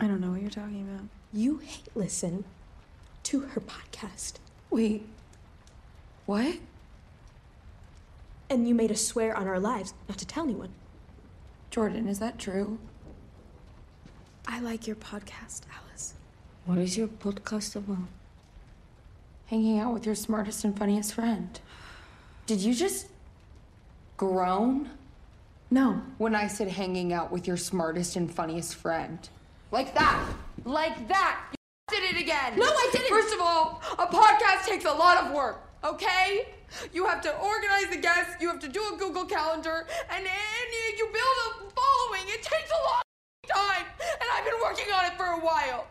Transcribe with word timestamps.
I 0.00 0.06
don't 0.06 0.20
know 0.20 0.30
what 0.30 0.40
you're 0.40 0.50
talking 0.50 0.82
about. 0.88 1.06
You 1.32 1.58
hate 1.58 1.88
listen 1.94 2.44
to 3.24 3.40
her 3.40 3.60
podcast. 3.60 4.34
Wait. 4.70 5.06
What? 6.26 6.56
And 8.50 8.68
you 8.68 8.74
made 8.74 8.90
us 8.90 9.04
swear 9.04 9.36
on 9.36 9.46
our 9.46 9.58
lives 9.60 9.92
not 10.08 10.18
to 10.18 10.26
tell 10.26 10.44
anyone. 10.44 10.70
Jordan, 11.70 12.08
is 12.08 12.18
that 12.18 12.38
true? 12.38 12.78
I 14.46 14.60
like 14.60 14.86
your 14.86 14.96
podcast, 14.96 15.62
Alice. 15.88 16.14
What 16.64 16.78
is 16.78 16.96
your 16.96 17.08
podcast 17.08 17.76
about? 17.76 17.98
Hanging 19.46 19.78
out 19.78 19.92
with 19.92 20.06
your 20.06 20.14
smartest 20.14 20.64
and 20.64 20.78
funniest 20.78 21.12
friend. 21.14 21.58
Did 22.46 22.60
you 22.60 22.72
just 22.74 23.08
groan 24.16 24.90
No. 25.70 26.02
when 26.16 26.34
I 26.34 26.46
said 26.46 26.68
hanging 26.68 27.12
out 27.12 27.30
with 27.30 27.46
your 27.46 27.56
smartest 27.58 28.16
and 28.16 28.32
funniest 28.32 28.74
friend? 28.74 29.28
Like 29.70 29.94
that! 29.94 30.34
Like 30.64 31.08
that! 31.08 31.40
You 31.92 32.00
did 32.00 32.16
it 32.16 32.20
again! 32.20 32.58
No, 32.58 32.64
I 32.64 32.88
didn't. 32.90 33.08
First 33.08 33.34
of 33.34 33.40
all, 33.40 33.82
a 33.98 34.06
podcast 34.06 34.66
takes 34.66 34.86
a 34.86 34.92
lot 34.92 35.18
of 35.26 35.32
work, 35.32 35.60
okay? 35.84 36.48
You 36.92 37.04
have 37.06 37.20
to 37.22 37.36
organize 37.36 37.88
the 37.90 37.98
guests, 37.98 38.36
you 38.40 38.48
have 38.48 38.60
to 38.60 38.68
do 38.68 38.82
a 38.94 38.96
Google 38.96 39.26
Calendar, 39.26 39.86
and 40.10 40.24
then 40.24 40.66
you 40.96 41.04
build 41.06 41.14
a 41.14 41.70
following. 41.74 42.28
It 42.28 42.42
takes 42.42 42.70
a 42.70 42.82
long 42.88 43.02
time, 43.46 43.84
and 44.00 44.28
I've 44.34 44.44
been 44.44 44.60
working 44.62 44.92
on 44.92 45.04
it 45.04 45.16
for 45.18 45.26
a 45.26 45.40
while. 45.40 45.86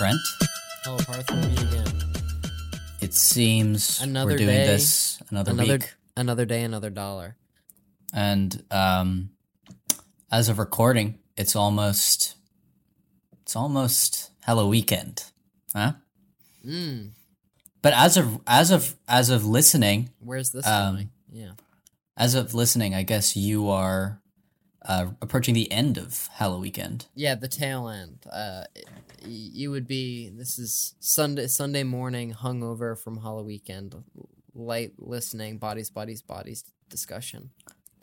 Trent. 0.00 0.16
Hello, 0.84 0.96
Parth. 1.04 1.30
We'll 1.30 1.68
again. 1.68 1.92
It 3.02 3.12
seems 3.12 4.00
Another 4.00 4.30
we're 4.30 4.38
doing 4.38 4.48
day, 4.48 4.66
this 4.66 5.22
another, 5.28 5.50
Another 5.50 5.72
week, 5.74 5.94
another 6.16 6.46
day, 6.46 6.62
another 6.62 6.88
dollar. 6.88 7.36
and 8.14 8.64
um, 8.70 9.28
as 10.32 10.48
of 10.48 10.58
recording, 10.58 11.18
it's 11.36 11.54
almost 11.54 12.36
it's 13.42 13.54
almost 13.54 14.30
Hello 14.46 14.68
Weekend, 14.68 15.22
huh? 15.74 15.92
Mm. 16.66 17.10
But 17.82 17.92
as 17.92 18.16
of 18.16 18.40
as 18.46 18.70
of 18.70 18.94
as 19.06 19.28
of 19.28 19.44
listening, 19.44 20.08
Where's 20.18 20.48
this 20.48 20.66
Um, 20.66 20.94
going? 20.94 21.10
Yeah. 21.30 21.52
as 22.16 22.34
of 22.34 22.54
listening, 22.54 22.94
I 22.94 23.02
guess 23.02 23.36
you 23.36 23.68
are 23.68 24.22
uh, 24.82 25.08
approaching 25.20 25.52
the 25.52 25.70
end 25.70 25.98
of 25.98 26.30
Hello 26.32 26.58
Weekend. 26.58 27.04
Yeah, 27.14 27.34
the 27.34 27.48
tail 27.48 27.86
end. 27.90 28.24
Uh, 28.32 28.64
you 29.24 29.70
would 29.70 29.86
be. 29.86 30.30
This 30.30 30.58
is 30.58 30.94
Sunday. 31.00 31.46
Sunday 31.46 31.82
morning, 31.82 32.32
hungover 32.32 32.98
from 32.98 33.18
Hollow 33.18 33.42
Weekend, 33.42 33.94
light 34.54 34.92
listening, 34.98 35.58
bodies, 35.58 35.90
bodies, 35.90 36.22
bodies 36.22 36.64
discussion. 36.88 37.50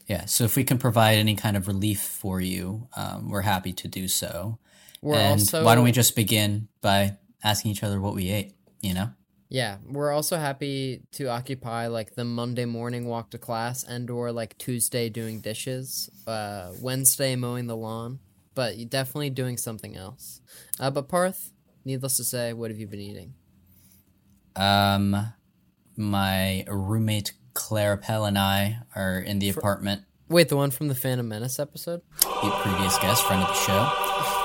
Yeah. 0.07 0.25
So 0.25 0.45
if 0.45 0.55
we 0.55 0.63
can 0.63 0.77
provide 0.77 1.17
any 1.17 1.35
kind 1.35 1.57
of 1.57 1.67
relief 1.67 2.01
for 2.01 2.39
you, 2.39 2.87
um, 2.95 3.29
we're 3.29 3.41
happy 3.41 3.73
to 3.73 3.87
do 3.87 4.07
so. 4.07 4.57
We're 5.01 5.15
and 5.15 5.41
also. 5.41 5.63
why 5.63 5.75
don't 5.75 5.83
we 5.83 5.91
just 5.91 6.15
begin 6.15 6.69
by 6.81 7.17
asking 7.43 7.71
each 7.71 7.83
other 7.83 7.99
what 7.99 8.15
we 8.15 8.29
ate? 8.29 8.53
You 8.81 8.93
know. 8.93 9.09
Yeah, 9.49 9.77
we're 9.85 10.11
also 10.11 10.37
happy 10.37 11.03
to 11.13 11.29
occupy 11.29 11.87
like 11.87 12.15
the 12.15 12.25
Monday 12.25 12.65
morning 12.65 13.05
walk 13.05 13.31
to 13.31 13.37
class 13.37 13.83
and 13.83 14.09
or 14.09 14.31
like 14.31 14.57
Tuesday 14.57 15.07
doing 15.07 15.39
dishes, 15.39 16.09
uh, 16.27 16.71
Wednesday 16.81 17.35
mowing 17.37 17.67
the 17.67 17.77
lawn, 17.77 18.19
but 18.57 18.75
you're 18.75 18.89
definitely 18.89 19.29
doing 19.29 19.55
something 19.55 19.95
else. 19.95 20.41
Uh, 20.79 20.89
but 20.89 21.07
Parth, 21.07 21.51
needless 21.85 22.17
to 22.17 22.23
say, 22.23 22.53
what 22.53 22.71
have 22.71 22.79
you 22.79 22.87
been 22.87 22.99
eating? 22.99 23.35
Um, 24.55 25.31
my 25.95 26.65
roommate 26.67 27.33
Claire 27.53 27.97
Pell 27.97 28.25
and 28.25 28.35
I 28.35 28.79
are 28.95 29.19
in 29.19 29.37
the 29.37 29.49
apartment. 29.49 30.01
Wait, 30.27 30.49
the 30.49 30.57
one 30.57 30.71
from 30.71 30.87
the 30.87 30.95
Phantom 30.95 31.27
Menace 31.27 31.59
episode? 31.59 32.01
The 32.21 32.49
previous 32.63 32.97
guest, 32.97 33.23
friend 33.25 33.43
of 33.43 33.47
the 33.47 33.53
show, 33.53 33.79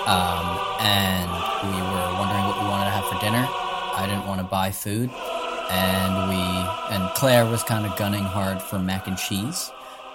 um, 0.07 0.61
and 0.79 1.31
we 1.73 1.81
were 1.81 2.19
wondering 2.21 2.45
what 2.45 2.63
we 2.63 2.69
wanted 2.69 2.85
to 2.85 2.91
have 2.91 3.07
for 3.07 3.19
dinner. 3.19 3.49
I 3.49 4.05
didn't 4.07 4.27
want 4.27 4.43
to 4.43 4.47
buy 4.47 4.73
food, 4.73 5.09
and 5.71 6.29
we 6.29 6.95
and 6.95 7.15
Claire 7.15 7.47
was 7.47 7.63
kind 7.63 7.87
of 7.87 7.97
gunning 7.97 8.25
hard 8.25 8.61
for 8.61 8.79
mac 8.79 9.07
and 9.07 9.17
cheese, 9.17 9.71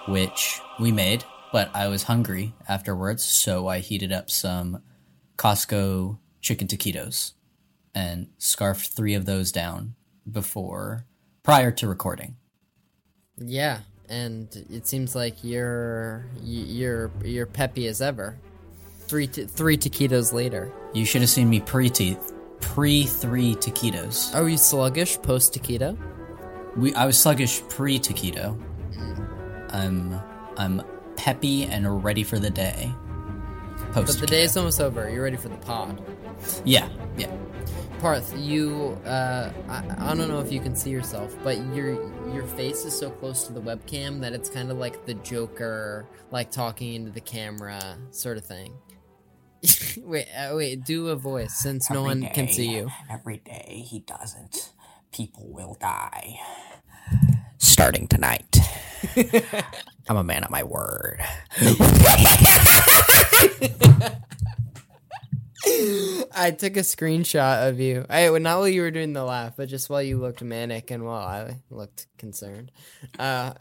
which 0.06 0.60
we 0.78 0.92
made. 0.92 1.24
But 1.52 1.70
I 1.74 1.88
was 1.88 2.04
hungry 2.04 2.54
afterwards, 2.68 3.24
so 3.24 3.68
I 3.68 3.78
heated 3.78 4.12
up 4.12 4.30
some 4.30 4.82
Costco 5.36 6.18
chicken 6.40 6.66
taquitos 6.66 7.32
and 7.94 8.28
scarfed 8.38 8.92
three 8.92 9.14
of 9.14 9.24
those 9.24 9.50
down 9.50 9.94
before 10.30 11.06
prior 11.42 11.70
to 11.72 11.88
recording. 11.88 12.36
Yeah, 13.36 13.80
and 14.08 14.48
it 14.70 14.86
seems 14.86 15.14
like 15.14 15.42
you're 15.42 16.26
you're 16.42 17.10
you're 17.24 17.46
peppy 17.46 17.86
as 17.86 18.02
ever. 18.02 18.38
Three 19.06 19.26
t- 19.26 19.46
three 19.46 19.78
taquitos 19.78 20.32
later. 20.32 20.72
You 20.92 21.04
should 21.04 21.22
have 21.22 21.30
seen 21.30 21.48
me 21.48 21.60
pre 21.60 21.88
teeth 21.88 22.32
pre 22.60 23.04
three 23.04 23.54
taquitos. 23.54 24.34
Are 24.34 24.48
you 24.48 24.58
sluggish 24.58 25.20
post 25.22 25.54
taquito? 25.54 25.96
We 26.76 26.94
I 26.94 27.06
was 27.06 27.18
sluggish 27.18 27.62
pre 27.68 27.98
taquito. 27.98 28.60
Mm. 28.92 29.74
I'm 29.74 30.20
I'm 30.56 30.82
peppy 31.18 31.64
and 31.64 32.04
ready 32.04 32.22
for 32.22 32.38
the 32.38 32.48
day. 32.48 32.92
Post 33.92 34.06
But 34.06 34.20
the 34.20 34.26
day 34.28 34.44
is 34.44 34.56
almost 34.56 34.80
over. 34.80 35.10
You're 35.10 35.24
ready 35.24 35.36
for 35.36 35.48
the 35.48 35.56
pod. 35.56 36.00
Yeah, 36.64 36.88
yeah. 37.16 37.30
Parth, 37.98 38.38
you 38.38 38.96
uh 39.04 39.52
I, 39.68 40.10
I 40.10 40.14
don't 40.14 40.28
know 40.28 40.38
if 40.38 40.52
you 40.52 40.60
can 40.60 40.76
see 40.76 40.90
yourself, 40.90 41.36
but 41.42 41.58
your 41.74 41.94
your 42.32 42.44
face 42.44 42.84
is 42.84 42.96
so 42.96 43.10
close 43.10 43.44
to 43.48 43.52
the 43.52 43.60
webcam 43.60 44.20
that 44.20 44.32
it's 44.32 44.48
kind 44.48 44.70
of 44.70 44.78
like 44.78 45.04
the 45.04 45.14
Joker 45.14 46.06
like 46.30 46.52
talking 46.52 46.94
into 46.94 47.10
the 47.10 47.20
camera 47.20 47.98
sort 48.12 48.36
of 48.36 48.44
thing. 48.44 48.74
wait, 49.98 50.28
uh, 50.36 50.54
wait, 50.54 50.84
do 50.84 51.08
a 51.08 51.16
voice 51.16 51.54
since 51.54 51.90
no 51.90 52.02
one 52.02 52.28
can 52.32 52.46
see 52.46 52.72
you. 52.76 52.88
Every 53.10 53.38
day 53.38 53.84
he 53.84 53.98
doesn't, 54.00 54.72
people 55.12 55.48
will 55.48 55.76
die. 55.80 56.38
Starting 57.58 58.08
tonight. 58.08 58.58
I'm 60.08 60.16
a 60.16 60.24
man 60.24 60.44
of 60.44 60.50
my 60.50 60.62
word. 60.62 61.20
I 66.34 66.50
took 66.52 66.76
a 66.76 66.80
screenshot 66.80 67.68
of 67.68 67.80
you. 67.80 68.06
I 68.08 68.28
not 68.38 68.58
while 68.58 68.68
you 68.68 68.82
were 68.82 68.90
doing 68.90 69.12
the 69.12 69.24
laugh, 69.24 69.54
but 69.56 69.68
just 69.68 69.90
while 69.90 70.02
you 70.02 70.18
looked 70.18 70.42
manic 70.42 70.90
and 70.90 71.04
while 71.04 71.26
I 71.26 71.56
looked 71.70 72.06
concerned. 72.16 72.70
Uh, 73.18 73.52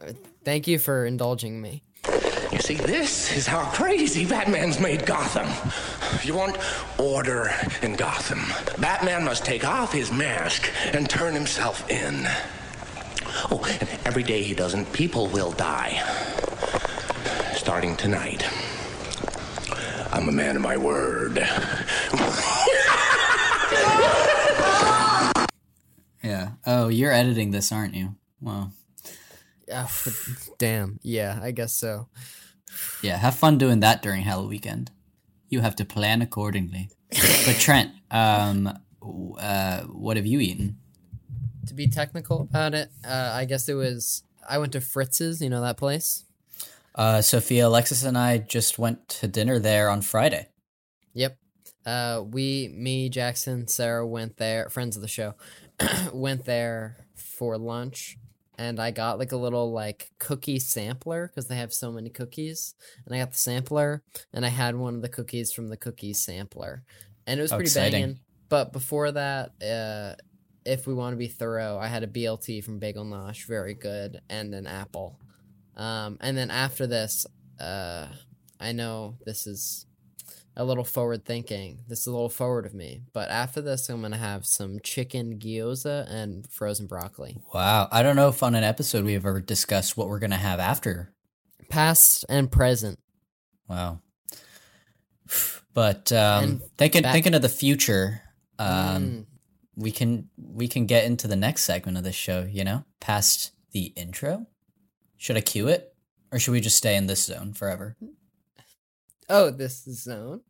thank 0.46 0.68
you 0.68 0.80
for 0.80 1.06
indulging 1.06 1.62
me. 1.62 1.84
You 2.52 2.60
see, 2.60 2.76
this 2.76 3.36
is 3.36 3.46
how 3.46 3.66
crazy 3.72 4.26
Batman's 4.26 4.80
made 4.80 5.06
Gotham. 5.06 5.48
If 6.16 6.26
you 6.26 6.34
want 6.34 6.58
order 6.98 7.52
in 7.82 7.96
Gotham. 7.96 8.42
Batman 8.80 9.26
must 9.26 9.44
take 9.44 9.68
off 9.68 9.92
his 9.92 10.12
mask 10.12 10.72
and 10.94 11.10
turn 11.10 11.34
himself 11.34 11.90
in. 11.90 12.26
Oh, 13.50 13.64
and 13.80 13.90
every 14.06 14.24
day 14.24 14.44
he 14.44 14.54
doesn't, 14.54 14.92
people 14.94 15.28
will 15.28 15.52
die. 15.52 16.02
Starting 17.56 17.96
tonight. 17.96 18.46
I'm 20.12 20.28
a 20.30 20.32
man 20.32 20.56
of 20.56 20.62
my 20.62 20.78
word. 20.78 21.38
Yeah. 26.24 26.52
Oh, 26.66 26.88
you're 26.90 27.12
editing 27.14 27.52
this, 27.52 27.72
aren't 27.72 27.94
you? 27.96 28.16
Well, 28.42 28.74
Ah, 29.74 29.92
damn. 30.58 30.98
Yeah, 31.04 31.40
I 31.42 31.52
guess 31.52 31.74
so. 31.74 32.08
yeah. 33.02 33.18
Have 33.18 33.36
fun 33.36 33.58
doing 33.58 33.82
that 33.82 34.02
during 34.02 34.22
Hell 34.22 34.48
Weekend. 34.48 34.92
You 35.50 35.60
have 35.62 35.76
to 35.78 35.86
plan 35.86 36.22
accordingly. 36.22 36.90
but 37.12 37.56
Trent, 37.60 37.92
um, 38.12 38.78
uh, 39.40 39.82
what 39.84 40.16
have 40.18 40.26
you 40.26 40.40
eaten? 40.40 40.78
To 41.68 41.74
be 41.74 41.88
technical 41.88 42.42
about 42.42 42.74
it, 42.74 42.90
uh, 43.06 43.32
I 43.34 43.46
guess 43.46 43.68
it 43.70 43.74
was. 43.76 44.24
I 44.48 44.58
went 44.58 44.72
to 44.74 44.82
Fritz's. 44.82 45.42
You 45.42 45.50
know 45.50 45.62
that 45.62 45.78
place. 45.78 46.24
Uh, 46.96 47.22
Sophia, 47.22 47.68
Alexis, 47.68 48.04
and 48.04 48.18
I 48.18 48.38
just 48.40 48.80
went 48.80 49.08
to 49.10 49.28
dinner 49.28 49.60
there 49.60 49.90
on 49.90 50.02
Friday. 50.02 50.48
Yep. 51.14 51.38
Uh, 51.86 52.24
we, 52.28 52.70
me, 52.76 53.08
Jackson, 53.10 53.68
Sarah 53.68 54.06
went 54.06 54.38
there. 54.38 54.70
Friends 54.70 54.96
of 54.96 55.02
the 55.04 55.08
show 55.08 55.36
went 56.14 56.46
there 56.46 56.98
for 57.16 57.58
lunch, 57.58 58.18
and 58.58 58.80
I 58.80 58.92
got 58.92 59.20
like 59.20 59.32
a 59.32 59.38
little 59.38 59.72
like 59.72 60.12
cookie 60.20 60.60
sampler 60.60 61.28
because 61.28 61.48
they 61.48 61.58
have 61.58 61.72
so 61.74 61.92
many 61.92 62.10
cookies, 62.10 62.74
and 63.06 63.14
I 63.16 63.20
got 63.20 63.32
the 63.32 63.38
sampler, 63.38 64.02
and 64.34 64.46
I 64.46 64.50
had 64.50 64.76
one 64.76 64.96
of 64.96 65.02
the 65.02 65.10
cookies 65.10 65.52
from 65.54 65.68
the 65.70 65.78
cookie 65.78 66.14
sampler, 66.14 66.84
and 67.28 67.40
it 67.40 67.44
was 67.44 67.52
Oh, 67.52 67.58
pretty 67.58 67.68
exciting. 67.68 68.02
banging. 68.02 68.20
But 68.50 68.72
before 68.74 69.12
that, 69.12 69.52
uh, 69.62 70.16
if 70.68 70.86
we 70.86 70.94
want 70.94 71.14
to 71.14 71.18
be 71.18 71.28
thorough, 71.28 71.78
I 71.80 71.88
had 71.88 72.04
a 72.04 72.08
BLT 72.08 72.64
from 72.64 72.78
Bagel 72.80 73.06
Nosh, 73.06 73.46
very 73.48 73.74
good, 73.74 74.22
and 74.30 74.54
an 74.54 74.68
apple. 74.68 75.20
Um, 75.76 76.18
and 76.22 76.38
then 76.38 76.52
after 76.52 76.86
this, 76.88 77.26
uh, 77.60 78.08
I 78.60 78.72
know 78.74 79.16
this 79.26 79.48
is 79.48 79.86
a 80.56 80.66
little 80.66 80.84
forward 80.84 81.24
thinking. 81.24 81.80
This 81.88 82.00
is 82.02 82.08
a 82.08 82.12
little 82.12 82.30
forward 82.30 82.66
of 82.66 82.74
me. 82.74 83.04
But 83.14 83.30
after 83.30 83.62
this, 83.62 83.88
I'm 83.90 84.02
gonna 84.02 84.18
have 84.18 84.46
some 84.46 84.80
chicken 84.84 85.38
gyoza 85.40 86.06
and 86.12 86.48
frozen 86.52 86.88
broccoli. 86.88 87.38
Wow. 87.54 87.88
I 87.92 88.02
don't 88.04 88.16
know 88.16 88.30
if 88.30 88.42
on 88.42 88.56
an 88.56 88.64
episode 88.64 89.06
we've 89.06 89.26
ever 89.26 89.40
discussed 89.40 89.96
what 89.96 90.08
we're 90.10 90.18
going 90.20 90.32
to 90.32 90.36
have 90.38 90.60
after. 90.60 91.14
Past 91.70 92.26
and 92.28 92.52
present. 92.52 93.00
Wow. 93.70 94.00
But 95.74 96.12
um, 96.12 96.64
thinking 96.80 97.04
back- 97.04 97.14
thinking 97.14 97.36
of 97.36 97.44
the 97.44 97.50
future, 97.50 98.22
um, 98.58 98.68
Mm. 98.68 99.26
We 99.78 99.92
can 99.92 100.30
we 100.36 100.68
can 100.68 100.86
get 100.86 101.06
into 101.06 101.28
the 101.28 101.36
next 101.38 101.64
segment 101.64 101.98
of 101.98 102.04
this 102.04 102.16
show. 102.16 102.46
You 102.50 102.66
know, 102.66 102.84
past 103.00 103.52
the 103.72 103.94
intro. 103.96 104.48
Should 105.16 105.38
I 105.38 105.42
cue 105.42 105.68
it, 105.68 105.94
or 106.32 106.40
should 106.40 106.52
we 106.52 106.60
just 106.62 106.78
stay 106.78 106.96
in 106.98 107.08
this 107.08 107.24
zone 107.24 107.54
forever? 107.54 107.96
Oh, 109.30 109.50
this 109.50 109.84
zone. 109.84 110.42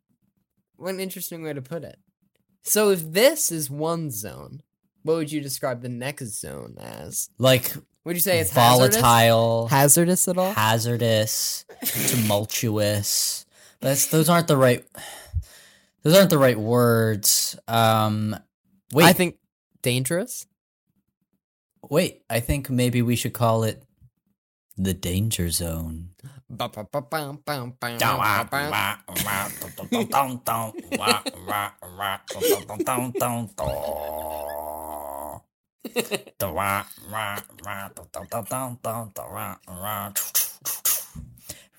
What 0.75 0.93
an 0.93 0.99
interesting 0.99 1.43
way 1.43 1.53
to 1.53 1.61
put 1.61 1.83
it. 1.83 1.97
So 2.63 2.89
if 2.89 3.11
this 3.13 3.51
is 3.51 3.69
one 3.69 4.11
zone, 4.11 4.61
what 5.03 5.15
would 5.15 5.31
you 5.31 5.41
describe 5.41 5.81
the 5.81 5.89
next 5.89 6.39
zone 6.39 6.75
as? 6.79 7.29
Like 7.37 7.73
Would 8.03 8.15
you 8.15 8.21
say 8.21 8.39
it's 8.39 8.51
volatile, 8.53 9.67
Hazardous 9.69 10.27
at 10.27 10.37
all? 10.37 10.53
hazardous, 10.53 11.65
tumultuous. 12.09 13.45
But 13.79 13.89
that's, 13.89 14.07
those 14.07 14.29
aren't 14.29 14.47
the 14.47 14.57
right. 14.57 14.85
Those 16.03 16.15
aren't 16.15 16.29
the 16.29 16.37
right 16.37 16.59
words. 16.59 17.57
Um, 17.67 18.35
wait, 18.93 19.05
I 19.05 19.13
think 19.13 19.37
dangerous. 19.81 20.45
wait. 21.89 22.23
I 22.29 22.39
think 22.39 22.69
maybe 22.69 23.01
we 23.01 23.15
should 23.15 23.33
call 23.33 23.63
it 23.63 23.83
the 24.77 24.93
danger 24.93 25.49
zone. 25.49 26.09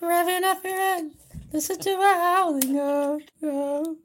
Revving 0.00 0.42
up 0.42 0.64
your 0.64 0.76
head, 0.76 1.10
listen 1.52 1.78
to 1.80 1.90
a 1.90 2.14
howling 2.14 2.72
go, 2.72 3.20
go. 3.40 3.96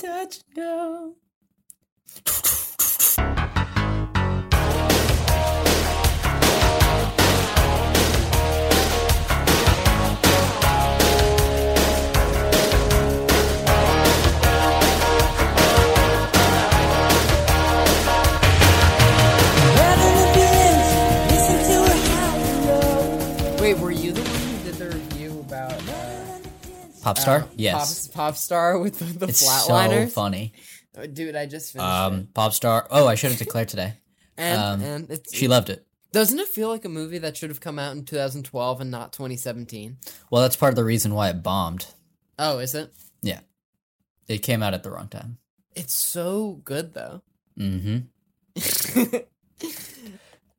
Touch 0.00 0.40
go. 0.54 1.14
Wait, 23.60 23.78
were 23.78 23.90
you 23.90 24.19
Pop 27.02 27.18
star? 27.18 27.40
uh, 27.40 27.46
yes. 27.56 28.08
Pop, 28.08 28.14
pop 28.14 28.36
star 28.36 28.78
with 28.78 28.98
the, 28.98 29.04
the 29.04 29.26
it's 29.28 29.40
so 29.40 30.06
funny. 30.08 30.52
Oh, 30.98 31.06
Dude, 31.06 31.36
I 31.36 31.46
just 31.46 31.72
finished 31.72 31.86
it. 31.88 31.92
Um, 31.92 32.28
pop 32.34 32.52
star. 32.52 32.86
Oh, 32.90 33.06
I 33.06 33.14
should 33.14 33.30
have 33.30 33.38
declared 33.38 33.68
today. 33.68 33.94
And 34.36 34.60
um, 34.60 34.82
and 34.82 35.10
it's 35.10 35.34
She 35.34 35.48
loved 35.48 35.70
it. 35.70 35.86
doesn't 36.12 36.38
it 36.38 36.48
feel 36.48 36.68
like 36.68 36.84
a 36.84 36.88
movie 36.88 37.18
that 37.18 37.36
should 37.36 37.50
have 37.50 37.60
come 37.60 37.78
out 37.78 37.94
in 37.96 38.04
2012 38.04 38.80
and 38.80 38.90
not 38.90 39.12
2017? 39.12 39.98
Well, 40.30 40.42
that's 40.42 40.56
part 40.56 40.72
of 40.72 40.76
the 40.76 40.84
reason 40.84 41.14
why 41.14 41.28
it 41.30 41.42
bombed. 41.42 41.86
Oh, 42.38 42.58
is 42.58 42.74
it? 42.74 42.92
Yeah, 43.22 43.40
it 44.28 44.38
came 44.38 44.62
out 44.62 44.74
at 44.74 44.82
the 44.82 44.90
wrong 44.90 45.08
time. 45.08 45.38
It's 45.76 45.94
so 45.94 46.60
good 46.64 46.94
though. 46.94 47.22
Mm-hmm. 47.58 47.98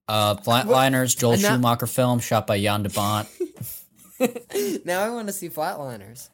Uh, 0.07 0.35
Flatliners, 0.35 1.17
Joel 1.17 1.37
now- 1.37 1.51
Schumacher 1.55 1.87
film 1.87 2.19
shot 2.19 2.45
by 2.45 2.59
Jan 2.59 2.83
de 2.83 2.89
Bont. 2.89 3.29
now 4.85 5.03
I 5.03 5.09
want 5.09 5.27
to 5.27 5.33
see 5.33 5.47
Flatliners. 5.49 6.27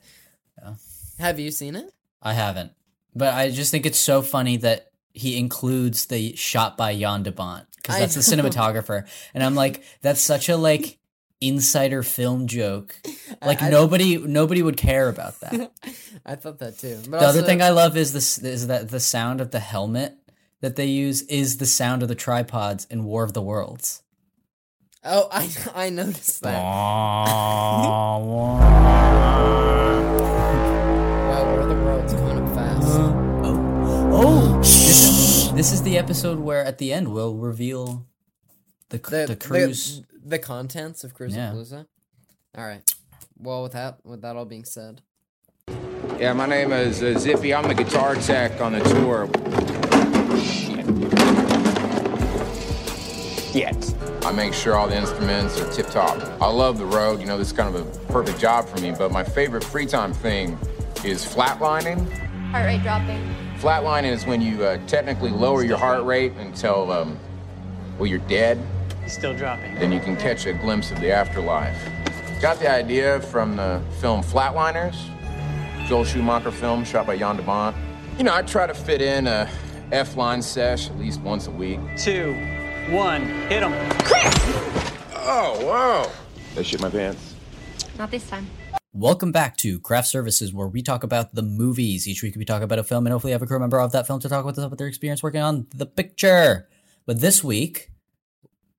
Yeah. 0.68 1.26
Have 1.26 1.40
you 1.40 1.52
seen 1.52 1.76
it? 1.76 1.92
I 2.22 2.34
haven't, 2.34 2.72
but 3.16 3.34
I 3.34 3.50
just 3.52 3.72
think 3.72 3.86
it's 3.86 4.00
so 4.00 4.22
funny 4.22 4.58
that 4.58 4.92
he 5.14 5.38
includes 5.38 6.06
the 6.08 6.36
shot 6.36 6.78
by 6.78 6.96
Jan 6.98 7.24
de 7.24 7.32
Bont 7.32 7.66
because 7.78 8.00
that's 8.00 8.16
the 8.16 8.22
cinematographer, 8.22 9.08
and 9.34 9.44
I'm 9.44 9.56
like, 9.56 9.84
that's 10.02 10.22
such 10.22 10.50
a 10.50 10.58
like 10.58 10.98
insider 11.42 12.04
film 12.04 12.48
joke. 12.48 12.96
Like 13.42 13.62
I- 13.62 13.70
nobody, 13.70 14.18
nobody 14.18 14.64
would 14.64 14.78
care 14.78 15.10
about 15.10 15.40
that. 15.42 15.72
I 16.26 16.36
thought 16.36 16.58
that 16.60 16.80
too. 16.80 16.98
But 17.08 17.20
The 17.20 17.26
also, 17.28 17.40
other 17.40 17.44
thing 17.48 17.62
I 17.62 17.70
love 17.70 17.96
is 17.98 18.12
this 18.14 18.40
is 18.40 18.66
that 18.68 18.90
the 18.90 19.00
sound 19.00 19.42
of 19.42 19.52
the 19.52 19.60
helmet 19.60 20.18
that 20.62 20.76
they 20.76 20.86
use 20.88 21.22
is 21.24 21.58
the 21.58 21.66
sound 21.68 22.02
of 22.02 22.08
the 22.08 22.16
tripods 22.16 22.86
in 22.90 23.04
War 23.04 23.24
of 23.24 23.34
the 23.34 23.42
Worlds. 23.42 24.02
oh, 25.04 25.28
I 25.32 25.50
I 25.76 25.90
noticed 25.92 26.42
that. 26.42 26.58
Oh, 34.20 34.58
this, 34.60 35.50
this 35.54 35.72
is 35.72 35.84
the 35.84 35.98
episode 35.98 36.40
where 36.40 36.64
at 36.64 36.78
the 36.78 36.92
end 36.92 37.14
we'll 37.14 37.36
reveal 37.36 38.06
the 38.90 38.98
the 38.98 39.26
the, 39.28 39.36
cruise. 39.36 40.02
the, 40.24 40.30
the 40.30 40.40
contents 40.40 41.04
of 41.04 41.14
Cruise 41.14 41.36
Yeah. 41.36 41.52
Palooza. 41.52 41.86
All 42.58 42.66
right. 42.66 42.82
Well, 43.38 43.64
with 43.64 43.74
that 43.74 44.00
with 44.04 44.22
that 44.22 44.36
all 44.36 44.46
being 44.46 44.66
said, 44.66 45.02
Yeah, 46.20 46.34
my 46.34 46.46
name 46.48 46.74
is 46.74 47.04
uh, 47.04 47.18
Zippy. 47.20 47.54
I'm 47.54 47.68
the 47.68 47.76
guitar 47.76 48.16
tech 48.16 48.60
on 48.62 48.74
the 48.74 48.80
tour. 48.80 49.30
Yet. 53.54 53.94
I 54.24 54.32
make 54.34 54.54
sure 54.54 54.76
all 54.76 54.88
the 54.88 54.98
instruments 54.98 55.60
are 55.60 55.72
tip 55.72 55.90
top. 55.90 56.18
I 56.42 56.48
love 56.50 56.78
the 56.78 56.86
road. 56.86 57.20
You 57.22 57.28
know, 57.28 57.38
this 57.38 57.48
is 57.48 57.54
kind 57.54 57.74
of 57.74 57.82
a 57.82 58.12
perfect 58.12 58.40
job 58.40 58.68
for 58.68 58.80
me, 58.82 58.92
but 58.92 59.12
my 59.12 59.24
favorite 59.24 59.64
free 59.64 59.86
time 59.86 60.14
thing 60.14 60.58
is 61.04 61.24
flatlining. 61.26 62.08
Heart 62.52 62.66
rate 62.66 62.82
dropping. 62.84 63.47
Flatlining 63.60 64.12
is 64.12 64.26
when 64.28 64.40
you 64.40 64.64
uh, 64.64 64.78
technically 64.86 65.32
lower 65.32 65.64
your 65.64 65.78
heart 65.78 66.04
rate 66.06 66.32
until, 66.34 66.92
um, 66.92 67.18
well, 67.98 68.06
you're 68.06 68.20
dead. 68.20 68.64
He's 69.04 69.14
still 69.14 69.36
dropping. 69.36 69.74
Then 69.76 69.92
you 69.92 70.00
can 70.00 70.16
catch 70.16 70.46
a 70.46 70.54
glimpse 70.54 70.92
of 70.92 71.00
the 71.00 71.12
afterlife. 71.12 71.76
Got 72.40 72.60
the 72.60 72.70
idea 72.70 73.20
from 73.20 73.56
the 73.56 73.82
film 74.00 74.22
Flatliners, 74.22 74.96
Joel 75.88 76.06
Schumacher 76.06 76.52
film 76.52 76.84
shot 76.86 77.08
by 77.08 77.18
Jan 77.18 77.38
de 77.38 77.42
Bont. 77.42 77.76
You 78.20 78.26
know, 78.26 78.34
I 78.36 78.44
try 78.44 78.68
to 78.68 78.76
fit 78.76 79.02
in 79.02 79.26
a 79.26 79.50
F-line 79.92 80.44
sesh 80.44 80.90
at 80.90 81.00
least 81.00 81.22
once 81.22 81.48
a 81.48 81.52
week. 81.52 81.80
Two, 81.98 82.34
one, 82.90 83.26
hit 83.48 83.64
him. 83.64 83.74
Oh, 85.16 85.66
wow. 85.66 86.12
They 86.54 86.62
shit 86.62 86.80
my 86.80 86.92
pants. 86.92 87.34
Not 87.98 88.12
this 88.12 88.30
time. 88.30 88.48
Welcome 88.94 89.32
back 89.32 89.58
to 89.58 89.80
Craft 89.80 90.08
Services, 90.08 90.54
where 90.54 90.68
we 90.68 90.82
talk 90.82 91.04
about 91.04 91.36
the 91.36 91.42
movies. 91.44 92.08
Each 92.08 92.24
week 92.24 92.36
we 92.36 92.46
talk 92.46 92.62
about 92.62 92.80
a 92.80 92.84
film 92.84 93.06
and 93.06 93.12
hopefully 93.12 93.34
have 93.34 93.42
a 93.42 93.46
crew 93.46 93.60
member 93.60 93.80
of 93.80 93.92
that 93.92 94.08
film 94.08 94.20
to 94.22 94.30
talk 94.30 94.46
with 94.46 94.58
us 94.58 94.66
about 94.66 94.78
their 94.78 94.88
experience 94.88 95.22
working 95.22 95.42
on 95.42 95.68
the 95.76 95.86
picture. 95.86 96.68
But 97.06 97.20
this 97.22 97.44
week, 97.44 97.92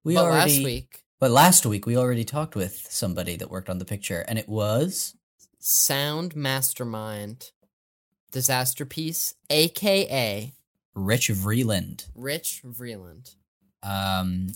we 0.02 0.14
but 0.14 0.24
already. 0.24 0.56
last 0.56 0.64
week, 0.64 1.04
But 1.20 1.30
last 1.30 1.66
week 1.66 1.86
we 1.86 1.96
already 1.96 2.24
talked 2.24 2.56
with 2.56 2.86
somebody 2.90 3.36
that 3.36 3.50
worked 3.50 3.68
on 3.68 3.78
the 3.78 3.84
picture, 3.84 4.24
and 4.26 4.38
it 4.38 4.48
was 4.48 5.14
Sound 5.60 6.34
Mastermind, 6.34 7.52
Disasterpeace, 8.32 9.34
aka 9.50 10.52
Rich 10.94 11.28
Vreeland. 11.28 12.08
Rich 12.16 12.62
Vreeland. 12.66 13.36
Um, 13.84 14.48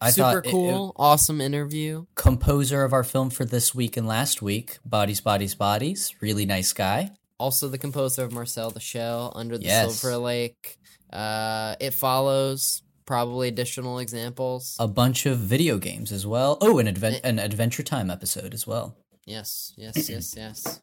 I 0.00 0.10
Super 0.10 0.22
thought 0.42 0.46
it- 0.46 0.50
cool, 0.50 0.92
awesome 0.96 1.40
interview. 1.40 2.06
composer 2.14 2.84
of 2.84 2.92
our 2.92 3.02
film 3.04 3.30
for 3.30 3.44
this 3.44 3.74
week 3.74 3.96
and 3.96 4.06
last 4.06 4.40
week, 4.40 4.78
Bodies, 4.84 5.20
Bodies, 5.20 5.54
Bodies. 5.54 6.14
Really 6.20 6.46
nice 6.46 6.72
guy. 6.72 7.12
Also, 7.38 7.68
the 7.68 7.78
composer 7.78 8.24
of 8.24 8.32
Marcel 8.32 8.70
the 8.70 8.80
Shell, 8.80 9.32
Under 9.34 9.58
the 9.58 9.64
Yes. 9.64 9.96
Silver 9.98 10.16
Lake. 10.18 10.78
Uh, 11.12 11.74
it 11.80 11.94
follows 11.94 12.82
probably 13.06 13.48
additional 13.48 13.98
examples. 13.98 14.76
A 14.78 14.86
bunch 14.86 15.24
of 15.26 15.38
video 15.38 15.78
games 15.78 16.12
as 16.12 16.26
well. 16.26 16.58
Oh, 16.60 16.78
an 16.78 16.86
advent 16.86 17.16
Eh. 17.16 17.28
an 17.28 17.38
Adventure 17.38 17.82
Time 17.82 18.10
episode 18.10 18.54
as 18.54 18.66
well. 18.66 18.96
yes, 19.24 19.72
yes, 19.76 20.08
yes, 20.08 20.34
yes. 20.36 20.80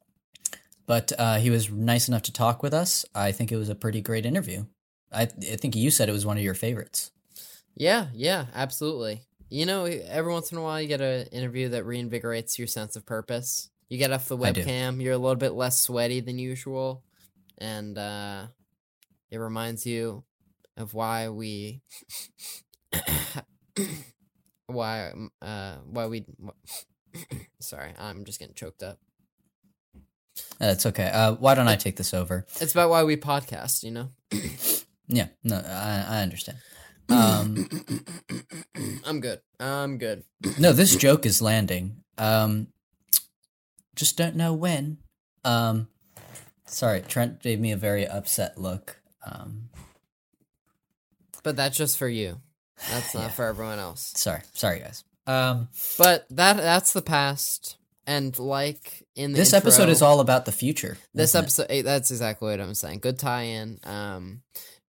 But 0.87 1.11
uh, 1.17 1.37
he 1.39 1.49
was 1.49 1.69
nice 1.71 2.07
enough 2.07 2.21
to 2.23 2.31
talk 2.33 2.61
with 2.63 2.73
us. 2.73 3.05
I 3.15 3.31
think 3.31 3.51
it 3.51 3.57
was 3.57 3.69
a 3.69 3.75
pretty 3.75 4.01
great 4.01 4.25
interview. 4.25 4.65
I, 5.11 5.23
I 5.23 5.55
think 5.55 5.75
you 5.75 5.89
said 5.89 6.09
it 6.09 6.13
was 6.13 6.25
one 6.25 6.37
of 6.37 6.43
your 6.43 6.53
favorites. 6.53 7.11
Yeah, 7.75 8.07
yeah, 8.13 8.45
absolutely. 8.53 9.21
You 9.49 9.65
know, 9.65 9.85
every 9.85 10.31
once 10.31 10.51
in 10.51 10.57
a 10.57 10.61
while 10.61 10.81
you 10.81 10.87
get 10.87 11.01
an 11.01 11.27
interview 11.27 11.69
that 11.69 11.85
reinvigorates 11.85 12.57
your 12.57 12.67
sense 12.67 12.95
of 12.95 13.05
purpose. 13.05 13.69
You 13.89 13.97
get 13.97 14.11
off 14.11 14.27
the 14.27 14.37
webcam, 14.37 15.01
you're 15.01 15.13
a 15.13 15.17
little 15.17 15.35
bit 15.35 15.53
less 15.53 15.79
sweaty 15.79 16.19
than 16.19 16.39
usual, 16.39 17.03
and 17.59 17.97
uh, 17.97 18.47
it 19.29 19.37
reminds 19.37 19.85
you 19.85 20.23
of 20.77 20.93
why 20.93 21.29
we 21.29 21.81
why 24.67 25.11
uh 25.41 25.75
why 25.85 26.07
we 26.07 26.25
sorry 27.59 27.91
i'm 27.99 28.25
just 28.25 28.39
getting 28.39 28.55
choked 28.55 28.83
up 28.83 28.99
That's 30.59 30.85
okay. 30.85 31.09
Uh, 31.13 31.33
why 31.35 31.55
don't 31.55 31.67
I 31.69 31.75
take 31.77 31.95
this 31.95 32.13
over? 32.13 32.45
it's 32.59 32.73
about 32.73 32.89
why 32.89 33.03
we 33.03 33.15
podcast 33.15 33.83
you 33.83 33.91
know 33.91 34.09
Yeah, 35.07 35.27
no, 35.43 35.57
I, 35.57 36.05
I 36.09 36.21
understand. 36.23 36.57
Um, 37.09 37.69
i'm 39.05 39.19
good 39.19 39.39
i'm 39.59 39.97
good 39.97 40.23
no, 40.59 40.73
this 40.73 40.95
joke 40.95 41.25
is 41.25 41.41
landing. 41.41 42.03
Um, 42.17 42.67
just 43.95 44.17
don't 44.17 44.35
know 44.35 44.53
when. 44.53 44.97
Um, 45.43 45.87
sorry, 46.65 47.01
Trent 47.01 47.41
gave 47.41 47.59
me 47.59 47.71
a 47.71 47.77
very 47.77 48.07
upset 48.07 48.57
look. 48.57 49.01
Um, 49.25 49.69
but 51.43 51.55
that's 51.55 51.77
just 51.77 51.97
for 51.97 52.07
you 52.07 52.41
that's 52.91 53.13
not 53.13 53.23
Yeah. 53.23 53.29
for 53.29 53.45
everyone 53.45 53.79
else 53.79 54.11
sorry, 54.15 54.41
sorry, 54.53 54.79
guys. 54.79 55.03
Um, 55.27 55.69
but 55.97 56.25
that 56.31 56.57
that's 56.57 56.93
the 56.93 57.01
past 57.01 57.77
and 58.07 58.37
like 58.37 59.03
in 59.15 59.31
the 59.31 59.37
this 59.39 59.53
episode 59.53 59.89
is 59.89 60.01
all 60.01 60.19
about 60.19 60.45
the 60.45 60.51
future. 60.51 60.97
this 61.13 61.33
it? 61.33 61.39
episode 61.39 61.67
eh, 61.69 61.81
that's 61.81 62.11
exactly 62.11 62.49
what 62.51 62.59
i'm 62.61 62.75
saying 62.75 62.99
good 62.99 63.17
tie-in 63.17 63.79
um 63.83 64.41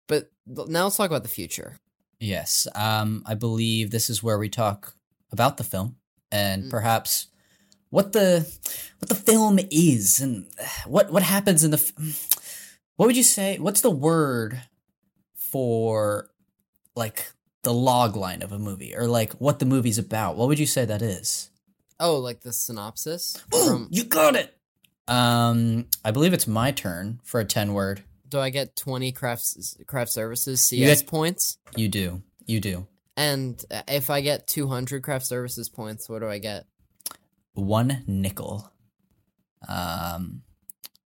but 0.09 0.31
now 0.47 0.85
let's 0.85 0.97
talk 0.97 1.11
about 1.11 1.23
the 1.23 1.29
future 1.29 1.77
Yes. 2.23 2.69
Um, 2.75 3.23
I 3.27 3.35
believe 3.35 3.91
this 3.91 4.09
is 4.09 4.23
where 4.23 4.39
we 4.39 4.49
talk 4.49 4.95
about 5.33 5.57
the 5.57 5.65
film 5.65 5.97
and 6.31 6.65
Mm. 6.65 6.71
perhaps 6.71 7.27
what 7.91 8.13
the 8.13 8.47
what 9.01 9.09
the 9.09 9.15
film 9.15 9.59
is 9.71 10.21
and 10.21 10.47
what 10.87 11.11
what 11.13 11.23
happens 11.25 11.65
in 11.65 11.73
the. 11.73 12.15
What 12.97 13.07
would 13.07 13.17
you 13.17 13.23
say? 13.25 13.59
What's 13.59 13.81
the 13.81 13.91
word 13.91 14.63
for 15.35 16.31
like 16.95 17.33
the 17.63 17.73
log 17.75 18.17
line 18.17 18.43
of 18.43 18.53
a 18.53 18.59
movie 18.59 18.95
or 18.97 19.07
like 19.07 19.33
what 19.35 19.59
the 19.59 19.67
movie's 19.67 19.99
about? 19.99 20.37
What 20.37 20.49
would 20.49 20.59
you 20.59 20.67
say 20.67 20.85
that 20.85 21.03
is? 21.03 21.49
oh 22.01 22.17
like 22.19 22.41
the 22.41 22.53
synopsis 22.53 23.37
Boom! 23.51 23.67
from 23.67 23.89
You 23.91 24.05
got 24.05 24.35
it. 24.37 24.57
Um, 25.09 25.87
I 26.05 26.11
believe 26.11 26.33
it's 26.33 26.47
my 26.47 26.71
turn 26.73 27.21
for 27.25 27.41
a 27.41 27.45
ten 27.45 27.75
word. 27.75 28.03
Do 28.33 28.41
i 28.41 28.51
get 28.51 28.75
20 28.75 29.13
crafts 29.13 29.77
craft 29.87 30.11
services 30.13 30.73
You 30.73 30.87
cs 30.87 31.03
get- 31.03 31.09
points 31.11 31.59
You 31.77 31.89
do. 31.89 32.23
You 32.47 32.59
do. 32.61 32.87
and 33.17 33.63
uh, 33.71 33.83
if 33.87 34.11
i 34.11 34.21
get 34.21 34.47
200 34.49 35.03
craft 35.03 35.27
services 35.27 35.69
points 35.69 36.09
what 36.09 36.19
do 36.21 36.29
i 36.29 36.39
get 36.39 36.65
one 37.55 38.03
nickel. 38.07 38.73
Um, 39.69 40.43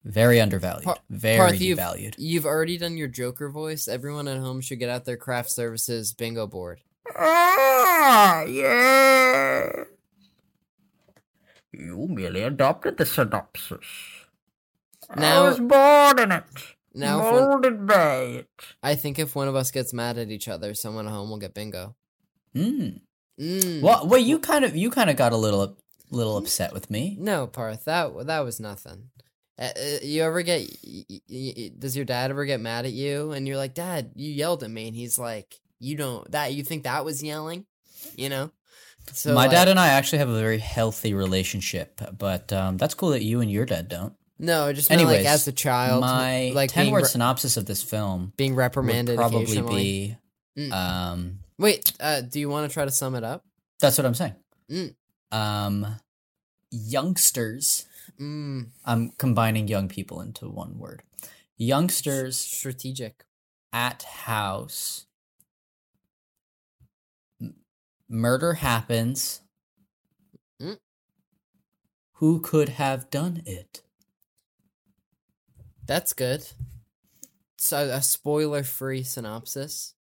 very 0.04 0.40
undervalued. 0.40 0.84
Par- 0.84 0.98
very 1.10 1.36
Parth, 1.36 1.60
you've, 1.60 1.78
devalued. 1.78 2.14
you've 2.16 2.46
already 2.46 2.78
done 2.78 2.96
your 2.96 3.08
joker 3.08 3.50
voice 3.50 3.88
everyone 3.88 4.26
at 4.28 4.38
home 4.38 4.60
should 4.62 4.78
get 4.78 4.88
out 4.88 5.04
their 5.04 5.16
craft 5.18 5.50
services 5.50 6.12
bingo 6.14 6.46
board 6.46 6.80
Ah, 7.16 8.42
yeah. 8.44 9.84
You 11.72 12.06
merely 12.08 12.42
adopted 12.42 12.96
the 12.96 13.06
synopsis. 13.06 13.86
Now- 15.16 15.44
I 15.44 15.48
was 15.48 15.58
born 15.58 16.18
in 16.18 16.32
it. 16.32 16.44
Now 16.94 17.18
if 17.26 17.32
one, 17.34 17.44
molded 17.50 17.86
by 17.86 18.44
i 18.82 18.94
think 18.94 19.18
if 19.18 19.34
one 19.36 19.48
of 19.48 19.54
us 19.56 19.70
gets 19.70 19.92
mad 19.92 20.18
at 20.18 20.30
each 20.30 20.48
other 20.48 20.72
someone 20.74 21.06
at 21.06 21.12
home 21.12 21.30
will 21.30 21.38
get 21.38 21.54
bingo 21.54 21.94
Mm. 22.56 23.00
mm. 23.38 23.82
Well, 23.82 24.06
well, 24.08 24.18
you 24.20 24.38
kind 24.38 24.64
of 24.64 24.74
you 24.74 24.90
kind 24.90 25.10
of 25.10 25.16
got 25.16 25.32
a 25.32 25.36
little 25.36 25.76
little 26.10 26.38
upset 26.38 26.72
with 26.72 26.90
me. 26.90 27.14
No, 27.20 27.46
Parth, 27.46 27.84
that 27.84 28.26
that 28.26 28.40
was 28.40 28.58
nothing. 28.58 29.10
Uh, 29.58 29.68
uh, 29.76 29.98
you 30.02 30.22
ever 30.22 30.40
get? 30.42 30.62
Y- 30.82 31.04
y- 31.10 31.20
y- 31.28 31.70
does 31.78 31.94
your 31.94 32.06
dad 32.06 32.30
ever 32.30 32.46
get 32.46 32.58
mad 32.60 32.86
at 32.86 32.92
you? 32.92 33.32
And 33.32 33.46
you're 33.46 33.58
like, 33.58 33.74
Dad, 33.74 34.12
you 34.14 34.30
yelled 34.32 34.62
at 34.64 34.70
me, 34.70 34.88
and 34.88 34.96
he's 34.96 35.18
like, 35.18 35.60
You 35.78 35.94
don't 35.96 36.28
that 36.32 36.54
you 36.54 36.64
think 36.64 36.84
that 36.84 37.04
was 37.04 37.22
yelling? 37.22 37.66
You 38.16 38.30
know. 38.30 38.50
So 39.12 39.34
My 39.34 39.42
like- 39.42 39.50
dad 39.52 39.68
and 39.68 39.78
I 39.78 39.88
actually 39.88 40.18
have 40.18 40.30
a 40.30 40.40
very 40.40 40.58
healthy 40.58 41.12
relationship, 41.14 42.00
but 42.18 42.50
um, 42.52 42.76
that's 42.78 42.94
cool 42.94 43.10
that 43.10 43.22
you 43.22 43.40
and 43.40 43.50
your 43.52 43.66
dad 43.66 43.88
don't. 43.88 44.14
No, 44.38 44.72
just 44.72 44.88
meant, 44.88 45.00
Anyways, 45.00 45.24
like 45.24 45.26
as 45.26 45.48
a 45.48 45.52
child, 45.52 46.00
my 46.00 46.52
like 46.54 46.70
ten 46.70 46.90
word 46.90 47.02
re- 47.02 47.08
synopsis 47.08 47.56
of 47.56 47.66
this 47.66 47.82
film 47.82 48.32
being 48.36 48.52
would 48.52 48.58
reprimanded 48.58 49.16
probably 49.16 49.62
be. 49.62 50.16
Mm. 50.56 50.72
Um, 50.72 51.38
Wait, 51.58 51.92
uh, 51.98 52.20
do 52.20 52.38
you 52.38 52.48
want 52.48 52.68
to 52.70 52.72
try 52.72 52.84
to 52.84 52.90
sum 52.90 53.14
it 53.14 53.24
up? 53.24 53.44
that's 53.80 53.98
what 53.98 54.06
I'm 54.06 54.14
saying. 54.14 54.34
Mm. 54.70 54.94
Um, 55.32 55.96
youngsters. 56.70 57.86
Mm, 58.20 58.68
I'm 58.84 59.10
combining 59.18 59.68
young 59.68 59.88
people 59.88 60.20
into 60.20 60.48
one 60.48 60.78
word. 60.78 61.02
Youngsters 61.56 62.38
strategic. 62.38 63.24
at 63.72 64.02
house. 64.04 65.06
M- 67.40 67.56
murder 68.08 68.54
happens. 68.54 69.42
Mm. 70.60 70.78
Who 72.14 72.40
could 72.40 72.70
have 72.70 73.10
done 73.10 73.42
it? 73.44 73.82
That's 75.88 76.12
good. 76.12 76.46
So 77.56 77.88
a 77.90 78.00
spoiler-free 78.02 79.02
synopsis. 79.02 79.94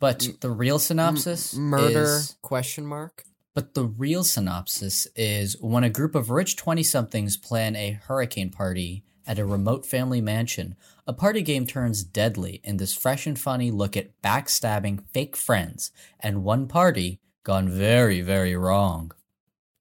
But 0.00 0.26
M- 0.26 0.38
the 0.40 0.50
real 0.50 0.80
synopsis 0.80 1.54
Murder 1.54 2.02
is- 2.02 2.36
question 2.42 2.84
mark. 2.86 3.24
but 3.54 3.74
the 3.74 3.84
real 3.84 4.24
synopsis 4.24 5.06
is 5.14 5.56
when 5.60 5.84
a 5.84 5.90
group 5.90 6.16
of 6.16 6.30
rich 6.30 6.56
20-somethings 6.56 7.36
plan 7.36 7.76
a 7.76 7.92
hurricane 7.92 8.50
party 8.50 9.04
at 9.26 9.38
a 9.38 9.44
remote 9.46 9.86
family 9.86 10.20
mansion, 10.20 10.74
a 11.06 11.12
party 11.12 11.40
game 11.42 11.66
turns 11.66 12.02
deadly 12.02 12.60
in 12.64 12.78
this 12.78 12.94
fresh 12.94 13.26
and 13.26 13.38
funny 13.38 13.70
look 13.70 13.96
at 13.96 14.20
backstabbing 14.22 15.04
fake 15.12 15.36
friends 15.36 15.92
and 16.18 16.42
one 16.42 16.66
party 16.66 17.20
gone 17.44 17.68
very, 17.68 18.20
very 18.22 18.56
wrong. 18.56 19.12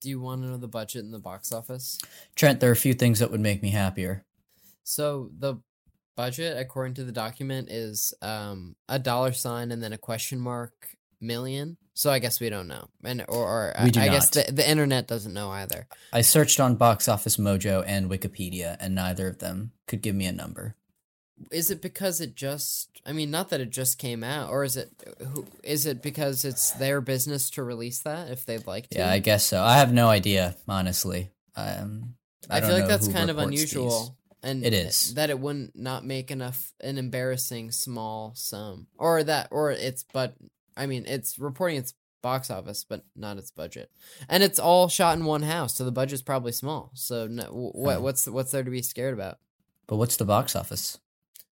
Do 0.01 0.09
you 0.09 0.19
want 0.21 0.43
to 0.43 0.49
know 0.49 0.57
the 0.57 0.67
budget 0.67 1.03
in 1.03 1.11
the 1.11 1.19
box 1.19 1.51
office? 1.51 1.97
Trent, 2.35 2.59
there 2.59 2.69
are 2.69 2.73
a 2.73 2.77
few 2.77 2.93
things 2.93 3.19
that 3.19 3.31
would 3.31 3.39
make 3.41 3.63
me 3.63 3.69
happier. 3.71 4.23
So 4.83 5.29
the 5.37 5.57
budget, 6.15 6.57
according 6.57 6.95
to 6.95 7.03
the 7.03 7.11
document, 7.11 7.69
is 7.69 8.13
um 8.21 8.75
a 8.87 8.99
dollar 8.99 9.33
sign 9.33 9.71
and 9.71 9.81
then 9.81 9.93
a 9.93 9.97
question 9.97 10.39
mark 10.39 10.95
million. 11.23 11.77
So 11.95 12.11
I 12.11 12.19
guess 12.19 12.39
we 12.39 12.49
don't 12.49 12.67
know, 12.67 12.89
and 13.03 13.21
or, 13.27 13.45
or 13.45 13.73
I, 13.77 13.85
I 13.85 13.89
guess 13.89 14.29
the 14.29 14.51
the 14.51 14.67
internet 14.67 15.07
doesn't 15.07 15.33
know 15.33 15.51
either. 15.51 15.87
I 16.11 16.21
searched 16.21 16.59
on 16.59 16.75
Box 16.75 17.07
Office 17.07 17.37
Mojo 17.37 17.83
and 17.85 18.09
Wikipedia, 18.09 18.77
and 18.79 18.95
neither 18.95 19.27
of 19.27 19.39
them 19.39 19.71
could 19.87 20.01
give 20.01 20.15
me 20.15 20.25
a 20.25 20.31
number. 20.31 20.75
Is 21.51 21.69
it 21.69 21.81
because 21.81 22.19
it 22.19 22.35
just? 22.35 22.89
I 23.05 23.11
mean, 23.11 23.29
not 23.29 23.49
that 23.49 23.61
it 23.61 23.69
just 23.69 23.99
came 23.99 24.23
out, 24.23 24.49
or 24.49 24.63
is 24.63 24.75
it? 24.75 24.89
Who 25.19 25.45
is 25.63 25.85
it 25.85 26.01
because 26.01 26.45
it's 26.45 26.71
their 26.71 26.99
business 26.99 27.51
to 27.51 27.63
release 27.63 27.99
that 27.99 28.31
if 28.31 28.45
they'd 28.45 28.65
like 28.65 28.89
to? 28.89 28.99
Yeah, 28.99 29.11
I 29.11 29.19
guess 29.19 29.45
so. 29.45 29.61
I 29.61 29.77
have 29.77 29.93
no 29.93 30.07
idea, 30.07 30.55
honestly. 30.67 31.29
Um, 31.55 32.15
I, 32.49 32.59
don't 32.59 32.69
feel 32.69 32.79
like 32.79 32.87
that's 32.87 33.07
kind 33.07 33.29
of 33.29 33.37
unusual. 33.37 33.99
these. 33.99 34.11
And 34.43 34.65
It 34.65 34.73
is. 34.73 35.13
that 35.13 35.29
it 35.29 35.39
wouldn't 35.39 35.75
not 35.75 36.05
make 36.05 36.29
enough 36.29 36.73
an 36.81 36.97
embarrassing 36.97 37.71
small 37.71 38.33
sum, 38.35 38.87
or 38.97 39.23
that, 39.23 39.47
or 39.51 39.71
it's 39.71 40.03
but 40.11 40.35
I 40.75 40.85
mean 40.85 41.05
it's 41.07 41.39
reporting 41.39 41.77
its 41.77 41.93
box 42.21 42.49
office, 42.51 42.83
but 42.83 43.05
not 43.15 43.37
its 43.37 43.51
budget, 43.51 43.89
and 44.27 44.43
it's 44.43 44.59
all 44.59 44.89
shot 44.89 45.17
in 45.17 45.23
one 45.25 45.43
house, 45.43 45.75
so 45.75 45.85
the 45.85 45.91
budget's 45.93 46.21
probably 46.21 46.51
small. 46.51 46.91
So 46.93 47.25
no, 47.27 47.43
what 47.73 47.97
Oh. 47.97 48.01
what's 48.01 48.27
what's 48.27 48.51
there 48.51 48.63
to 48.63 48.69
be 48.71 48.81
scared 48.81 49.13
about? 49.13 49.39
But 49.87 49.95
what's 49.95 50.17
the 50.17 50.25
box 50.25 50.55
office? 50.57 50.99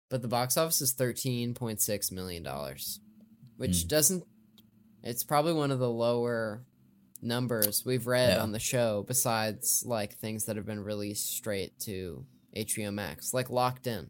But 0.09 0.21
the 0.21 0.27
box 0.27 0.57
office 0.57 0.81
is 0.81 0.91
thirteen 0.91 1.53
point 1.53 1.79
six 1.79 2.11
million 2.11 2.43
dollars, 2.43 2.99
which 3.55 3.83
Hmm. 3.83 3.87
doesn't. 3.87 4.23
It's 5.03 5.23
probably 5.23 5.53
one 5.53 5.71
of 5.71 5.79
the 5.79 5.89
lower 5.89 6.65
numbers 7.21 7.85
we've 7.85 8.07
read 8.07 8.35
Yeah. 8.35 8.43
on 8.43 8.51
the 8.51 8.59
show, 8.59 9.03
besides 9.07 9.83
like 9.85 10.17
things 10.17 10.45
that 10.45 10.57
have 10.57 10.65
been 10.65 10.83
released 10.83 11.27
straight 11.27 11.79
to 11.81 12.25
HBO 12.55 12.93
Max, 12.93 13.33
like 13.33 13.49
Locked 13.49 13.87
In. 13.87 14.09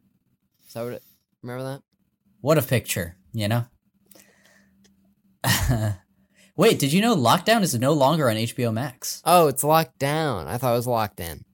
Is 0.68 0.74
that 0.74 0.84
what 0.84 0.94
it, 0.94 1.04
remember 1.42 1.64
that? 1.64 1.82
What 2.42 2.58
a 2.58 2.62
picture, 2.62 3.18
you 3.34 3.48
know? 3.48 3.66
Wait, 6.56 6.80
did 6.80 6.94
you 6.94 7.02
know 7.02 7.16
Lockdown 7.16 7.62
is 7.62 7.78
no 7.78 7.94
longer 7.94 8.30
on 8.30 8.36
HBO 8.36 8.74
Max? 8.74 9.22
Oh, 9.26 9.48
it's 9.48 9.64
Locked 9.64 10.00
Down. 10.00 10.48
I 10.48 10.58
thought 10.58 10.74
it 10.74 10.78
was 10.78 10.88
Locked 10.88 11.20
In. 11.20 11.46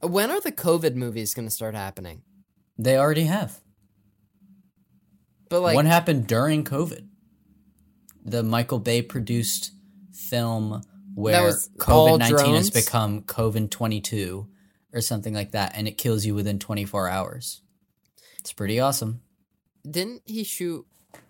When 0.00 0.30
are 0.30 0.40
the 0.40 0.52
COVID 0.52 0.94
movies 0.94 1.34
going 1.34 1.46
to 1.46 1.54
start 1.54 1.74
happening? 1.74 2.22
They 2.76 2.96
already 2.98 3.24
have. 3.24 3.60
But 5.48 5.60
like, 5.60 5.74
One 5.74 5.86
happened 5.86 6.26
during 6.26 6.64
COVID. 6.64 7.06
The 8.24 8.42
Michael 8.42 8.78
Bay 8.78 9.02
produced 9.02 9.72
film 10.12 10.82
where 11.14 11.52
COVID 11.78 12.18
19 12.18 12.54
has 12.54 12.70
become 12.70 13.22
COVID 13.22 13.70
22 13.70 14.48
or 14.94 15.00
something 15.02 15.34
like 15.34 15.50
that, 15.50 15.72
and 15.76 15.86
it 15.86 15.98
kills 15.98 16.24
you 16.24 16.34
within 16.34 16.58
24 16.58 17.08
hours. 17.08 17.60
It's 18.38 18.52
pretty 18.52 18.80
awesome. 18.80 19.20
didn't 19.88 20.22
he 20.24 20.44
shoot 20.44 20.86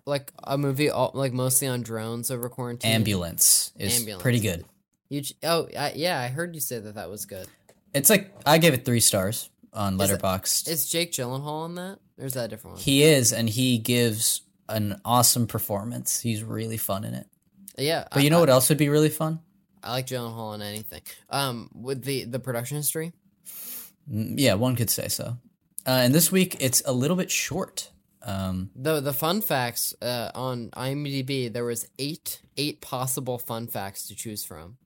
like 0.07 0.33
a 0.43 0.57
movie 0.59 0.91
all, 0.91 1.11
like 1.15 1.33
mostly 1.33 1.67
on 1.67 1.83
drones 1.83 2.31
over 2.31 2.49
quarantine? 2.49 2.93
Ambulance 2.93 3.73
is 3.77 3.99
Ambulance. 3.99 4.23
pretty 4.23 4.41
good. 4.41 4.65
You 5.09 5.23
oh 5.43 5.69
I, 5.79 5.93
yeah, 5.97 6.21
I 6.21 6.29
heard 6.29 6.55
you 6.55 6.61
say 6.61 6.79
that 6.79 6.95
that 6.97 7.11
was 7.11 7.25
good. 7.27 7.47
It's 7.93 8.11
like, 8.11 8.33
I 8.45 8.59
gave 8.59 8.75
it 8.75 8.85
three 8.85 9.01
stars 9.01 9.49
on 9.73 10.01
Is 10.01 10.11
Letterboxd. 10.11 10.69
Is 10.69 10.89
Jake 10.89 11.13
Gyllenhaal 11.13 11.67
in 11.67 11.75
that, 11.77 11.99
or 12.19 12.27
is 12.27 12.35
that 12.35 12.47
a 12.47 12.49
different 12.49 12.77
one? 12.77 12.83
He 12.83 13.03
is, 13.05 13.33
and 13.33 13.49
he 13.49 13.79
gives 13.79 14.43
an 14.69 15.01
awesome 15.05 15.47
performance. 15.47 16.21
He's 16.21 16.43
really 16.43 16.77
fun 16.77 17.05
in 17.05 17.15
it. 17.15 17.27
Yeah, 17.79 18.07
But 18.13 18.23
you 18.25 18.31
know 18.31 18.41
what 18.41 18.51
else 18.51 18.69
would 18.69 18.79
be 18.79 18.89
really 18.89 19.09
fun? 19.11 19.41
I 19.83 19.93
like 19.93 20.07
Gyllenhaal 20.07 20.55
in 20.55 20.63
anything. 20.63 21.03
Um, 21.31 21.69
with 21.75 22.03
the 22.05 22.25
the 22.25 22.39
production 22.41 22.77
history, 22.79 23.13
Yeah, 24.07 24.55
one 24.55 24.77
could 24.77 24.91
say 24.91 25.09
so. 25.09 25.39
Uh, 25.87 26.01
and 26.03 26.15
this 26.15 26.33
week 26.33 26.57
it's 26.61 26.83
a 26.87 26.93
little 26.93 27.17
bit 27.17 27.31
short. 27.31 27.91
Um, 28.23 28.71
the 28.75 29.01
the 29.01 29.13
fun 29.13 29.43
facts 29.43 29.95
uh, 30.01 30.31
on 30.35 30.71
IMDb 30.71 31.53
there 31.53 31.65
was 31.65 31.87
eight 31.99 32.41
eight 32.57 32.81
possible 32.81 33.39
fun 33.39 33.67
facts 33.67 34.09
to 34.09 34.15
choose 34.15 34.45
from. 34.45 34.79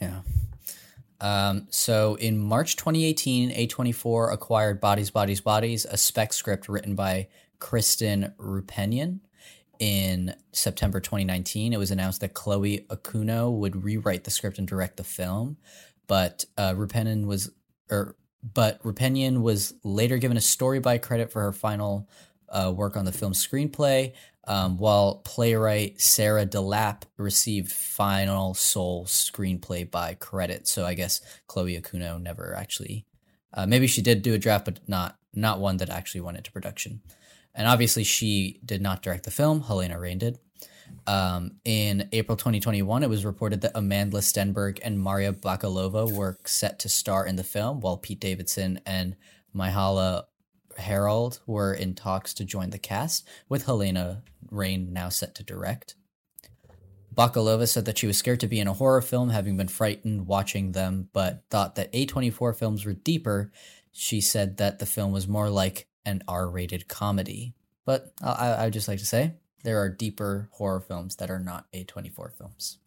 Yeah. 0.00 0.20
Um, 1.20 1.66
so 1.70 2.16
in 2.16 2.38
March 2.38 2.76
2018, 2.76 3.50
A24 3.50 4.32
acquired 4.32 4.80
Bodies, 4.80 5.10
Bodies, 5.10 5.40
Bodies, 5.40 5.86
a 5.86 5.96
spec 5.96 6.32
script 6.32 6.68
written 6.68 6.94
by 6.94 7.28
Kristen 7.58 8.34
Roupenian. 8.38 9.20
In 9.78 10.34
September 10.52 11.00
2019, 11.00 11.72
it 11.72 11.78
was 11.78 11.90
announced 11.90 12.22
that 12.22 12.34
Chloe 12.34 12.86
Okuno 12.88 13.52
would 13.52 13.84
rewrite 13.84 14.24
the 14.24 14.30
script 14.30 14.58
and 14.58 14.66
direct 14.66 14.96
the 14.96 15.04
film, 15.04 15.58
but 16.06 16.46
uh, 16.56 16.72
Rupenian 16.72 17.26
was, 17.26 17.50
or 17.90 18.16
but 18.42 18.82
Roupenian 18.82 19.42
was 19.42 19.74
later 19.82 20.18
given 20.18 20.36
a 20.36 20.42
story 20.42 20.78
by 20.78 20.98
credit 20.98 21.32
for 21.32 21.42
her 21.42 21.52
final 21.52 22.08
uh, 22.48 22.72
work 22.74 22.96
on 22.96 23.04
the 23.04 23.12
film's 23.12 23.44
screenplay, 23.44 24.12
um, 24.46 24.78
while 24.78 25.16
playwright 25.24 26.00
Sarah 26.00 26.46
DeLappe 26.46 27.02
received 27.16 27.72
final 27.72 28.54
sole 28.54 29.04
screenplay 29.04 29.90
by 29.90 30.14
credit. 30.14 30.68
So 30.68 30.86
I 30.86 30.94
guess 30.94 31.20
Chloe 31.48 31.80
Okuno 31.80 32.22
never 32.22 32.54
actually, 32.54 33.04
uh, 33.52 33.66
maybe 33.66 33.88
she 33.88 34.02
did 34.02 34.22
do 34.22 34.34
a 34.34 34.38
draft, 34.38 34.64
but 34.64 34.80
not 34.86 35.18
not 35.34 35.60
one 35.60 35.76
that 35.78 35.90
actually 35.90 36.22
went 36.22 36.38
into 36.38 36.52
production. 36.52 37.02
And 37.54 37.66
obviously, 37.66 38.04
she 38.04 38.60
did 38.64 38.82
not 38.82 39.02
direct 39.02 39.24
the 39.24 39.30
film. 39.30 39.62
Halina 39.62 39.98
Reijn 39.98 40.18
did. 40.18 40.38
Um, 41.06 41.52
in 41.64 42.08
April 42.12 42.36
2021, 42.36 43.02
it 43.02 43.08
was 43.08 43.24
reported 43.24 43.60
that 43.60 43.74
Amandla 43.74 44.22
Stenberg 44.22 44.80
and 44.82 45.00
Maria 45.00 45.32
Bakalova 45.32 46.10
were 46.10 46.38
set 46.44 46.78
to 46.80 46.88
star 46.88 47.26
in 47.26 47.36
the 47.36 47.44
film, 47.44 47.80
while 47.80 47.96
Pete 47.96 48.20
Davidson 48.20 48.80
and 48.84 49.16
Myha'la 49.54 50.24
Herrold 50.78 51.40
were 51.46 51.72
in 51.72 51.94
talks 51.94 52.34
to 52.34 52.44
join 52.44 52.70
the 52.70 52.78
cast, 52.78 53.26
with 53.48 53.66
Halina 53.66 54.22
Reijn 54.50 54.90
now 54.90 55.08
set 55.08 55.34
to 55.36 55.44
direct. 55.44 55.94
Bakalova 57.14 57.66
said 57.66 57.86
that 57.86 57.98
she 57.98 58.06
was 58.06 58.18
scared 58.18 58.40
to 58.40 58.48
be 58.48 58.60
in 58.60 58.68
a 58.68 58.74
horror 58.74 59.00
film, 59.00 59.30
having 59.30 59.56
been 59.56 59.68
frightened 59.68 60.26
watching 60.26 60.72
them, 60.72 61.08
but 61.12 61.44
thought 61.50 61.76
that 61.76 61.92
A24 61.92 62.54
films 62.54 62.84
were 62.84 62.92
deeper. 62.92 63.52
She 63.92 64.20
said 64.20 64.58
that 64.58 64.78
the 64.78 64.86
film 64.86 65.12
was 65.12 65.26
more 65.26 65.48
like 65.48 65.88
an 66.04 66.22
R 66.28 66.48
rated 66.48 66.88
comedy. 66.88 67.54
But 67.86 68.12
I, 68.22 68.48
I 68.48 68.64
would 68.64 68.74
just 68.74 68.88
like 68.88 68.98
to 68.98 69.06
say 69.06 69.34
there 69.66 69.80
are 69.80 69.88
deeper 69.88 70.48
horror 70.52 70.78
films 70.78 71.16
that 71.16 71.28
are 71.28 71.40
not 71.40 71.66
A24 71.72 72.32
films. 72.32 72.78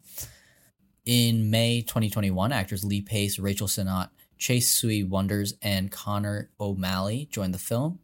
In 1.04 1.50
May 1.50 1.82
2021, 1.82 2.52
actors 2.52 2.82
Lee 2.82 3.02
Pace, 3.02 3.38
Rachel 3.38 3.66
Sennott, 3.66 4.08
Chase 4.38 4.70
Sui 4.70 5.04
Wonders, 5.04 5.52
and 5.60 5.92
Connor 5.92 6.48
O'Malley 6.58 7.28
joined 7.30 7.52
the 7.52 7.58
film. 7.58 7.98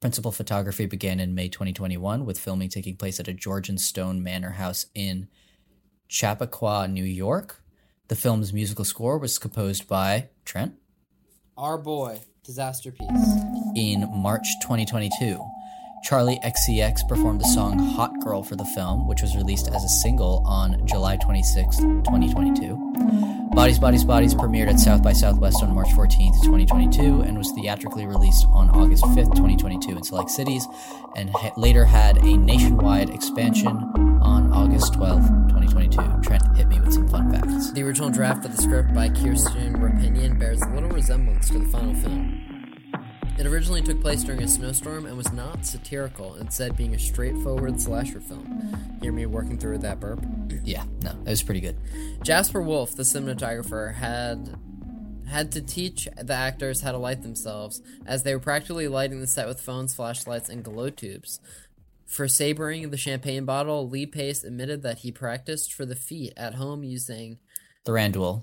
Principal 0.00 0.30
photography 0.30 0.84
began 0.84 1.20
in 1.20 1.34
May 1.34 1.48
2021, 1.48 2.26
with 2.26 2.38
filming 2.38 2.68
taking 2.68 2.96
place 2.96 3.18
at 3.18 3.28
a 3.28 3.32
Georgian 3.32 3.78
Stone 3.78 4.22
Manor 4.22 4.50
House 4.50 4.86
in 4.94 5.28
Chappaqua, 6.08 6.86
New 6.86 7.04
York. 7.04 7.62
The 8.08 8.14
film's 8.14 8.52
musical 8.52 8.84
score 8.84 9.16
was 9.16 9.38
composed 9.38 9.88
by 9.88 10.28
Trent. 10.44 10.74
Our 11.56 11.78
boy, 11.78 12.20
Disasterpeace. 12.46 13.74
In 13.74 14.06
March 14.12 14.46
2022, 14.60 15.42
Charli 16.04 16.42
XCX 16.42 17.06
performed 17.08 17.40
the 17.40 17.48
song 17.48 17.78
Hot 17.78 18.18
Girl 18.20 18.42
for 18.42 18.56
the 18.56 18.64
film, 18.64 19.06
which 19.06 19.20
was 19.20 19.36
released 19.36 19.68
as 19.68 19.84
a 19.84 19.88
single 19.88 20.42
on 20.46 20.86
July 20.86 21.16
26, 21.16 21.76
2022. 21.78 23.48
Bodies, 23.52 23.78
Bodies, 23.78 24.04
Bodies 24.04 24.34
premiered 24.34 24.68
at 24.68 24.78
South 24.78 25.02
by 25.02 25.12
Southwest 25.12 25.62
on 25.62 25.74
March 25.74 25.92
14, 25.92 26.32
2022, 26.44 27.22
and 27.22 27.36
was 27.36 27.50
theatrically 27.52 28.06
released 28.06 28.46
on 28.48 28.70
August 28.70 29.04
5, 29.06 29.16
2022 29.16 29.96
in 29.96 30.02
select 30.02 30.30
cities, 30.30 30.66
and 31.16 31.30
ha- 31.30 31.52
later 31.56 31.84
had 31.84 32.16
a 32.18 32.36
nationwide 32.36 33.10
expansion 33.10 33.76
on 34.22 34.52
August 34.52 34.94
12, 34.94 35.20
2022. 35.48 36.22
Trent 36.22 36.56
hit 36.56 36.68
me 36.68 36.80
with 36.80 36.92
some 36.92 37.08
fun 37.08 37.32
facts. 37.32 37.72
The 37.72 37.82
original 37.82 38.10
draft 38.10 38.44
of 38.44 38.56
the 38.56 38.62
script 38.62 38.94
by 38.94 39.08
Kirsten 39.08 39.74
Roupenian 39.74 40.38
bears 40.38 40.64
little 40.66 40.90
resemblance 40.90 41.48
to 41.48 41.58
the 41.58 41.66
final 41.66 41.94
film. 41.94 42.57
It 43.38 43.46
originally 43.46 43.82
took 43.82 44.00
place 44.00 44.24
during 44.24 44.42
a 44.42 44.48
snowstorm 44.48 45.06
and 45.06 45.16
was 45.16 45.32
not 45.32 45.64
satirical, 45.64 46.34
instead 46.36 46.76
being 46.76 46.94
a 46.94 46.98
straightforward 46.98 47.80
slasher 47.80 48.20
film. 48.20 48.98
Hear 49.00 49.12
me 49.12 49.26
working 49.26 49.56
through 49.58 49.78
that 49.78 50.00
burp? 50.00 50.24
Yeah, 50.64 50.84
no, 51.02 51.12
it 51.24 51.30
was 51.30 51.42
pretty 51.42 51.60
good. 51.60 51.78
Jasper 52.22 52.60
Wolf, 52.60 52.94
the 52.94 53.04
cinematographer, 53.04 53.94
had 53.94 54.58
had 55.28 55.52
to 55.52 55.62
teach 55.62 56.08
the 56.20 56.34
actors 56.34 56.80
how 56.82 56.92
to 56.92 56.98
light 56.98 57.22
themselves, 57.22 57.80
as 58.04 58.22
they 58.22 58.34
were 58.34 58.40
practically 58.40 58.88
lighting 58.88 59.20
the 59.20 59.26
set 59.26 59.46
with 59.46 59.60
phones, 59.60 59.94
flashlights, 59.94 60.48
and 60.48 60.64
glow 60.64 60.90
tubes. 60.90 61.40
For 62.04 62.26
sabering 62.26 62.90
the 62.90 62.96
champagne 62.96 63.44
bottle, 63.44 63.88
Lee 63.88 64.06
Pace 64.06 64.42
admitted 64.42 64.82
that 64.82 64.98
he 64.98 65.12
practiced 65.12 65.72
for 65.72 65.86
the 65.86 65.94
feat 65.94 66.32
at 66.36 66.54
home 66.54 66.82
using 66.82 67.38
the 67.84 67.92
Thranduil. 67.92 68.42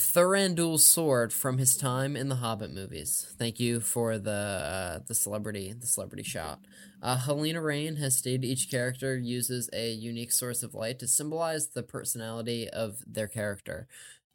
Thranduil's 0.00 0.86
sword 0.86 1.30
from 1.30 1.58
his 1.58 1.76
time 1.76 2.16
in 2.16 2.30
the 2.30 2.36
Hobbit 2.36 2.72
movies. 2.72 3.34
Thank 3.38 3.60
you 3.60 3.80
for 3.80 4.18
the 4.18 4.30
uh, 4.30 4.98
the 5.06 5.14
celebrity 5.14 5.74
the 5.78 5.86
celebrity 5.86 6.22
shot. 6.22 6.64
Uh, 7.02 7.18
Halina 7.18 7.56
Reijn 7.56 7.98
has 7.98 8.16
stated 8.16 8.44
each 8.44 8.70
character 8.70 9.16
uses 9.18 9.68
a 9.74 9.92
unique 9.92 10.32
source 10.32 10.62
of 10.62 10.74
light 10.74 10.98
to 11.00 11.06
symbolize 11.06 11.68
the 11.68 11.82
personality 11.82 12.68
of 12.68 13.04
their 13.06 13.28
character. 13.28 13.86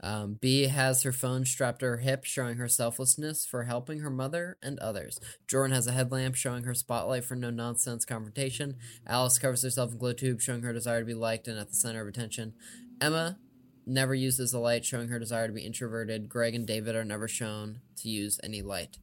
Um, 0.01 0.37
B 0.39 0.63
has 0.67 1.01
her 1.01 1.11
phone 1.11 1.45
strapped 1.45 1.79
to 1.79 1.87
her 1.87 1.97
hip, 1.97 2.25
showing 2.25 2.57
her 2.57 2.67
selflessness 2.67 3.45
for 3.45 3.63
helping 3.63 3.99
her 3.99 4.09
mother 4.11 4.57
and 4.61 4.77
others. 4.79 5.19
Jordan 5.47 5.73
has 5.73 5.87
a 5.87 5.93
headlamp 5.93 6.35
showing 6.35 6.65
her 6.65 6.75
spotlight 6.75 7.25
for 7.25 7.35
no 7.35 7.49
nonsense 7.49 8.05
confrontation. 8.05 8.75
Alice 9.07 9.39
covers 9.39 9.63
herself 9.63 9.93
in 9.93 9.97
glow 9.97 10.13
tube, 10.13 10.41
showing 10.41 10.61
her 10.61 10.73
desire 10.73 10.99
to 10.99 11.05
be 11.05 11.15
liked 11.15 11.47
and 11.47 11.57
at 11.57 11.69
the 11.69 11.75
center 11.75 12.01
of 12.01 12.07
attention. 12.07 12.53
Emma 13.01 13.37
never 13.85 14.15
uses 14.15 14.51
the 14.51 14.59
light, 14.59 14.85
showing 14.85 15.09
her 15.09 15.19
desire 15.19 15.47
to 15.47 15.53
be 15.53 15.65
introverted. 15.65 16.29
Greg 16.29 16.55
and 16.55 16.65
David 16.65 16.95
are 16.95 17.05
never 17.05 17.27
shown 17.27 17.81
to 17.97 18.09
use 18.09 18.39
any 18.43 18.61
light. 18.61 18.97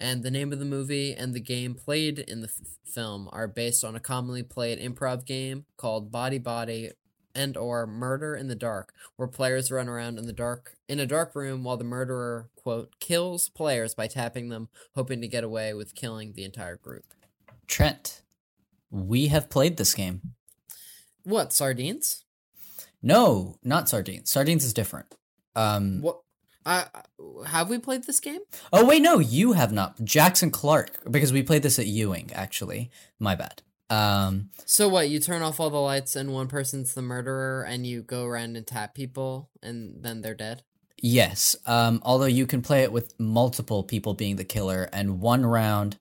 And 0.00 0.22
the 0.22 0.30
name 0.30 0.52
of 0.52 0.58
the 0.58 0.64
movie 0.64 1.14
and 1.14 1.34
the 1.34 1.40
game 1.40 1.74
played 1.74 2.20
in 2.20 2.40
the 2.40 2.48
f- 2.48 2.76
film 2.84 3.28
are 3.32 3.48
based 3.48 3.84
on 3.84 3.96
a 3.96 4.00
commonly 4.00 4.42
played 4.42 4.78
improv 4.78 5.24
game 5.24 5.64
called 5.76 6.12
Body 6.12 6.38
Body 6.38 6.92
and 7.34 7.56
or 7.56 7.86
Murder 7.86 8.34
in 8.34 8.48
the 8.48 8.54
Dark, 8.54 8.92
where 9.16 9.28
players 9.28 9.70
run 9.70 9.88
around 9.88 10.18
in 10.18 10.26
the 10.26 10.32
dark 10.32 10.74
in 10.88 10.98
a 10.98 11.06
dark 11.06 11.34
room 11.34 11.62
while 11.62 11.76
the 11.76 11.84
murderer 11.84 12.48
quote 12.56 12.98
kills 13.00 13.48
players 13.48 13.94
by 13.94 14.06
tapping 14.06 14.48
them, 14.48 14.68
hoping 14.94 15.20
to 15.20 15.28
get 15.28 15.44
away 15.44 15.74
with 15.74 15.94
killing 15.94 16.32
the 16.32 16.44
entire 16.44 16.76
group. 16.76 17.04
Trent, 17.66 18.22
we 18.90 19.28
have 19.28 19.50
played 19.50 19.76
this 19.76 19.94
game. 19.94 20.34
What 21.22 21.52
sardines? 21.52 22.24
No, 23.02 23.56
not 23.62 23.88
sardines. 23.88 24.30
Sardines 24.30 24.64
is 24.64 24.72
different. 24.74 25.14
Um, 25.54 26.00
What? 26.02 26.20
I 26.66 26.86
have 27.46 27.70
we 27.70 27.78
played 27.78 28.04
this 28.04 28.20
game? 28.20 28.40
oh 28.72 28.84
wait, 28.84 29.00
no, 29.00 29.18
you 29.20 29.52
have 29.52 29.72
not. 29.72 30.04
Jackson 30.04 30.50
Clark, 30.50 31.10
because 31.10 31.32
we 31.32 31.42
played 31.42 31.62
this 31.62 31.78
at 31.78 31.86
Ewing. 31.86 32.30
Actually, 32.34 32.90
my 33.18 33.34
bad. 33.34 33.62
Um, 33.88 34.50
So 34.66 34.86
what? 34.88 35.08
You 35.08 35.18
turn 35.18 35.40
off 35.40 35.60
all 35.60 35.70
the 35.70 35.78
lights 35.80 36.14
and 36.14 36.34
one 36.34 36.46
person's 36.48 36.92
the 36.92 37.00
murderer, 37.00 37.62
and 37.62 37.86
you 37.86 38.02
go 38.02 38.24
around 38.24 38.56
and 38.56 38.66
tap 38.66 38.94
people, 38.94 39.48
and 39.62 40.02
then 40.02 40.20
they're 40.20 40.34
dead. 40.34 40.62
yes. 41.00 41.56
Um, 41.64 42.00
although 42.04 42.26
you 42.26 42.46
can 42.46 42.60
play 42.60 42.82
it 42.82 42.92
with 42.92 43.18
multiple 43.18 43.82
people 43.84 44.12
being 44.12 44.36
the 44.36 44.44
killer, 44.44 44.90
and 44.92 45.20
one 45.20 45.46
round, 45.46 45.96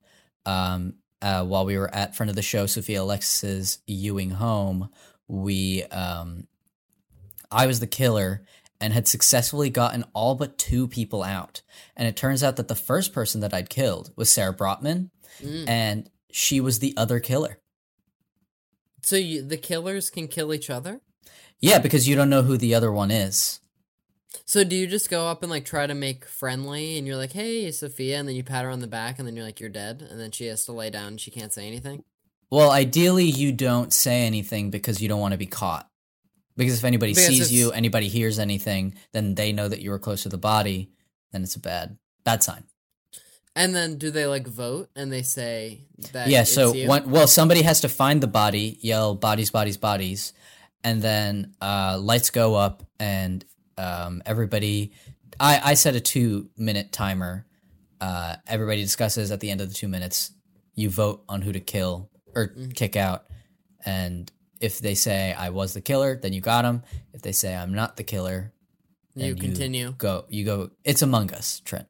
um, 0.46 0.96
uh, 1.22 1.46
while 1.46 1.66
we 1.66 1.78
were 1.78 1.94
at 1.96 2.16
front 2.16 2.30
of 2.30 2.36
the 2.36 2.42
show, 2.42 2.66
Sophia 2.66 3.02
Alexis's 3.04 3.80
Ewing 3.88 4.32
home, 4.32 4.90
we, 5.30 5.84
um, 5.86 6.48
I 7.52 7.66
was 7.68 7.80
the 7.80 7.88
killer 7.88 8.44
and 8.80 8.94
had 8.94 9.08
successfully 9.08 9.70
gotten 9.70 10.06
all 10.14 10.36
but 10.36 10.58
two 10.58 10.88
people 10.88 11.24
out. 11.24 11.62
And 11.96 12.08
it 12.08 12.16
turns 12.16 12.44
out 12.44 12.56
that 12.58 12.68
the 12.68 12.76
first 12.76 13.14
person 13.14 13.42
that 13.42 13.54
I'd 13.54 13.70
killed 13.70 14.12
was 14.16 14.30
Sarah 14.30 14.54
Brotman, 14.54 15.10
Mm. 15.42 15.68
and 15.68 16.10
she 16.32 16.60
was 16.60 16.80
the 16.80 16.94
other 16.98 17.20
killer. 17.20 17.60
So 19.04 19.16
you, 19.16 19.42
the 19.42 19.58
killers 19.58 20.10
can 20.10 20.28
kill 20.28 20.54
each 20.54 20.70
other. 20.70 21.02
Yeah, 21.60 21.80
because 21.80 22.08
you 22.08 22.16
don't 22.16 22.30
know 22.30 22.44
who 22.44 22.58
the 22.58 22.76
other 22.76 22.92
one 22.92 23.12
is. 23.12 23.60
So 24.46 24.64
do 24.64 24.76
you 24.76 24.88
just 24.88 25.10
go 25.10 25.28
up 25.28 25.42
and 25.44 25.50
like 25.50 25.66
try 25.66 25.88
to 25.88 25.96
make 25.96 26.26
friendly, 26.26 26.98
and 26.98 27.08
you're 27.08 27.16
like, 27.16 27.32
"Hey, 27.34 27.72
Sophia," 27.72 28.18
and 28.20 28.28
then 28.28 28.36
you 28.36 28.44
pat 28.44 28.64
her 28.66 28.70
on 28.70 28.80
the 28.80 28.88
back, 28.88 29.18
and 29.18 29.28
then 29.28 29.36
you're 29.36 29.46
like, 29.46 29.60
"You're 29.60 29.70
dead," 29.70 30.02
and 30.08 30.20
then 30.20 30.32
she 30.32 30.46
has 30.48 30.66
to 30.66 30.72
lay 30.72 30.90
down, 30.90 31.08
and 31.08 31.22
she 31.22 31.32
can't 31.32 31.54
say 31.54 31.66
anything. 31.66 32.04
Well, 32.50 32.70
ideally, 32.72 33.26
you 33.26 33.52
don't 33.52 33.92
say 33.94 34.26
anything 34.26 34.70
because 34.70 35.02
you 35.02 35.08
don't 35.10 35.20
want 35.20 35.34
to 35.34 35.38
be 35.38 35.48
caught. 35.48 35.90
Because 36.58 36.80
if 36.80 36.84
anybody 36.84 37.13
Because 37.13 37.28
sees 37.28 37.52
you, 37.52 37.72
anybody 37.72 38.08
hears 38.08 38.39
anything, 38.39 38.96
then 39.13 39.36
they 39.36 39.54
know 39.54 39.67
that 39.67 39.82
you 39.82 39.91
were 39.91 40.00
close 40.00 40.24
to 40.24 40.30
the 40.30 40.38
body. 40.38 40.89
Then 41.32 41.43
it's 41.43 41.56
a 41.56 41.60
bad, 41.60 41.98
bad 42.24 42.43
sign. 42.43 42.63
And 43.56 43.74
then 43.76 43.98
do 43.98 44.12
they 44.12 44.26
like 44.28 44.48
vote 44.48 44.89
and 44.96 45.12
they 45.12 45.24
say 45.24 45.82
that? 46.13 46.28
yeah. 46.28 46.43
So 46.43 46.74
one, 46.88 47.10
well, 47.10 47.28
somebody 47.28 47.63
has 47.63 47.82
to 47.82 47.89
find 47.89 48.22
the 48.22 48.28
body, 48.28 48.78
yell 48.82 49.15
"bodies, 49.15 49.50
bodies, 49.50 49.78
bodies," 49.78 50.34
and 50.84 51.02
then 51.02 51.56
uh, 51.60 51.98
lights 52.00 52.30
go 52.30 52.54
up, 52.54 52.84
and 53.00 53.43
um, 53.78 54.22
everybody. 54.28 54.93
I 55.39 55.60
I 55.63 55.74
set 55.74 55.96
a 55.96 56.00
two 56.00 56.52
minute 56.56 56.91
timer. 56.91 57.48
Uh, 58.00 58.36
everybody 58.46 58.84
discusses 58.84 59.32
at 59.32 59.39
the 59.39 59.50
end 59.50 59.60
of 59.62 59.70
the 59.70 59.74
two 59.76 59.88
minutes. 59.88 60.32
You 60.76 60.91
vote 60.91 61.24
on 61.28 61.41
who 61.41 61.52
to 61.52 61.60
kill 61.60 62.12
or 62.36 62.54
kick 62.76 62.96
out, 62.96 63.26
and 63.84 64.32
if 64.62 64.80
they 64.80 64.96
say 64.96 65.34
I 65.34 65.50
was 65.50 65.74
the 65.74 65.82
killer, 65.82 66.15
then 66.22 66.34
you 66.34 66.41
got 66.41 66.65
him. 66.65 66.84
If 67.13 67.22
they 67.22 67.32
say 67.32 67.56
I'm 67.56 67.74
not 67.74 67.98
the 67.98 68.04
killer, 68.04 68.54
You 69.15 69.36
continue. 69.36 69.93
Go. 69.98 70.26
You 70.30 70.46
go. 70.46 70.70
It's 70.84 71.02
Among 71.02 71.34
Us, 71.34 71.60
Trent. 71.65 71.88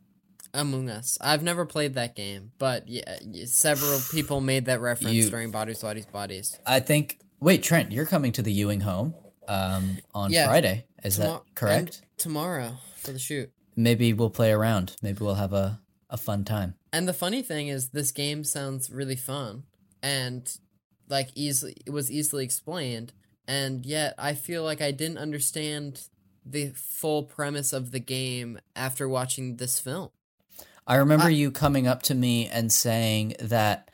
Among 0.53 0.89
Us. 0.89 1.17
I've 1.21 1.43
never 1.43 1.65
played 1.65 1.95
that 1.95 2.15
game, 2.15 2.51
but 2.57 2.87
yeah, 2.87 3.17
several 3.45 3.99
people 4.11 4.39
made 4.41 4.65
that 4.65 4.79
reference 4.81 5.13
You- 5.15 5.29
during 5.29 5.51
Bodies, 5.51 5.81
Bodies, 5.81 6.05
Bodies. 6.05 6.57
I 6.65 6.79
think. 6.79 7.19
Wait, 7.39 7.61
Trent, 7.61 7.91
you're 7.91 8.05
coming 8.05 8.31
to 8.31 8.41
the 8.41 8.51
Ewing 8.51 8.81
home 8.81 9.13
um, 9.47 9.97
on 10.15 10.31
Yeah. 10.31 10.47
Friday. 10.47 10.85
Is 11.03 11.17
Tomo- 11.17 11.33
that 11.33 11.55
correct? 11.55 12.01
tomorrow 12.17 12.77
for 12.95 13.11
the 13.11 13.19
shoot. 13.19 13.51
Maybe 13.75 14.11
we'll 14.13 14.31
play 14.31 14.51
around. 14.51 14.95
Maybe 15.03 15.19
we'll 15.23 15.35
have 15.35 15.53
a, 15.53 15.79
a 16.09 16.17
fun 16.17 16.43
time. 16.45 16.73
And 16.91 17.07
the 17.07 17.13
funny 17.13 17.43
thing 17.43 17.67
is, 17.67 17.89
this 17.89 18.11
game 18.11 18.43
sounds 18.43 18.89
really 18.89 19.15
fun 19.17 19.63
and 20.01 20.49
like 21.09 21.29
easily 21.35 21.75
it 21.85 21.91
was 21.91 22.11
easily 22.11 22.43
explained, 22.43 23.13
and 23.47 23.85
yet 23.85 24.13
I 24.17 24.33
feel 24.33 24.63
like 24.63 24.81
I 24.81 24.91
didn't 24.91 25.17
understand 25.17 26.07
the 26.45 26.71
full 26.75 27.23
premise 27.23 27.73
of 27.73 27.91
the 27.91 27.99
game 27.99 28.59
after 28.75 29.07
watching 29.07 29.57
this 29.57 29.79
film. 29.79 30.09
I 30.85 30.95
remember 30.95 31.25
I- 31.25 31.29
you 31.29 31.51
coming 31.51 31.87
up 31.87 32.03
to 32.03 32.15
me 32.15 32.47
and 32.47 32.71
saying 32.71 33.35
that 33.39 33.91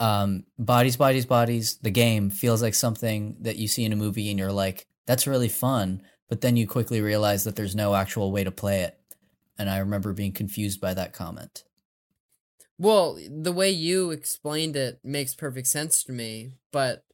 um, 0.00 0.44
Bodies, 0.58 0.96
Bodies, 0.96 1.26
Bodies, 1.26 1.76
the 1.82 1.90
game 1.90 2.30
feels 2.30 2.62
like 2.62 2.74
something 2.74 3.36
that 3.40 3.56
you 3.56 3.68
see 3.68 3.84
in 3.84 3.92
a 3.92 3.96
movie 3.96 4.30
and 4.30 4.38
you're 4.38 4.52
like, 4.52 4.86
that's 5.06 5.26
really 5.26 5.48
fun. 5.48 6.02
But 6.28 6.40
then 6.40 6.56
you 6.56 6.66
quickly 6.66 7.00
realize 7.00 7.44
that 7.44 7.54
there's 7.56 7.76
no 7.76 7.94
actual 7.94 8.32
way 8.32 8.44
to 8.44 8.50
play 8.50 8.80
it. 8.80 8.98
And 9.58 9.70
I 9.70 9.78
remember 9.78 10.12
being 10.12 10.32
confused 10.32 10.80
by 10.80 10.94
that 10.94 11.12
comment. 11.12 11.62
Well, 12.78 13.18
the 13.30 13.52
way 13.52 13.70
you 13.70 14.10
explained 14.10 14.76
it 14.76 14.98
makes 15.04 15.34
perfect 15.34 15.68
sense 15.68 16.02
to 16.04 16.12
me, 16.12 16.52
but 16.72 17.04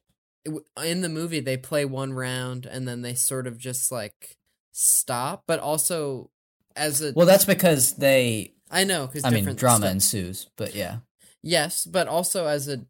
in 0.83 1.01
the 1.01 1.09
movie 1.09 1.39
they 1.39 1.57
play 1.57 1.85
one 1.85 2.13
round 2.13 2.65
and 2.65 2.87
then 2.87 3.01
they 3.01 3.13
sort 3.13 3.45
of 3.45 3.57
just 3.57 3.91
like 3.91 4.37
stop, 4.71 5.43
but 5.45 5.59
also 5.59 6.31
as 6.75 7.01
a 7.01 7.13
Well, 7.15 7.27
that's 7.27 7.45
because 7.45 7.93
they, 7.93 8.53
I 8.71 8.83
know 8.83 9.07
because 9.07 9.25
I 9.25 9.29
mean, 9.29 9.55
drama 9.55 9.87
ensues, 9.87 10.49
but 10.55 10.73
yeah. 10.73 10.97
Yes, 11.43 11.85
but 11.85 12.07
also 12.07 12.47
as 12.47 12.67
a 12.67 12.85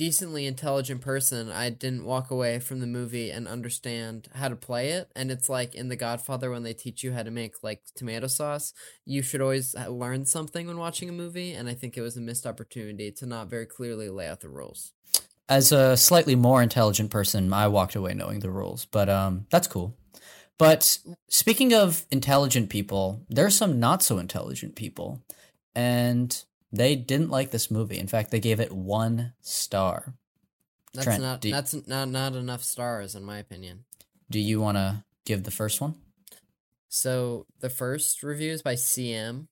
decently 0.00 0.46
intelligent 0.46 1.02
person, 1.02 1.52
I 1.52 1.68
didn't 1.68 2.06
walk 2.06 2.30
away 2.30 2.58
from 2.58 2.80
the 2.80 2.86
movie 2.86 3.30
and 3.30 3.46
understand 3.46 4.28
how 4.34 4.48
to 4.48 4.56
play 4.56 4.92
it. 4.92 5.10
And 5.14 5.30
it's 5.30 5.50
like 5.50 5.74
in 5.74 5.90
The 5.90 5.94
Godfather 5.96 6.50
when 6.50 6.62
they 6.62 6.72
teach 6.72 7.02
you 7.04 7.12
how 7.12 7.22
to 7.22 7.30
make 7.30 7.62
like 7.62 7.82
tomato 7.94 8.26
sauce, 8.26 8.72
you 9.04 9.20
should 9.20 9.42
always 9.42 9.74
learn 9.74 10.24
something 10.24 10.66
when 10.66 10.78
watching 10.78 11.10
a 11.10 11.12
movie. 11.12 11.52
And 11.52 11.68
I 11.68 11.74
think 11.74 11.98
it 11.98 12.00
was 12.00 12.16
a 12.16 12.22
missed 12.22 12.46
opportunity 12.46 13.12
to 13.12 13.26
not 13.26 13.50
very 13.50 13.66
clearly 13.66 14.08
lay 14.08 14.26
out 14.26 14.40
the 14.40 14.48
rules. 14.48 14.94
as 15.50 15.70
a 15.70 15.96
slightly 15.96 16.36
more 16.36 16.62
intelligent 16.62 17.10
person, 17.10 17.52
I 17.52 17.66
walked 17.68 17.96
away 17.96 18.14
knowing 18.14 18.38
the 18.38 18.50
rules, 18.50 18.86
but 18.86 19.10
um, 19.10 19.46
that's 19.50 19.66
cool. 19.66 19.96
But 20.58 20.98
speaking 21.28 21.74
of 21.74 22.06
intelligent 22.10 22.70
people, 22.70 23.20
there 23.28 23.44
are 23.44 23.50
some 23.50 23.80
not 23.80 24.02
so 24.02 24.18
intelligent 24.18 24.76
people, 24.76 25.20
and 25.74 26.42
they 26.72 26.94
didn't 26.96 27.30
like 27.30 27.50
this 27.50 27.70
movie. 27.70 27.98
In 27.98 28.06
fact, 28.06 28.30
they 28.30 28.40
gave 28.40 28.60
it 28.60 28.72
one 28.72 29.32
star. 29.40 30.14
That's 30.94 31.04
Trent, 31.04 31.22
not 31.22 31.40
do- 31.40 31.50
that's 31.50 31.74
not 31.86 32.08
not 32.08 32.34
enough 32.34 32.62
stars 32.64 33.14
in 33.14 33.24
my 33.24 33.38
opinion. 33.38 33.84
Do 34.30 34.38
you 34.40 34.60
want 34.60 34.76
to 34.76 35.04
give 35.24 35.44
the 35.44 35.50
first 35.50 35.80
one? 35.80 35.94
So 36.88 37.46
the 37.60 37.70
first 37.70 38.22
review 38.22 38.50
is 38.52 38.62
by 38.62 38.74
CM, 38.74 39.46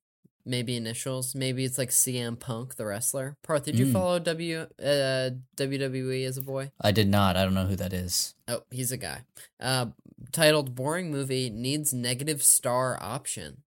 maybe 0.44 0.76
initials, 0.76 1.34
maybe 1.34 1.64
it's 1.64 1.78
like 1.78 1.90
CM 1.90 2.38
Punk, 2.38 2.74
the 2.76 2.86
wrestler. 2.86 3.36
Parth, 3.44 3.64
did 3.64 3.78
you 3.78 3.86
Mm. 3.86 3.92
follow 3.92 4.18
W 4.18 4.66
uh, 4.82 5.30
WWE 5.56 6.24
as 6.24 6.36
a 6.38 6.42
boy? 6.42 6.72
I 6.80 6.90
did 6.90 7.08
not. 7.08 7.36
I 7.36 7.44
don't 7.44 7.54
know 7.54 7.66
who 7.66 7.76
that 7.76 7.92
is. 7.92 8.34
Oh, 8.48 8.62
he's 8.70 8.90
a 8.92 8.96
guy. 8.96 9.22
Uh, 9.60 9.86
titled 10.32 10.74
"Boring 10.74 11.10
Movie 11.12 11.50
Needs 11.50 11.92
Negative 11.92 12.42
Star 12.42 12.98
Option." 13.00 13.62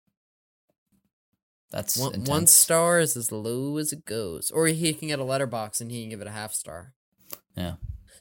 That's 1.71 1.97
One, 1.97 2.13
intense. 2.13 2.29
one 2.29 2.47
star 2.47 2.99
is 2.99 3.15
as 3.15 3.31
low 3.31 3.77
as 3.77 3.93
it 3.93 4.05
goes, 4.05 4.51
or 4.51 4.67
he 4.67 4.93
can 4.93 5.07
get 5.07 5.19
a 5.19 5.23
Letterboxd 5.23 5.81
and 5.81 5.91
he 5.91 6.01
can 6.01 6.09
give 6.09 6.21
it 6.21 6.27
a 6.27 6.31
half 6.31 6.53
star. 6.53 6.93
Yeah. 7.55 7.75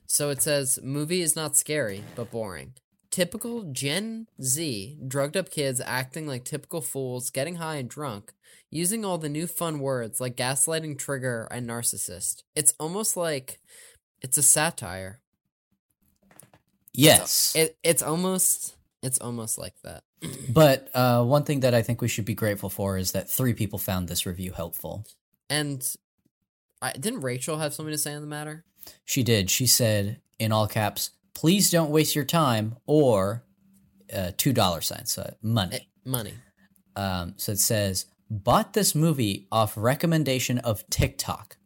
So 0.07 0.31
it 0.31 0.41
says, 0.41 0.79
movie 0.83 1.21
is 1.21 1.37
not 1.37 1.57
scary, 1.57 2.05
but 2.15 2.31
boring. 2.31 2.75
Typical 3.11 3.65
Gen 3.73 4.29
Z, 4.41 4.99
drugged 5.07 5.37
up 5.37 5.51
kids 5.51 5.81
acting 5.85 6.29
like 6.29 6.45
typical 6.45 6.81
fools, 6.81 7.31
getting 7.31 7.57
high 7.57 7.77
and 7.77 7.91
drunk, 7.91 8.33
using 8.71 9.05
all 9.05 9.19
the 9.19 9.29
new 9.29 9.49
fun 9.49 9.81
words 9.81 10.21
like 10.21 10.37
gaslighting, 10.37 10.97
trigger, 10.97 11.49
and 11.51 11.69
narcissist. 11.69 12.45
It's 12.55 12.73
almost 12.79 13.17
like 13.17 13.59
it's 14.23 14.39
a 14.39 14.45
satire. 14.45 15.21
Yes. 16.93 17.53
It 17.57 17.77
it's 17.83 18.03
almost 18.03 18.77
it's 19.03 19.19
almost 19.19 19.59
like 19.59 19.75
that. 19.83 20.05
but 20.49 20.89
uh, 20.95 21.23
one 21.25 21.45
thing 21.45 21.61
that 21.61 21.75
I 21.75 21.83
think 21.83 22.01
we 22.01 22.09
should 22.09 22.25
be 22.25 22.35
grateful 22.35 22.69
for 22.69 22.97
is 22.97 23.13
that 23.13 23.29
three 23.29 23.55
people 23.55 23.79
found 23.79 24.09
this 24.09 24.27
review 24.27 24.53
helpful. 24.53 25.07
And 25.49 25.83
I 26.83 26.93
didn't 26.93 27.21
Rachel 27.21 27.59
have 27.59 27.75
something 27.75 27.93
to 27.93 27.99
say 27.99 28.15
on 28.15 28.21
the 28.21 28.27
matter? 28.27 28.65
She 29.05 29.23
did. 29.23 29.51
She 29.51 29.67
said 29.67 30.21
in 30.39 30.53
all 30.53 30.67
caps, 30.67 31.11
"Please 31.35 31.71
don't 31.71 31.91
waste 31.91 32.15
your 32.15 32.25
time," 32.25 32.77
or 32.87 33.45
uh, 34.13 34.33
two 34.37 34.53
dollar 34.53 34.81
signs, 34.81 35.13
so 35.13 35.35
money. 35.43 35.77
Eh, 35.77 35.85
money. 36.05 36.35
Um, 36.97 37.35
so 37.37 37.53
it 37.53 37.59
says, 37.59 38.07
"Bought 38.31 38.73
this 38.73 38.95
movie 38.95 39.47
off 39.53 39.77
recommendation 39.77 40.59
of 40.59 40.89
TikTok. 40.89 41.57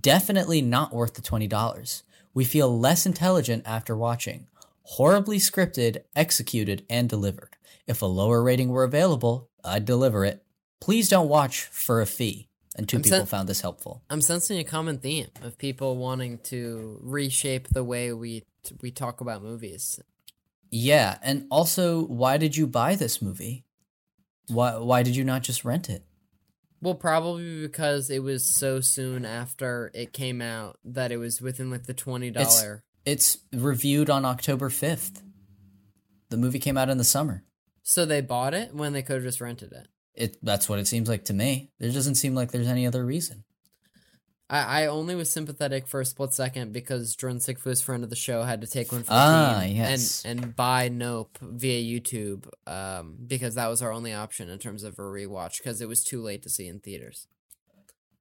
Definitely 0.00 0.62
not 0.62 0.94
worth 0.94 1.14
the 1.14 1.22
twenty 1.22 1.46
dollars. 1.46 2.02
We 2.32 2.44
feel 2.44 2.78
less 2.78 3.06
intelligent 3.06 3.64
after 3.66 3.96
watching. 3.96 4.46
Horribly 4.90 5.38
scripted, 5.38 6.02
executed, 6.14 6.84
and 6.88 7.08
delivered. 7.08 7.56
If 7.86 8.02
a 8.02 8.06
lower 8.06 8.42
rating 8.42 8.68
were 8.68 8.84
available, 8.84 9.50
I'd 9.64 9.84
deliver 9.84 10.24
it. 10.24 10.44
Please 10.80 11.08
don't 11.08 11.28
watch 11.28 11.62
for 11.64 12.00
a 12.00 12.06
fee." 12.06 12.48
And 12.76 12.88
2 12.88 12.98
I'm 12.98 13.02
people 13.02 13.18
sen- 13.18 13.26
found 13.26 13.48
this 13.48 13.62
helpful. 13.62 14.02
I'm 14.10 14.20
sensing 14.20 14.58
a 14.58 14.64
common 14.64 14.98
theme 14.98 15.28
of 15.42 15.56
people 15.58 15.96
wanting 15.96 16.38
to 16.44 16.98
reshape 17.02 17.68
the 17.68 17.82
way 17.82 18.12
we 18.12 18.44
we 18.80 18.90
talk 18.90 19.20
about 19.20 19.42
movies. 19.42 20.00
Yeah, 20.70 21.18
and 21.22 21.46
also, 21.50 22.04
why 22.04 22.36
did 22.36 22.56
you 22.56 22.66
buy 22.66 22.96
this 22.96 23.22
movie? 23.22 23.64
Why 24.48 24.76
why 24.76 25.02
did 25.02 25.16
you 25.16 25.24
not 25.24 25.42
just 25.42 25.64
rent 25.64 25.88
it? 25.88 26.04
Well, 26.82 26.94
probably 26.94 27.62
because 27.62 28.10
it 28.10 28.22
was 28.22 28.54
so 28.54 28.80
soon 28.80 29.24
after 29.24 29.90
it 29.94 30.12
came 30.12 30.42
out 30.42 30.78
that 30.84 31.10
it 31.10 31.16
was 31.16 31.40
within 31.40 31.70
like 31.70 31.86
the 31.86 31.94
twenty 31.94 32.30
dollar. 32.30 32.84
It's 33.06 33.38
reviewed 33.52 34.10
on 34.10 34.24
October 34.24 34.68
fifth. 34.68 35.22
The 36.28 36.36
movie 36.36 36.58
came 36.58 36.76
out 36.76 36.90
in 36.90 36.98
the 36.98 37.04
summer. 37.04 37.44
So 37.82 38.04
they 38.04 38.20
bought 38.20 38.52
it 38.52 38.74
when 38.74 38.92
they 38.92 39.02
could 39.02 39.14
have 39.16 39.22
just 39.22 39.40
rented 39.40 39.72
it. 39.72 39.88
It 40.14 40.36
that's 40.42 40.68
what 40.68 40.78
it 40.78 40.86
seems 40.88 41.08
like 41.08 41.24
to 41.26 41.34
me. 41.34 41.70
There 41.78 41.90
doesn't 41.92 42.16
seem 42.16 42.34
like 42.34 42.50
there's 42.50 42.66
any 42.68 42.86
other 42.86 43.04
reason. 43.04 43.44
I, 44.48 44.82
I 44.82 44.86
only 44.86 45.14
was 45.16 45.28
sympathetic 45.30 45.86
for 45.88 46.00
a 46.00 46.04
split 46.04 46.32
second 46.32 46.72
because 46.72 47.16
Jordan 47.16 47.38
Sigfu's 47.40 47.82
friend 47.82 48.04
of 48.04 48.10
the 48.10 48.16
show 48.16 48.42
had 48.44 48.60
to 48.60 48.66
take 48.68 48.92
one 48.92 49.02
for 49.02 49.10
the 49.10 49.16
Ah, 49.16 49.60
team 49.64 49.76
yes. 49.76 50.24
and 50.24 50.44
and 50.44 50.56
buy 50.56 50.88
Nope 50.88 51.38
via 51.40 51.80
YouTube 52.00 52.48
um 52.66 53.16
because 53.26 53.54
that 53.56 53.68
was 53.68 53.82
our 53.82 53.92
only 53.92 54.12
option 54.14 54.48
in 54.48 54.58
terms 54.58 54.82
of 54.84 54.98
a 54.98 55.02
rewatch 55.02 55.58
because 55.58 55.80
it 55.80 55.88
was 55.88 56.02
too 56.04 56.22
late 56.22 56.42
to 56.44 56.48
see 56.48 56.66
in 56.68 56.80
theaters. 56.80 57.26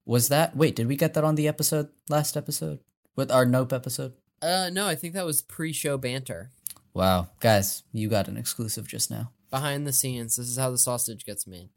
Was 0.05 0.27
that 0.29 0.55
wait? 0.55 0.75
Did 0.75 0.87
we 0.87 0.95
get 0.95 1.13
that 1.15 1.23
on 1.23 1.35
the 1.35 1.47
episode 1.47 1.89
last 2.09 2.35
episode 2.37 2.79
with 3.15 3.31
our 3.31 3.45
Nope 3.45 3.71
episode? 3.73 4.13
Uh 4.45 4.69
no, 4.71 4.87
I 4.87 4.95
think 4.95 5.13
that 5.13 5.25
was 5.25 5.41
pre-show 5.41 5.97
banter. 5.97 6.51
Wow, 6.93 7.29
guys, 7.39 7.83
you 7.91 8.07
got 8.09 8.27
an 8.27 8.37
exclusive 8.37 8.87
just 8.87 9.09
now. 9.09 9.31
Behind 9.49 9.85
the 9.87 9.93
scenes, 9.93 10.35
this 10.35 10.47
is 10.47 10.57
how 10.57 10.69
the 10.71 10.77
sausage 10.77 11.25
gets 11.25 11.47
made. 11.47 11.69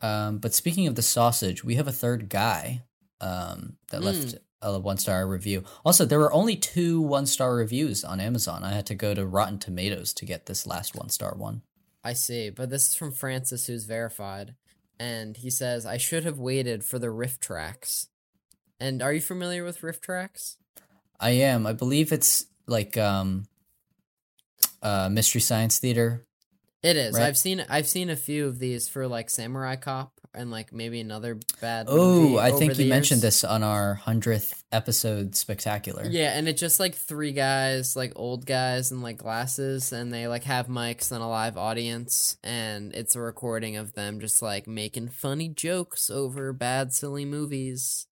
Um, 0.00 0.38
but 0.38 0.54
speaking 0.54 0.86
of 0.86 0.96
the 0.96 1.02
sausage, 1.02 1.64
we 1.64 1.76
have 1.76 1.88
a 1.88 1.92
third 1.92 2.28
guy 2.28 2.82
um, 3.20 3.76
that 3.90 4.02
Mm. 4.02 4.04
left 4.04 4.34
a 4.60 4.78
one 4.78 4.98
star 4.98 5.26
review. 5.26 5.64
Also, 5.84 6.04
there 6.04 6.18
were 6.18 6.32
only 6.32 6.56
two 6.56 7.00
one 7.00 7.26
star 7.26 7.54
reviews 7.54 8.04
on 8.04 8.20
Amazon. 8.20 8.64
I 8.64 8.72
had 8.72 8.86
to 8.86 8.94
go 8.94 9.14
to 9.14 9.26
Rotten 9.26 9.58
Tomatoes 9.58 10.12
to 10.14 10.24
get 10.26 10.46
this 10.46 10.66
last 10.66 10.94
one 10.94 11.08
star 11.08 11.34
one. 11.34 11.62
I 12.02 12.12
see, 12.12 12.50
but 12.50 12.68
this 12.70 12.88
is 12.88 12.94
from 12.94 13.12
Francis, 13.12 13.66
who's 13.66 13.84
verified, 13.86 14.54
and 14.98 15.36
he 15.38 15.48
says, 15.50 15.86
"I 15.86 15.96
should 15.96 16.24
have 16.24 16.38
waited 16.38 16.84
for 16.84 16.98
the 16.98 17.06
RiffTrax." 17.08 18.08
And 18.78 19.00
are 19.02 19.12
you 19.14 19.22
familiar 19.22 19.64
with 19.64 19.80
RiffTrax? 19.80 20.56
I 21.20 21.30
am. 21.30 21.66
I 21.66 21.72
believe 21.72 22.12
it's 22.12 22.46
like 22.66 22.96
um, 22.96 23.46
uh, 24.82 25.08
Mystery 25.10 25.40
Science 25.40 25.78
Theater. 25.78 26.26
It 26.82 26.96
is. 26.96 27.14
Right. 27.14 27.24
I've 27.24 27.38
seen 27.38 27.64
I've 27.68 27.88
seen 27.88 28.10
a 28.10 28.16
few 28.16 28.46
of 28.46 28.58
these 28.58 28.88
for 28.88 29.08
like 29.08 29.30
Samurai 29.30 29.76
Cop. 29.76 30.12
and 30.34 30.50
like 30.50 30.72
maybe 30.72 31.00
another 31.00 31.38
bad. 31.60 31.86
Oh, 31.88 32.38
I 32.38 32.50
think 32.50 32.76
you 32.78 32.88
mentioned 32.88 33.22
this 33.22 33.44
on 33.44 33.62
our 33.62 33.94
hundredth 33.94 34.64
episode 34.72 35.36
spectacular. 35.36 36.04
Yeah, 36.04 36.36
and 36.36 36.48
it's 36.48 36.60
just 36.60 36.80
like 36.80 36.94
three 36.94 37.32
guys, 37.32 37.96
like 37.96 38.12
old 38.16 38.44
guys 38.44 38.90
in 38.92 39.00
like 39.00 39.16
glasses, 39.16 39.92
and 39.92 40.12
they 40.12 40.26
like 40.26 40.44
have 40.44 40.66
mics 40.66 41.12
and 41.12 41.22
a 41.22 41.26
live 41.26 41.56
audience, 41.56 42.36
and 42.42 42.92
it's 42.94 43.14
a 43.14 43.20
recording 43.20 43.76
of 43.76 43.94
them 43.94 44.20
just 44.20 44.42
like 44.42 44.66
making 44.66 45.08
funny 45.08 45.48
jokes 45.48 46.10
over 46.10 46.52
bad, 46.52 46.92
silly 46.92 47.24
movies. 47.24 48.06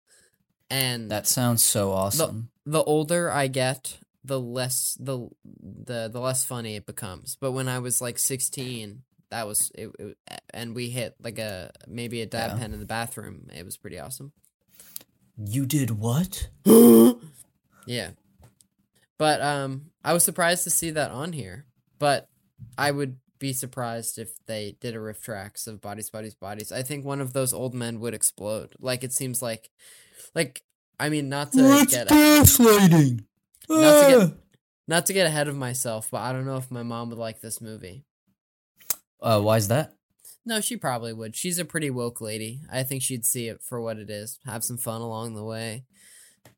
And 0.70 1.11
That 1.11 1.26
sounds 1.26 1.64
so 1.64 1.87
the, 1.88 1.94
awesome. 1.96 2.50
the 2.64 2.83
older 2.85 3.30
I 3.30 3.48
get, 3.48 3.98
the 4.24 4.38
less 4.40 4.96
the 5.00 5.28
the 5.44 6.09
the 6.12 6.20
less 6.20 6.44
funny 6.44 6.76
it 6.76 6.87
becomes. 6.87 7.37
But 7.40 7.52
when 7.52 7.68
I 7.68 7.78
was 7.80 8.00
like 8.00 8.18
sixteen, 8.18 9.02
that 9.30 9.46
was 9.46 9.72
it, 9.74 9.90
it 9.98 10.16
and 10.54 10.74
we 10.74 10.90
hit 10.90 11.14
like 11.22 11.38
a 11.38 11.72
maybe 11.88 12.20
a 12.20 12.26
dab 12.26 12.52
Yeah. 12.52 12.59
pen 12.59 12.72
in 12.74 12.80
the 12.80 12.87
bathroom. 12.87 13.48
It 13.52 13.64
was 13.64 13.76
pretty 13.76 13.98
awesome. 13.98 14.33
you 15.37 15.66
did 15.66 15.90
what? 15.90 16.48
Yeah. 17.87 18.11
But 19.18 19.40
um 19.40 19.87
I 20.04 20.12
was 20.12 20.22
surprised 20.24 20.64
to 20.64 20.70
see 20.70 20.90
that 20.90 21.11
on 21.11 21.33
here. 21.33 21.64
But 21.98 22.28
I 22.78 22.90
would 22.90 23.16
be 23.38 23.52
surprised 23.54 24.18
if 24.18 24.33
they 24.46 24.76
did 24.80 24.94
a 24.94 24.98
RiffTrax 24.98 25.66
of 25.66 25.80
bodies, 25.80 26.11
bodies, 26.11 26.35
bodies. 26.35 26.70
I 26.72 26.83
think 26.83 27.04
one 27.04 27.20
of 27.22 27.33
those 27.33 27.52
old 27.54 27.74
men 27.74 28.00
would 28.00 28.12
explode. 28.14 28.74
Like 28.78 29.02
it 29.02 29.12
seems 29.14 29.40
like 29.42 29.70
like 30.35 30.62
I 30.99 31.09
mean 31.09 31.29
not 31.29 31.53
to 31.53 31.87
get 31.88 32.09
gaslighting. 32.09 33.25
not 33.69 34.03
to 34.03 34.19
get 34.29 34.33
not 34.88 35.07
to 35.07 35.12
get 35.12 35.27
ahead 35.27 35.49
of 35.49 35.57
myself, 35.57 36.09
but 36.11 36.19
I 36.23 36.33
don't 36.33 36.47
know 36.47 36.57
if 36.57 36.71
my 36.71 36.83
mom 36.83 37.11
would 37.11 37.19
like 37.19 37.40
this 37.40 37.61
movie. 37.61 38.05
Uh, 39.23 39.40
why 39.40 39.57
is 39.57 39.69
that? 39.69 39.95
No, 40.47 40.61
she 40.61 40.77
probably 40.77 41.12
would. 41.12 41.37
She's 41.37 41.59
a 41.59 41.64
pretty 41.64 41.90
woke 41.90 42.21
lady. 42.21 42.61
I 42.73 42.83
think 42.83 43.03
she'd 43.03 43.25
see 43.27 43.49
it 43.49 43.62
for 43.62 43.81
what 43.81 43.99
it 43.99 44.09
is. 44.11 44.38
Have 44.47 44.64
some 44.64 44.79
fun 44.79 45.01
along 45.03 45.35
the 45.35 45.45
way. 45.45 45.85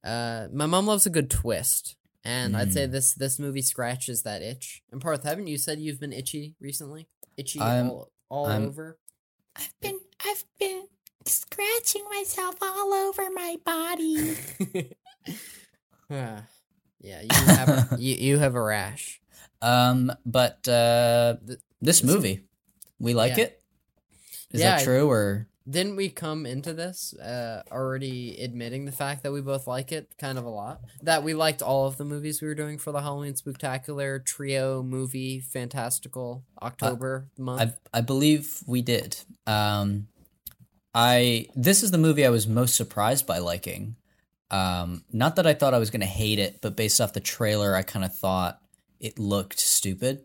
Uh, 0.04 0.46
my 0.52 0.66
mom 0.66 0.86
loves 0.86 1.04
a 1.04 1.10
good 1.10 1.28
twist, 1.28 1.96
and 2.24 2.56
I'd 2.56 2.72
say 2.72 2.86
this 2.86 3.14
this 3.14 3.38
movie 3.38 3.62
scratches 3.62 4.22
that 4.22 4.40
itch. 4.42 4.82
And 4.92 5.00
Parth, 5.00 5.24
haven't 5.24 5.48
you 5.48 5.58
said 5.58 5.80
you've 5.80 6.00
been 6.00 6.12
itchy 6.12 6.54
recently? 6.60 7.08
Itchy 7.36 7.60
I'm- 7.60 7.90
all, 7.90 8.12
all 8.28 8.46
I'm- 8.46 8.64
over. 8.66 8.98
I've 9.56 9.74
been 9.80 9.98
I've 10.24 10.44
been 10.58 10.86
scratching 11.26 12.04
myself 12.10 12.56
all 12.62 12.92
over 12.92 13.28
my 13.34 13.56
body. 13.64 14.36
Ah, 16.10 16.42
yeah, 17.00 17.22
you 17.22 17.46
have 17.46 17.68
a, 17.68 17.88
you, 17.98 18.14
you 18.16 18.38
have 18.38 18.54
a 18.54 18.60
rash. 18.62 19.20
Um, 19.62 20.12
but 20.26 20.66
uh, 20.68 21.36
Th- 21.46 21.58
this 21.80 22.02
movie, 22.04 22.44
we 22.98 23.14
like 23.14 23.36
Yeah. 23.38 23.44
it. 23.44 23.62
Is 24.52 24.60
Yeah, 24.60 24.76
that 24.76 24.84
true 24.84 25.08
or? 25.08 25.48
Didn't 25.66 25.94
we 25.96 26.10
come 26.10 26.44
into 26.44 26.74
this 26.74 27.14
uh, 27.14 27.62
already 27.70 28.36
admitting 28.42 28.84
the 28.84 28.92
fact 28.92 29.22
that 29.22 29.32
we 29.32 29.40
both 29.40 29.66
like 29.68 29.92
it 29.92 30.08
kind 30.18 30.36
of 30.36 30.44
a 30.44 30.48
lot? 30.50 30.80
That 31.02 31.22
we 31.22 31.34
liked 31.34 31.62
all 31.62 31.86
of 31.86 31.96
the 31.96 32.04
movies 32.04 32.42
we 32.42 32.48
were 32.48 32.54
doing 32.56 32.78
for 32.78 32.90
the 32.92 33.00
Halloween 33.00 33.34
Spooktacular 33.34 34.22
trio 34.24 34.82
movie 34.82 35.38
Fantastical 35.40 36.42
October 36.60 37.28
month. 37.38 37.78
I 37.94 37.98
I 37.98 38.00
believe 38.02 38.58
we 38.66 38.82
did. 38.82 39.16
Um, 39.46 40.08
I 40.94 41.46
this 41.56 41.82
is 41.82 41.90
the 41.90 41.98
movie 41.98 42.26
I 42.26 42.30
was 42.30 42.46
most 42.46 42.74
surprised 42.74 43.26
by 43.26 43.38
liking. 43.38 43.96
Um, 44.50 45.04
not 45.12 45.36
that 45.36 45.46
I 45.46 45.54
thought 45.54 45.74
I 45.74 45.78
was 45.78 45.90
gonna 45.90 46.04
hate 46.04 46.38
it, 46.38 46.60
but 46.60 46.76
based 46.76 47.00
off 47.00 47.14
the 47.14 47.20
trailer, 47.20 47.74
I 47.74 47.82
kind 47.82 48.04
of 48.04 48.14
thought 48.14 48.60
it 49.00 49.18
looked 49.18 49.58
stupid, 49.58 50.22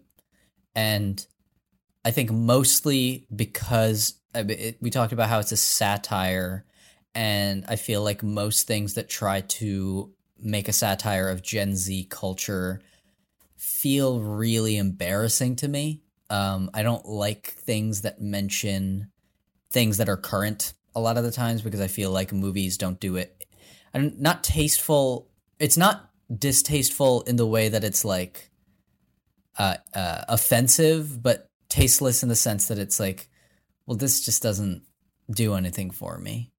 and 0.76 1.26
I 2.04 2.12
think 2.12 2.32
mostly 2.32 3.26
because 3.34 4.16
it, 4.36 4.78
we 4.82 4.90
talked 4.90 5.14
about 5.14 5.30
how 5.30 5.40
it's 5.40 5.52
a 5.52 5.58
satire, 5.58 6.66
and 7.16 7.64
I 7.68 7.78
feel 7.78 8.04
like 8.04 8.22
most 8.22 8.68
things 8.68 8.96
that 8.96 9.10
try 9.10 9.42
to 9.42 10.14
make 10.40 10.68
a 10.68 10.74
satire 10.74 11.30
of 11.30 11.42
Gen 11.42 11.76
Z 11.76 12.08
culture 12.10 12.82
feel 13.56 14.20
really 14.20 14.78
embarrassing 14.78 15.56
to 15.58 15.68
me. 15.68 16.04
Um, 16.30 16.70
I 16.74 16.84
don't 16.84 17.06
like 17.06 17.48
things 17.48 18.02
that 18.02 18.22
mention 18.22 19.12
things 19.70 19.98
that 19.98 20.10
are 20.10 20.18
current 20.18 20.74
a 20.96 21.00
lot 21.00 21.18
of 21.18 21.24
the 21.24 21.32
times 21.32 21.62
because 21.62 21.82
I 21.82 21.88
feel 21.88 22.12
like 22.12 22.34
movies 22.34 22.78
don't 22.78 23.00
do 23.00 23.18
it. 23.18 23.46
I'm 23.94 24.14
not 24.18 24.44
tasteful. 24.44 25.30
It's 25.60 25.78
not 25.78 26.10
distasteful 26.36 27.22
in 27.24 27.36
the 27.36 27.48
way 27.48 27.70
that 27.70 27.84
it's 27.84 28.04
like 28.04 28.50
uh, 29.58 29.78
uh, 29.94 30.24
offensive, 30.28 31.22
but 31.22 31.50
tasteless 31.70 32.24
in 32.24 32.30
the 32.30 32.36
sense 32.36 32.68
that 32.68 32.80
it's 32.80 33.00
like, 33.00 33.30
well, 33.86 33.98
this 33.98 34.26
just 34.26 34.42
doesn't 34.42 34.84
do 35.30 35.54
anything 35.54 35.92
for 35.92 36.18
me. 36.18 36.52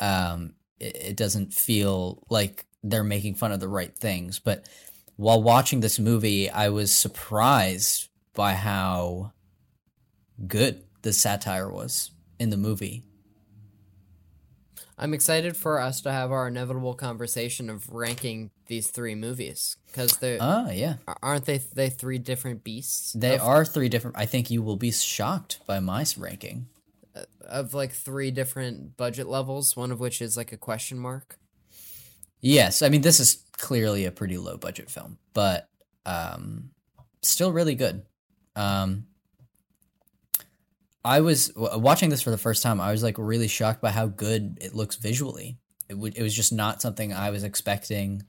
Um, 0.00 0.54
it, 0.80 0.96
it 0.96 1.16
doesn't 1.16 1.54
feel 1.54 2.24
like 2.28 2.66
they're 2.82 3.04
making 3.04 3.36
fun 3.36 3.52
of 3.52 3.60
the 3.60 3.68
right 3.68 3.96
things. 3.96 4.38
But 4.38 4.68
while 5.16 5.42
watching 5.42 5.80
this 5.80 5.98
movie, 5.98 6.50
I 6.50 6.68
was 6.70 6.92
surprised 6.92 8.08
by 8.34 8.54
how 8.54 9.32
good 10.46 10.82
the 11.02 11.12
satire 11.12 11.70
was 11.70 12.10
in 12.44 12.50
the 12.50 12.56
movie. 12.56 13.02
I'm 14.96 15.12
excited 15.12 15.56
for 15.56 15.80
us 15.80 16.00
to 16.02 16.12
have 16.12 16.30
our 16.30 16.46
inevitable 16.46 16.94
conversation 16.94 17.68
of 17.68 17.88
ranking 17.90 18.50
these 18.68 18.88
three 18.90 19.16
movies 19.16 19.76
because 19.86 20.18
they 20.18 20.38
Ah, 20.38 20.70
yeah. 20.70 20.96
aren't 21.20 21.46
they 21.46 21.58
they 21.58 21.90
three 21.90 22.18
different 22.18 22.62
beasts. 22.62 23.12
They 23.12 23.36
are 23.36 23.64
three 23.64 23.88
different. 23.88 24.16
I 24.16 24.26
think 24.26 24.52
you 24.52 24.62
will 24.62 24.76
be 24.76 24.92
shocked 24.92 25.58
by 25.66 25.80
my 25.80 26.04
ranking. 26.16 26.68
of 27.40 27.74
like 27.74 27.90
three 27.92 28.30
different 28.30 28.96
budget 28.96 29.26
levels. 29.26 29.76
One 29.76 29.90
of 29.90 29.98
which 29.98 30.22
is 30.22 30.36
like 30.36 30.52
a 30.52 30.56
question 30.56 30.98
mark. 30.98 31.38
Yes, 32.40 32.80
I 32.82 32.88
mean 32.88 33.00
this 33.02 33.18
is 33.18 33.42
clearly 33.56 34.04
a 34.04 34.12
pretty 34.12 34.36
low 34.38 34.56
budget 34.56 34.90
film, 34.90 35.18
but 35.32 35.68
um, 36.06 36.70
still 37.22 37.50
really 37.50 37.74
good. 37.74 38.02
Um, 38.54 39.06
I 41.04 41.20
was 41.20 41.48
w- 41.48 41.78
watching 41.78 42.08
this 42.10 42.22
for 42.22 42.30
the 42.30 42.38
first 42.38 42.62
time. 42.62 42.80
I 42.80 42.90
was 42.92 43.02
like 43.02 43.16
really 43.18 43.48
shocked 43.48 43.82
by 43.82 43.90
how 43.90 44.06
good 44.06 44.58
it 44.60 44.74
looks 44.74 44.96
visually. 44.96 45.58
It 45.88 45.98
would. 45.98 46.16
It 46.16 46.22
was 46.22 46.34
just 46.34 46.52
not 46.52 46.80
something 46.80 47.12
I 47.12 47.30
was 47.30 47.44
expecting 47.44 48.22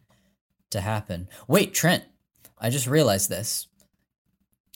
to 0.72 0.82
happen. 0.82 1.30
Wait, 1.48 1.74
Trent, 1.74 2.04
I 2.60 2.70
just 2.70 2.88
realized 2.88 3.30
this. 3.30 3.68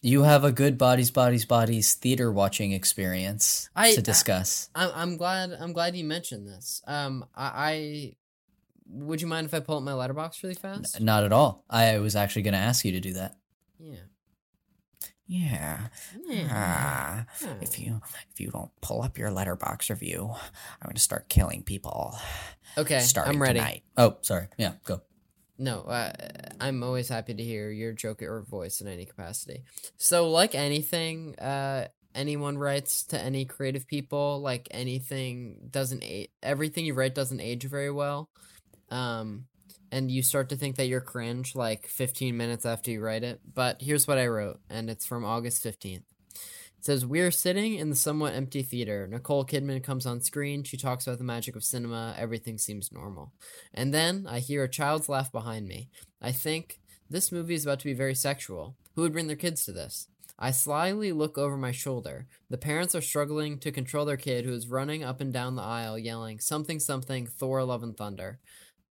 You 0.02 0.24
have 0.24 0.46
a 0.46 0.52
good 0.54 0.78
bodies, 0.78 1.12
bodies, 1.12 1.44
bodies 1.44 1.94
theater 1.94 2.32
watching 2.32 2.72
experience 2.72 3.70
I- 3.76 3.94
to 3.96 4.02
discuss. 4.02 4.70
I'm 4.74 4.92
I'm 4.96 5.18
glad 5.18 5.52
I'm 5.60 5.74
glad 5.74 5.96
you 5.98 6.06
mentioned 6.06 6.48
this. 6.48 6.82
Um, 6.88 7.26
I, 7.36 7.52
I 7.54 8.14
would 8.92 9.22
you 9.22 9.28
mind 9.28 9.46
if 9.46 9.54
I 9.54 9.60
pull 9.60 9.76
up 9.78 9.84
my 9.84 9.92
Letterboxd 9.92 10.42
really 10.42 10.56
fast? 10.56 11.02
not 11.02 11.26
at 11.26 11.34
all. 11.34 11.66
I 11.70 12.00
was 12.00 12.16
actually 12.16 12.44
going 12.44 12.54
to 12.54 12.60
ask 12.60 12.86
you 12.86 12.94
to 12.94 13.00
do 13.02 13.14
that. 13.14 13.36
Yeah. 13.78 13.96
Yeah. 15.32 15.90
Yeah. 16.26 16.48
Ah, 16.52 17.26
Hmm. 17.40 17.62
if 17.62 17.78
you 17.78 18.02
if 18.34 18.40
you 18.40 18.50
don't 18.50 18.72
pull 18.82 19.04
up 19.04 19.16
your 19.16 19.30
Letterboxd 19.30 19.92
review, 19.92 20.32
I'm 20.82 20.86
going 20.88 20.96
to 20.96 21.00
start 21.02 21.30
killing 21.30 21.62
people. 21.62 22.18
Okay, 22.78 23.00
starting 23.00 23.36
I'm 23.36 23.42
ready. 23.42 23.60
tonight. 23.60 23.84
Oh, 23.96 24.18
sorry. 24.22 24.48
Yeah, 24.58 24.74
go. 24.86 25.02
No, 25.60 25.82
uh, 25.82 26.14
I'm 26.60 26.82
always 26.84 27.10
happy 27.10 27.36
to 27.36 27.44
hear 27.44 27.70
your 27.70 27.92
joke 27.94 28.24
or 28.24 28.42
voice 28.42 28.82
in 28.82 28.88
any 28.88 29.06
capacity. 29.06 29.66
So, 29.98 30.32
like 30.32 30.56
anything, 30.56 31.38
uh, 31.38 31.90
anyone 32.16 32.58
writes 32.58 33.04
to 33.08 33.20
any 33.20 33.46
creative 33.46 33.86
people, 33.86 34.42
like 34.42 34.68
anything 34.72 35.68
doesn't 35.70 36.04
age. 36.04 36.30
Everything 36.42 36.86
you 36.86 36.94
write 36.96 37.14
doesn't 37.14 37.40
age 37.42 37.66
very 37.66 37.92
well. 37.92 38.30
Um, 38.90 39.46
and 39.92 40.12
you 40.12 40.22
start 40.22 40.50
to 40.50 40.56
think 40.56 40.76
that 40.76 40.88
you're 40.88 41.02
cringe 41.02 41.56
like 41.56 41.88
15 41.88 42.36
minutes 42.36 42.66
after 42.66 42.92
you 42.92 43.02
write 43.02 43.24
it. 43.24 43.40
But 43.54 43.82
here's 43.82 44.08
what 44.08 44.18
I 44.18 44.28
wrote, 44.28 44.60
and 44.70 44.90
it's 44.90 45.06
from 45.06 45.26
August 45.26 45.64
15th. 45.64 46.04
It 46.80 46.86
says, 46.86 47.06
We're 47.06 47.32
sitting 47.32 47.76
in 47.76 47.90
the 47.90 47.96
somewhat 47.96 48.36
empty 48.36 48.62
theater. 48.62 49.08
Nicole 49.08 49.46
Kidman 49.46 49.84
comes 49.84 50.06
on 50.06 50.22
screen. 50.22 50.64
She 50.64 50.78
talks 50.78 51.06
about 51.06 51.18
the 51.18 51.26
magic 51.26 51.56
of 51.56 51.64
cinema. 51.64 52.16
Everything 52.18 52.58
seems 52.58 52.92
normal. 52.92 53.34
And 53.74 53.94
then 53.94 54.26
I 54.30 54.40
hear 54.40 54.64
a 54.64 54.70
child's 54.70 55.10
laugh 55.10 55.32
behind 55.32 55.68
me. 55.68 55.90
I 56.22 56.32
think 56.32 56.80
this 57.10 57.32
movie 57.32 57.56
is 57.56 57.66
about 57.66 57.80
to 57.80 57.86
be 57.86 57.94
very 57.94 58.16
sexual. 58.16 58.76
Who 58.96 59.02
would 59.02 59.14
bring 59.14 59.28
their 59.28 59.36
kids 59.36 59.66
to 59.66 59.74
this? 59.74 60.08
I 60.42 60.52
slyly 60.52 61.12
look 61.12 61.38
over 61.38 61.58
my 61.58 61.74
shoulder. 61.74 62.26
The 62.50 62.58
parents 62.58 62.96
are 62.96 63.02
struggling 63.02 63.60
to 63.60 63.74
control 63.74 64.06
their 64.06 64.16
kid 64.16 64.46
who 64.46 64.54
is 64.54 64.70
running 64.70 65.04
up 65.04 65.20
and 65.20 65.34
down 65.34 65.56
the 65.56 65.62
aisle 65.62 66.00
yelling 66.00 66.40
something 66.40 66.80
something 66.80 67.28
Thor 67.28 67.62
Love 67.66 67.84
and 67.84 67.98
Thunder. 67.98 68.40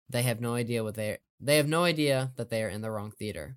They 0.09 0.23
have 0.23 0.40
no 0.40 0.55
idea 0.55 0.85
what 0.85 0.94
they 0.94 1.18
they 1.40 1.57
have 1.57 1.68
no 1.68 1.85
idea 1.85 2.33
that 2.37 2.51
they 2.51 2.62
are 2.64 2.68
in 2.68 2.81
the 2.81 2.90
wrong 2.90 3.12
theater. 3.12 3.57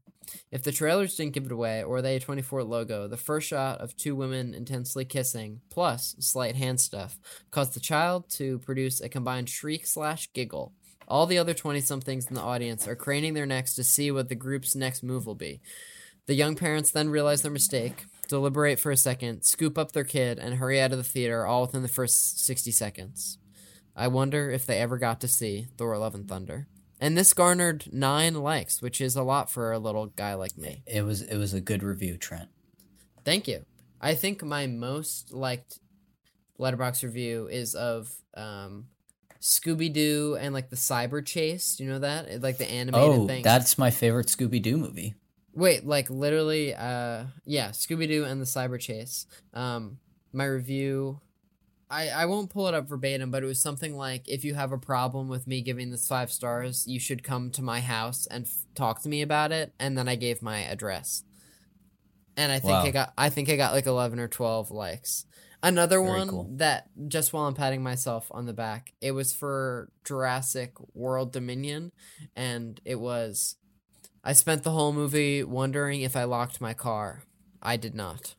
If 0.52 0.64
the 0.64 0.72
trailers 0.72 1.16
didn't 1.16 1.34
give 1.34 1.46
it 1.46 1.52
away, 1.52 1.84
or 1.84 2.02
the 2.02 2.10
A24 2.10 2.68
logo, 2.68 3.08
the 3.08 3.18
first 3.18 3.48
shot 3.48 3.80
of 3.80 3.98
two 3.98 4.16
women 4.16 4.54
intensely 4.54 5.04
kissing, 5.04 5.62
plus 5.70 6.16
slight 6.20 6.56
hand 6.56 6.80
stuff, 6.80 7.20
caused 7.50 7.74
the 7.74 7.80
child 7.80 8.30
to 8.32 8.60
produce 8.60 9.02
a 9.02 9.10
combined 9.10 9.50
shriek 9.50 9.88
slash 9.88 10.32
giggle. 10.34 10.74
All 11.08 11.26
the 11.26 11.40
other 11.40 11.54
20 11.54 11.82
somethings 11.82 12.28
in 12.28 12.36
the 12.36 12.42
audience 12.42 12.88
are 12.88 12.96
craning 12.96 13.34
their 13.34 13.48
necks 13.48 13.74
to 13.76 13.84
see 13.84 14.12
what 14.12 14.30
the 14.30 14.36
group's 14.36 14.76
next 14.76 15.04
move 15.04 15.26
will 15.26 15.36
be. 15.36 15.60
The 16.28 16.36
young 16.36 16.56
parents 16.56 16.92
then 16.92 17.10
realize 17.10 17.42
their 17.42 17.52
mistake, 17.52 18.06
deliberate 18.28 18.80
for 18.80 18.92
a 18.92 18.98
second, 18.98 19.42
scoop 19.42 19.78
up 19.78 19.92
their 19.92 20.04
kid, 20.04 20.38
and 20.38 20.56
hurry 20.56 20.80
out 20.80 20.92
of 20.92 20.98
the 20.98 21.04
theater 21.04 21.46
all 21.46 21.64
within 21.64 21.82
the 21.82 21.88
first 21.88 22.46
60 22.46 22.72
seconds. 22.72 23.40
I 23.96 24.08
wonder 24.08 24.50
if 24.50 24.66
they 24.66 24.78
ever 24.78 24.98
got 24.98 25.20
to 25.22 25.28
see 25.28 25.68
Thor 25.78 25.98
Love 25.98 26.16
and 26.16 26.28
Thunder. 26.28 26.68
And 27.00 27.18
this 27.18 27.34
garnered 27.34 27.92
nine 27.92 28.36
likes, 28.36 28.82
which 28.82 29.02
is 29.02 29.16
a 29.16 29.24
lot 29.24 29.50
for 29.52 29.72
a 29.72 29.80
little 29.80 30.08
guy 30.08 30.36
like 30.36 30.58
me. 30.58 30.84
It 30.86 31.02
was 31.04 31.22
it 31.24 31.38
was 31.38 31.54
a 31.54 31.62
good 31.62 31.82
review, 31.84 32.18
Trent. 32.18 32.50
Thank 33.26 33.48
you. 33.48 33.66
I 34.00 34.14
think 34.16 34.44
my 34.44 34.68
most 34.68 35.32
liked 35.34 35.80
Letterboxd 36.60 37.04
review 37.04 37.48
is 37.48 37.74
of 37.76 38.14
um, 38.36 38.86
Scooby 39.42 39.92
Doo 39.92 40.38
and 40.40 40.54
like 40.54 40.70
the 40.70 40.76
Cyber 40.76 41.26
Chase. 41.26 41.80
You 41.80 41.90
know 41.90 42.00
that? 42.00 42.42
Like 42.42 42.58
the 42.58 42.70
animated 42.70 43.20
Oh, 43.22 43.28
thing. 43.28 43.44
that's 43.44 43.78
my 43.78 43.90
favorite 43.92 44.28
Scooby 44.28 44.62
Doo 44.62 44.78
movie. 44.78 45.16
Wait, 45.54 45.86
like 45.86 46.10
literally, 46.10 46.74
uh, 46.74 47.26
yeah, 47.46 47.70
Scooby 47.70 48.08
Doo 48.08 48.24
and 48.26 48.40
the 48.40 48.46
Cyber 48.46 48.80
Chase. 48.80 49.26
Um, 49.54 49.98
my 50.34 50.46
review, 50.46 51.20
I 51.92 52.10
I 52.10 52.26
won't 52.26 52.50
pull 52.50 52.68
it 52.68 52.74
up 52.74 52.88
verbatim, 52.88 53.30
but 53.32 53.44
it 53.44 53.48
was 53.48 53.62
something 53.62 53.96
like, 53.98 54.28
if 54.28 54.44
you 54.44 54.54
have 54.56 54.72
a 54.72 54.78
problem 54.78 55.28
with 55.28 55.46
me 55.48 55.62
giving 55.62 55.92
this 55.92 56.08
five 56.08 56.32
stars, 56.32 56.86
you 56.88 57.00
should 57.00 57.24
come 57.24 57.52
to 57.52 57.62
my 57.62 57.82
house 57.82 58.26
and 58.28 58.46
f- 58.46 58.66
talk 58.76 59.02
to 59.04 59.10
me 59.10 59.22
about 59.22 59.52
it. 59.52 59.74
And 59.80 59.98
then 59.98 60.08
I 60.08 60.16
gave 60.16 60.42
my 60.42 60.60
address, 60.64 61.24
and 62.38 62.52
I 62.52 62.60
think 62.60 62.72
Wow. 62.72 62.84
I 62.84 62.92
got 62.92 63.14
I 63.18 63.30
think 63.30 63.50
I 63.50 63.56
got 63.58 63.74
like 63.74 63.86
eleven 63.86 64.20
or 64.20 64.28
twelve 64.28 64.72
likes. 64.72 65.26
Another 65.64 66.00
Very 66.00 66.10
one 66.10 66.28
cool. 66.28 66.50
that 66.58 66.90
just 67.08 67.34
while 67.34 67.46
I'm 67.46 67.54
patting 67.54 67.84
myself 67.84 68.28
on 68.32 68.46
the 68.48 68.54
back, 68.54 68.94
it 69.00 69.12
was 69.12 69.32
for 69.34 69.92
Jurassic 70.04 70.74
World 70.96 71.32
Dominion, 71.32 71.92
and 72.36 72.80
it 72.86 73.00
was 73.00 73.58
I 74.24 74.34
spent 74.34 74.64
the 74.64 74.72
whole 74.72 74.94
movie 74.94 75.44
wondering 75.44 76.02
if 76.02 76.16
I 76.16 76.24
locked 76.24 76.62
my 76.62 76.74
car. 76.74 77.24
I 77.62 77.78
did 77.78 77.94
not. 77.94 78.36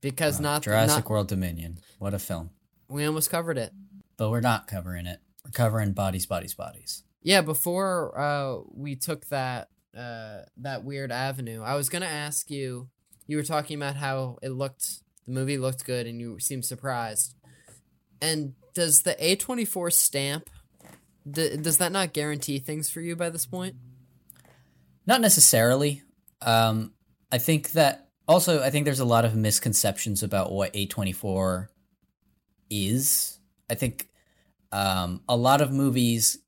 Because 0.00 0.40
not 0.40 0.62
Jurassic 0.62 1.04
not, 1.04 1.10
World 1.10 1.28
Dominion. 1.28 1.78
What 1.98 2.14
a 2.14 2.18
film. 2.18 2.50
we 2.88 3.04
almost 3.04 3.30
covered 3.30 3.58
it. 3.58 3.72
But 4.16 4.30
we're 4.30 4.40
not 4.40 4.66
covering 4.66 5.06
it. 5.06 5.20
We're 5.44 5.50
covering 5.50 5.92
bodies, 5.92 6.26
bodies, 6.26 6.54
bodies. 6.54 7.02
Yeah, 7.22 7.40
before 7.42 8.18
uh 8.18 8.60
we 8.72 8.96
took 8.96 9.26
that 9.28 9.68
uh 9.96 10.40
that 10.58 10.84
weird 10.84 11.12
avenue, 11.12 11.62
I 11.62 11.74
was 11.74 11.88
gonna 11.88 12.06
ask 12.06 12.50
you 12.50 12.88
you 13.26 13.36
were 13.36 13.42
talking 13.44 13.76
about 13.76 13.96
how 13.96 14.38
it 14.42 14.50
looked 14.50 15.00
the 15.26 15.32
movie 15.32 15.58
looked 15.58 15.84
good 15.84 16.06
and 16.06 16.20
you 16.20 16.38
seemed 16.40 16.64
surprised. 16.64 17.34
And 18.20 18.54
does 18.74 19.02
the 19.02 19.16
A 19.24 19.36
twenty 19.36 19.64
four 19.64 19.90
stamp 19.90 20.48
d- 21.30 21.56
does 21.56 21.78
that 21.78 21.92
not 21.92 22.12
guarantee 22.12 22.58
things 22.58 22.90
for 22.90 23.00
you 23.00 23.16
by 23.16 23.30
this 23.30 23.46
point? 23.46 23.76
Not 25.06 25.20
necessarily. 25.20 26.02
Um, 26.40 26.92
I 27.30 27.38
think 27.38 27.72
that 27.72 28.08
also 28.28 28.62
I 28.62 28.70
think 28.70 28.84
there's 28.84 29.00
a 29.00 29.04
lot 29.04 29.24
of 29.24 29.36
misconceptions 29.36 30.22
about 30.22 30.52
what 30.52 30.72
A24 30.74 31.68
is. 32.70 33.38
I 33.70 33.74
think 33.74 34.08
um, 34.70 35.22
a 35.28 35.36
lot 35.36 35.60
of 35.60 35.72
movies 35.72 36.38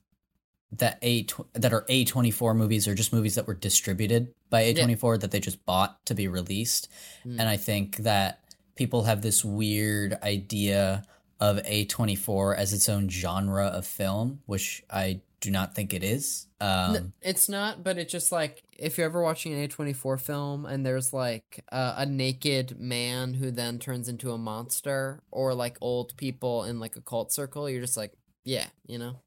that 0.73 0.99
A 1.03 1.27
that 1.53 1.73
are 1.73 1.85
A24 1.89 2.57
movies 2.57 2.89
are 2.89 2.95
just 2.95 3.13
movies 3.13 3.35
that 3.37 3.47
were 3.47 3.55
distributed 3.55 4.33
by 4.51 4.65
A24 4.65 5.21
that 5.21 5.31
they 5.31 5.41
just 5.41 5.65
bought 5.65 6.05
to 6.07 6.15
be 6.15 6.29
released. 6.29 6.89
Hmm. 7.23 7.41
And 7.41 7.49
I 7.49 7.57
think 7.57 7.99
that 7.99 8.41
people 8.75 9.05
have 9.05 9.23
this 9.23 9.45
weird 9.45 10.19
idea 10.23 11.05
of 11.41 11.59
A24 11.59 12.57
as 12.57 12.73
its 12.73 12.89
own 12.89 13.09
genre 13.09 13.67
of 13.67 13.87
film, 13.87 14.41
which 14.47 14.83
I 14.91 15.21
do 15.45 15.51
not 15.51 15.75
think 15.75 15.95
it 15.95 16.03
is. 16.03 16.47
Um, 16.61 16.97
N- 16.97 17.13
it's 17.23 17.49
not, 17.49 17.85
but 17.85 17.99
it's 17.99 18.11
just 18.11 18.33
like 18.33 18.63
if 18.77 18.99
you're 18.99 19.05
ever 19.07 19.23
watching 19.23 19.53
an 19.53 19.69
A24 19.69 20.21
film 20.21 20.67
and 20.67 20.85
there's 20.85 21.13
like 21.13 21.63
uh, 21.71 21.95
a 21.99 22.07
naked 22.07 22.81
man 22.81 23.35
who 23.35 23.51
then 23.51 23.79
turns 23.79 24.09
into 24.09 24.33
a 24.33 24.39
monster, 24.39 25.23
or 25.31 25.55
like 25.55 25.77
old 25.81 26.17
people 26.17 26.65
in 26.65 26.81
like 26.81 26.97
a 26.97 27.01
cult 27.01 27.33
circle, 27.33 27.69
you're 27.71 27.81
just 27.83 27.97
like, 27.97 28.13
yeah, 28.45 28.67
you 28.87 28.99
know. 28.99 29.21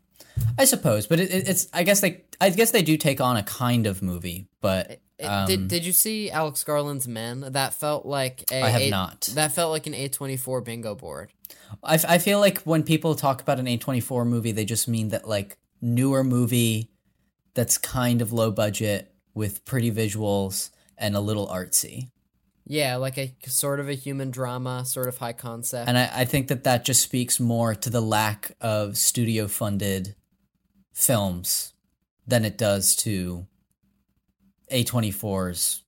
I 0.58 0.66
suppose, 0.66 1.06
but 1.08 1.20
it, 1.20 1.32
it- 1.32 1.48
it's. 1.48 1.68
I 1.74 1.84
guess 1.84 2.02
they. 2.02 2.24
I 2.42 2.50
guess 2.50 2.72
they 2.72 2.82
do 2.82 2.98
take 2.98 3.22
on 3.22 3.38
a 3.38 3.44
kind 3.44 3.86
of 3.88 4.02
movie, 4.02 4.48
but 4.62 5.00
It- 5.20 5.26
um, 5.26 5.48
did 5.48 5.68
Did 5.68 5.86
you 5.86 5.94
see 5.94 6.30
Alex 6.32 6.64
Garland's 6.64 7.08
Men? 7.08 7.46
That 7.52 7.74
felt 7.76 8.06
like 8.06 8.44
a. 8.52 8.64
I 8.64 8.70
have 8.70 8.82
a- 8.82 8.90
not. 8.90 9.30
That 9.36 9.52
felt 9.52 9.72
like 9.72 9.86
an 9.88 9.94
A24 9.94 10.64
bingo 10.64 10.96
board. 10.96 11.32
I, 11.84 11.96
f- 11.96 12.06
I 12.08 12.18
feel 12.18 12.40
like 12.40 12.60
when 12.64 12.84
people 12.84 13.14
talk 13.16 13.42
about 13.42 13.60
an 13.60 13.68
A 13.68 13.78
twenty 13.78 14.00
four 14.00 14.26
movie, 14.26 14.52
they 14.54 14.66
just 14.66 14.88
mean 14.88 15.10
that 15.10 15.28
like 15.28 15.58
newer 15.82 16.24
movie 16.24 16.90
that's 17.54 17.78
kind 17.78 18.22
of 18.22 18.32
low 18.32 18.52
budget 18.52 19.14
with 19.34 19.66
pretty 19.66 19.92
visuals 19.92 20.70
and 20.98 21.16
a 21.16 21.20
little 21.20 21.48
artsy. 21.48 22.10
Yeah, 22.66 22.98
like 22.98 23.18
a 23.18 23.34
sort 23.48 23.80
of 23.80 23.88
a 23.88 23.94
human 23.94 24.30
drama, 24.30 24.84
sort 24.86 25.08
of 25.08 25.18
high 25.18 25.34
concept. 25.34 25.88
And 25.88 25.98
I, 25.98 26.10
I 26.14 26.26
think 26.26 26.50
that 26.50 26.66
that 26.66 26.84
just 26.84 27.02
speaks 27.02 27.40
more 27.40 27.74
to 27.74 27.90
the 27.90 28.02
lack 28.02 28.52
of 28.60 28.98
studio 28.98 29.48
funded 29.48 30.16
films 30.94 31.74
than 32.28 32.44
it 32.44 32.58
does 32.58 32.96
to 32.98 33.48
A24's 34.72 35.84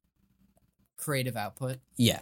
creative 0.98 1.36
output. 1.36 1.80
Yeah. 1.98 2.22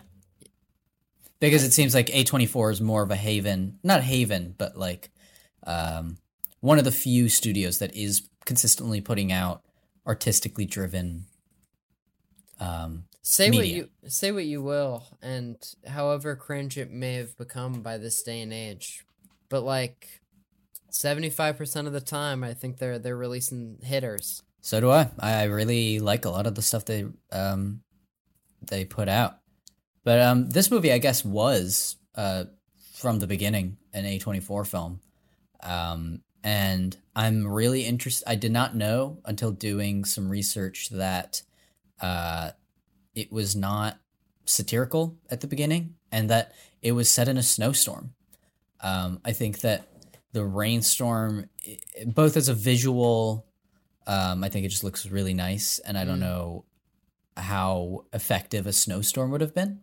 Because 1.39 1.63
it 1.63 1.71
seems 1.71 1.93
like 1.93 2.07
A24 2.07 2.71
is 2.71 2.81
more 2.81 3.03
of 3.03 3.11
a 3.11 3.15
haven, 3.15 3.77
not 3.83 4.01
haven, 4.01 4.55
but 4.57 4.75
like 4.75 5.11
um, 5.67 6.17
one 6.59 6.77
of 6.77 6.85
the 6.85 6.91
few 6.91 7.29
studios 7.29 7.79
that 7.79 7.95
is 7.95 8.27
consistently 8.45 9.01
putting 9.01 9.31
out 9.31 9.61
artistically 10.05 10.65
driven 10.65 11.25
um, 12.59 13.03
Say 13.29 13.51
what 13.51 13.67
you 13.67 13.89
say 14.07 14.31
what 14.31 14.45
you 14.45 14.61
will, 14.61 15.03
and 15.21 15.57
however 15.85 16.33
cringe 16.37 16.77
it 16.77 16.89
may 16.89 17.15
have 17.15 17.37
become 17.37 17.81
by 17.81 17.97
this 17.97 18.23
day 18.23 18.41
and 18.41 18.53
age, 18.53 19.03
but 19.49 19.63
like 19.63 20.21
seventy 20.89 21.29
five 21.29 21.57
percent 21.57 21.87
of 21.87 21.93
the 21.93 21.99
time, 21.99 22.41
I 22.41 22.53
think 22.53 22.77
they're 22.77 22.97
they're 22.97 23.17
releasing 23.17 23.79
hitters. 23.83 24.43
So 24.61 24.79
do 24.79 24.91
I. 24.91 25.09
I 25.19 25.43
really 25.43 25.99
like 25.99 26.23
a 26.23 26.29
lot 26.29 26.47
of 26.47 26.55
the 26.55 26.61
stuff 26.61 26.85
they 26.85 27.05
um 27.33 27.81
they 28.65 28.85
put 28.85 29.09
out. 29.09 29.39
But 30.05 30.21
um 30.21 30.49
this 30.49 30.71
movie 30.71 30.93
I 30.93 30.97
guess 30.97 31.25
was 31.25 31.97
uh 32.15 32.45
from 32.93 33.19
the 33.19 33.27
beginning 33.27 33.75
an 33.91 34.05
A24 34.05 34.65
film. 34.65 35.01
Um 35.61 36.21
and 36.43 36.97
I'm 37.15 37.47
really 37.47 37.85
interested 37.85 38.29
I 38.29 38.35
did 38.35 38.51
not 38.51 38.75
know 38.75 39.19
until 39.25 39.51
doing 39.51 40.05
some 40.05 40.29
research 40.29 40.89
that 40.89 41.41
uh 42.01 42.51
it 43.15 43.31
was 43.31 43.55
not 43.55 43.99
satirical 44.45 45.17
at 45.29 45.41
the 45.41 45.47
beginning 45.47 45.95
and 46.11 46.29
that 46.29 46.53
it 46.81 46.91
was 46.93 47.09
set 47.09 47.27
in 47.27 47.37
a 47.37 47.43
snowstorm. 47.43 48.13
Um 48.81 49.19
I 49.25 49.33
think 49.33 49.59
that 49.61 49.87
the 50.33 50.45
rainstorm 50.45 51.49
both 52.05 52.37
as 52.37 52.47
a 52.49 52.53
visual 52.53 53.45
um, 54.05 54.41
I 54.43 54.47
think 54.49 54.65
it 54.65 54.69
just 54.69 54.85
looks 54.85 55.05
really 55.05 55.33
nice, 55.33 55.79
and 55.79 55.97
I 55.97 56.05
don't 56.05 56.19
Mm. 56.19 56.21
know 56.21 56.65
how 57.35 58.05
effective 58.13 58.65
a 58.65 58.71
snowstorm 58.71 59.31
would 59.31 59.41
have 59.41 59.53
been. 59.53 59.81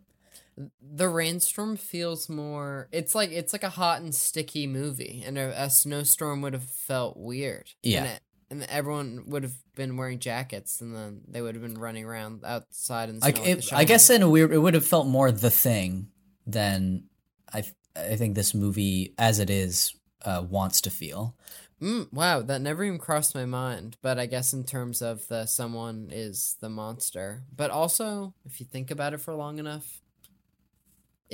The 0.81 1.09
rainstorm 1.09 1.75
feels 1.75 2.29
more. 2.29 2.87
It's 2.91 3.13
like 3.13 3.31
it's 3.31 3.53
like 3.53 3.63
a 3.63 3.69
hot 3.69 4.01
and 4.01 4.15
sticky 4.15 4.67
movie, 4.67 5.23
and 5.25 5.37
a, 5.37 5.63
a 5.63 5.69
snowstorm 5.69 6.41
would 6.41 6.53
have 6.53 6.63
felt 6.63 7.17
weird. 7.17 7.71
Yeah. 7.83 7.99
and, 7.99 8.07
it, 8.07 8.21
and 8.49 8.63
everyone 8.63 9.25
would 9.27 9.43
have 9.43 9.55
been 9.75 9.97
wearing 9.97 10.19
jackets, 10.19 10.79
and 10.79 10.95
then 10.95 11.21
they 11.27 11.41
would 11.41 11.55
have 11.55 11.61
been 11.61 11.75
running 11.75 12.05
around 12.05 12.43
outside 12.45 13.09
and. 13.09 13.21
Like, 13.21 13.45
it, 13.45 13.73
I 13.73 13.83
guess 13.83 14.09
in 14.09 14.21
a 14.21 14.29
weird, 14.29 14.53
it 14.53 14.59
would 14.59 14.75
have 14.75 14.87
felt 14.87 15.07
more 15.07 15.31
the 15.31 15.51
thing 15.51 16.07
than 16.47 17.05
I. 17.53 17.63
I 17.97 18.17
think 18.17 18.35
this 18.35 18.53
movie, 18.53 19.13
as 19.17 19.39
it 19.39 19.49
is, 19.49 19.93
uh, 20.25 20.43
wants 20.47 20.81
to 20.81 20.89
feel. 20.89 21.35
Mm, 21.81 22.11
wow, 22.13 22.41
that 22.41 22.61
never 22.61 22.83
even 22.83 22.99
crossed 22.99 23.35
my 23.35 23.45
mind. 23.45 23.97
But 24.01 24.17
I 24.17 24.25
guess 24.25 24.53
in 24.53 24.63
terms 24.63 25.01
of 25.01 25.27
the 25.27 25.45
someone 25.45 26.09
is 26.11 26.55
the 26.61 26.69
monster, 26.69 27.43
but 27.55 27.71
also 27.71 28.33
if 28.45 28.59
you 28.59 28.65
think 28.65 28.91
about 28.91 29.13
it 29.13 29.21
for 29.21 29.33
long 29.33 29.59
enough, 29.59 30.01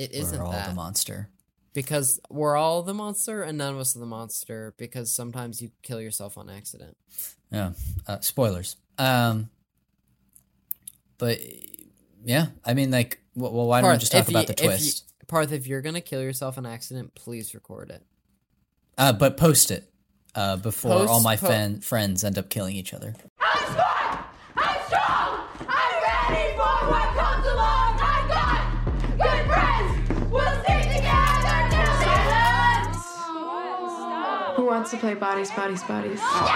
it 0.04 0.12
isn't 0.12 0.38
We're 0.40 0.46
all 0.46 0.52
that 0.52 0.70
the 0.70 0.76
monster. 0.76 1.30
because 1.74 2.20
we're 2.30 2.56
all 2.58 2.82
the 2.84 2.94
monster 2.94 3.44
and 3.44 3.58
none 3.58 3.74
of 3.74 3.80
us 3.80 3.96
are 3.96 4.00
the 4.00 4.06
monster 4.06 4.74
because 4.78 5.12
sometimes 5.12 5.62
you 5.62 5.72
kill 5.84 6.02
yourself 6.02 6.38
on 6.38 6.50
accident. 6.50 6.98
Yeah. 7.52 7.72
Uh, 8.08 8.20
spoilers. 8.22 8.76
Um. 8.98 9.50
But 11.18 11.40
yeah, 12.24 12.48
I 12.66 12.74
mean, 12.74 12.92
like, 12.92 13.20
well, 13.36 13.52
well, 13.54 13.68
why 13.68 13.82
don't 13.82 13.92
we 13.92 13.98
just 13.98 14.12
talk 14.12 14.28
about 14.28 14.42
you- 14.50 14.56
the 14.56 14.64
if 14.64 14.70
twist? 14.70 15.06
You, 15.22 15.26
Parth, 15.28 15.52
if 15.52 15.68
you're 15.68 15.82
gonna 15.82 16.02
kill 16.02 16.22
yourself 16.22 16.58
on 16.58 16.66
accident, 16.66 17.14
please 17.16 17.54
record 17.54 17.90
it. 17.92 18.04
Uh, 18.98 19.14
but 19.14 19.38
post 19.38 19.72
it 19.72 19.92
uh, 20.36 20.58
before 20.58 21.08
all 21.08 21.22
my 21.22 21.36
po- 21.38 21.48
fan- 21.48 21.80
friends 21.82 22.24
end 22.24 22.38
up 22.38 22.50
killing 22.50 22.76
each 22.76 22.94
other. 22.94 23.14
End! 34.94 35.02
To 35.02 35.06
play 35.06 35.14
bodies, 35.16 35.52
bodies, 35.52 35.84
bodies? 35.84 36.20
Oh 36.22 36.48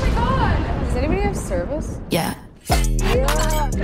my 0.00 0.10
god! 0.14 0.84
Does 0.84 0.96
anybody 0.96 1.20
have 1.20 1.36
service? 1.36 1.98
Yeah. 2.10 2.34
Really? 2.68 3.26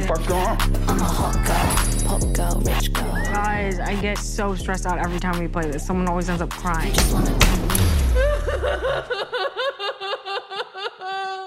Fuck's 0.07 0.27
going 0.27 0.47
on? 0.47 0.59
I'm 0.89 1.01
a 1.01 1.05
hot 1.05 1.35
girl, 1.47 2.19
pop 2.19 2.23
girl, 2.35 2.61
rich 2.65 2.93
girl. 2.93 3.13
Guys, 3.25 3.79
I 3.81 3.95
get 4.01 4.19
so 4.19 4.55
stressed 4.55 4.87
out 4.87 4.99
every 4.99 5.21
time 5.21 5.39
we 5.39 5.49
play 5.49 5.71
this. 5.71 5.87
Someone 5.87 6.09
always 6.09 6.29
ends 6.29 6.43
up 6.43 6.51
crying. 6.51 6.95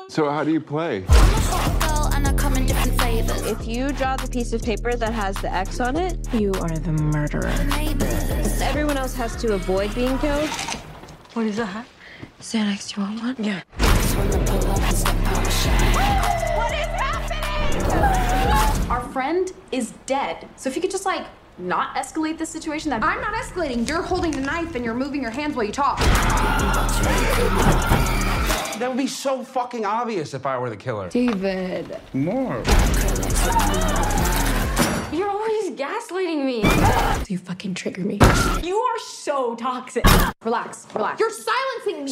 So 0.10 0.30
how 0.30 0.44
do 0.44 0.52
you 0.52 0.60
play? 0.60 1.02
Girl, 1.02 2.10
and 2.14 2.28
I 2.28 2.34
come 2.36 2.58
in 2.58 2.66
different 2.66 3.00
flavors. 3.00 3.42
If 3.44 3.66
you 3.66 3.94
draw 3.94 4.18
the 4.18 4.28
piece 4.28 4.52
of 4.52 4.62
paper 4.62 4.94
that 4.94 5.14
has 5.14 5.38
the 5.38 5.50
X 5.50 5.80
on 5.80 5.96
it, 5.96 6.28
You 6.34 6.52
are 6.62 6.78
the 6.78 6.92
murderer. 6.92 7.54
Everyone 8.72 8.96
else 8.96 9.14
has 9.14 9.36
to 9.36 9.54
avoid 9.54 9.94
being 9.94 10.18
killed. 10.20 10.48
What 11.34 11.46
is 11.46 11.58
that? 11.58 11.86
Xanax, 12.40 12.96
you 12.96 13.04
want 13.04 13.22
one? 13.22 13.36
Yeah. 13.38 13.60
What 16.56 16.72
is 16.72 16.88
happening? 17.02 17.92
Our 18.90 19.02
friend 19.12 19.52
is 19.74 19.92
dead. 20.06 20.48
So 20.56 20.70
if 20.70 20.78
you 20.78 20.82
could 20.82 20.90
just 20.90 21.06
like 21.06 21.28
not 21.58 21.98
escalate 21.98 22.38
this 22.38 22.48
situation, 22.48 22.92
that 22.92 23.04
I'm 23.04 23.20
not 23.20 23.34
escalating. 23.34 23.86
You're 23.90 24.04
holding 24.04 24.32
the 24.32 24.40
knife 24.40 24.74
and 24.76 24.86
you're 24.86 24.94
moving 24.94 25.22
your 25.22 25.32
hands 25.32 25.54
while 25.58 25.66
you 25.66 25.74
talk. 25.74 26.00
That 28.80 28.88
would 28.88 28.98
be 28.98 29.06
so 29.06 29.44
fucking 29.44 29.86
obvious 29.86 30.34
if 30.34 30.46
I 30.46 30.58
were 30.58 30.70
the 30.70 30.78
killer. 30.78 31.10
David. 31.10 32.00
More. 32.14 32.64
You're 35.14 35.30
always 35.30 35.72
gaslighting 35.72 36.46
me. 36.46 36.60
You 37.28 37.38
fucking 37.38 37.74
trigger 37.74 38.02
me. 38.02 38.18
You 38.64 38.78
are 38.78 39.00
so 39.00 39.56
toxic. 39.56 40.06
Relax, 40.46 40.88
relax. 40.96 41.20
You're 41.20 41.30
silencing 41.30 42.06
me. 42.06 42.12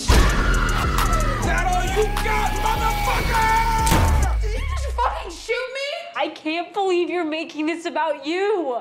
that 1.45 1.65
all 1.65 1.83
you 1.95 2.03
got, 2.25 2.51
motherfucker? 2.59 4.41
Did 4.41 4.53
you 4.53 4.65
just 4.67 4.87
fucking 4.97 5.31
shoot 5.31 5.69
me? 5.73 5.89
I 6.17 6.27
can't 6.27 6.73
believe 6.73 7.09
you're 7.09 7.23
making 7.23 7.67
this 7.67 7.85
about 7.85 8.25
you. 8.25 8.77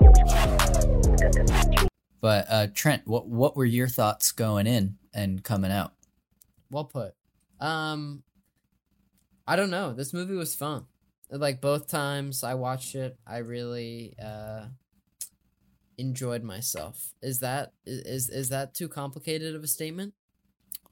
But 2.19 2.45
uh, 2.49 2.67
Trent, 2.73 3.03
what 3.07 3.29
what 3.29 3.55
were 3.55 3.63
your 3.63 3.87
thoughts 3.87 4.33
going 4.33 4.67
in 4.67 4.97
and 5.13 5.41
coming 5.45 5.71
out? 5.71 5.93
Well 6.69 6.83
put. 6.83 7.13
Um, 7.61 8.23
I 9.47 9.55
don't 9.55 9.69
know. 9.69 9.93
This 9.93 10.13
movie 10.13 10.35
was 10.35 10.55
fun. 10.55 10.87
Like 11.31 11.61
both 11.61 11.87
times 11.87 12.43
I 12.43 12.55
watched 12.55 12.95
it, 12.95 13.17
I 13.25 13.37
really 13.37 14.15
uh 14.21 14.65
enjoyed 15.97 16.43
myself. 16.43 17.13
Is 17.21 17.39
that 17.39 17.73
is 17.85 18.29
is 18.29 18.49
that 18.49 18.73
too 18.73 18.87
complicated 18.87 19.55
of 19.55 19.63
a 19.63 19.67
statement? 19.67 20.13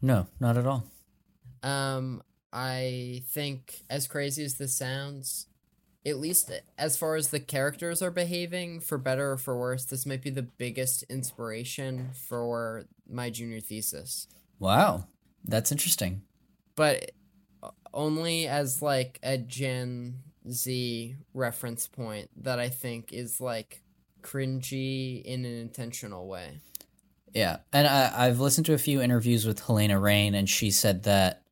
No, 0.01 0.27
not 0.39 0.57
at 0.57 0.67
all. 0.67 0.85
Um, 1.63 2.21
I 2.53 3.23
think 3.29 3.81
as 3.89 4.07
crazy 4.07 4.43
as 4.43 4.55
this 4.55 4.75
sounds, 4.75 5.47
at 6.05 6.17
least 6.17 6.51
as 6.77 6.97
far 6.97 7.15
as 7.15 7.29
the 7.29 7.39
characters 7.39 8.01
are 8.01 8.11
behaving, 8.11 8.81
for 8.81 8.97
better 8.97 9.31
or 9.31 9.37
for 9.37 9.57
worse, 9.57 9.85
this 9.85 10.05
might 10.05 10.21
be 10.21 10.29
the 10.29 10.43
biggest 10.43 11.03
inspiration 11.03 12.09
for 12.13 12.85
my 13.09 13.29
junior 13.29 13.59
thesis. 13.59 14.27
Wow, 14.59 15.07
that's 15.43 15.71
interesting. 15.71 16.21
But 16.75 17.11
only 17.93 18.47
as 18.47 18.81
like 18.81 19.19
a 19.23 19.37
Gen 19.37 20.21
Z 20.51 21.15
reference 21.33 21.87
point 21.87 22.29
that 22.43 22.59
I 22.59 22.69
think 22.69 23.13
is 23.13 23.39
like 23.41 23.81
cringy 24.21 25.23
in 25.23 25.45
an 25.45 25.57
intentional 25.57 26.27
way. 26.27 26.59
Yeah, 27.33 27.57
and 27.73 27.87
I, 27.87 28.11
I've 28.27 28.39
listened 28.39 28.65
to 28.67 28.73
a 28.73 28.77
few 28.79 29.01
interviews 29.01 29.45
with 29.45 29.61
Halina 29.63 29.99
Reijn, 30.01 30.33
and 30.33 30.49
she 30.49 30.71
said 30.71 31.03
that 31.03 31.43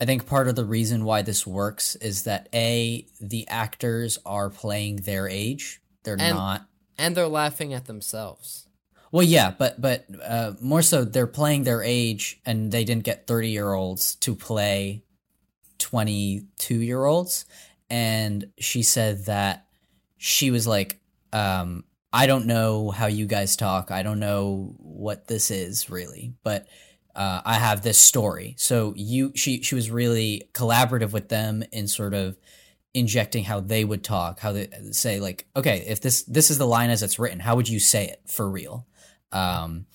I 0.00 0.04
think 0.04 0.26
part 0.26 0.48
of 0.48 0.56
the 0.56 0.64
reason 0.64 1.04
why 1.04 1.22
this 1.22 1.46
works 1.46 1.96
is 1.96 2.22
that 2.22 2.48
a 2.54 3.06
the 3.20 3.46
actors 3.48 4.18
are 4.24 4.48
playing 4.50 4.96
their 4.96 5.28
age; 5.28 5.80
they're 6.04 6.16
And- 6.18 6.36
not. 6.36 6.66
And 6.98 7.16
they're 7.16 7.26
laughing 7.28 7.72
at 7.74 7.86
themselves. 7.86 8.68
Well, 9.10 9.24
yeah, 9.26 9.50
but 9.50 9.80
but 9.80 10.06
uh, 10.24 10.52
more 10.60 10.82
so, 10.82 11.04
they're 11.04 11.26
playing 11.26 11.64
their 11.64 11.82
age, 11.82 12.40
and 12.46 12.72
they 12.72 12.84
didn't 12.84 13.04
get 13.04 13.26
thirty 13.26 13.50
year 13.50 13.72
olds 13.72 14.14
to 14.16 14.34
play 14.34 15.02
twenty 15.78 16.46
two 16.58 16.80
year 16.80 17.04
olds. 17.04 17.44
And 17.92 18.46
she 18.58 18.82
said 18.82 19.26
that 19.26 19.66
she 20.16 20.50
was 20.50 20.66
like, 20.66 20.98
um, 21.32 21.84
"I 22.12 22.26
don't 22.26 22.46
know 22.46 22.90
how 22.90 23.06
you 23.06 23.26
guys 23.26 23.54
talk. 23.54 23.90
I 23.90 24.02
don't 24.02 24.18
know 24.18 24.74
what 24.78 25.28
this 25.28 25.50
is 25.50 25.88
really, 25.90 26.34
but." 26.42 26.66
Uh, 27.14 27.42
I 27.44 27.56
have 27.56 27.82
this 27.82 27.98
story. 27.98 28.54
So 28.56 28.94
you, 28.96 29.32
she, 29.34 29.60
she 29.60 29.74
was 29.74 29.90
really 29.90 30.48
collaborative 30.54 31.12
with 31.12 31.28
them 31.28 31.62
in 31.70 31.86
sort 31.86 32.14
of 32.14 32.38
injecting 32.94 33.44
how 33.44 33.60
they 33.60 33.84
would 33.84 34.04
talk, 34.04 34.40
how 34.40 34.52
they 34.52 34.68
say 34.90 35.20
like, 35.20 35.46
okay, 35.56 35.84
if 35.86 36.00
this 36.00 36.22
this 36.22 36.50
is 36.50 36.58
the 36.58 36.66
line 36.66 36.90
as 36.90 37.02
it's 37.02 37.18
written, 37.18 37.40
how 37.40 37.56
would 37.56 37.68
you 37.68 37.80
say 37.80 38.06
it 38.06 38.22
for 38.26 38.48
real? 38.48 38.86
Um, 39.30 39.86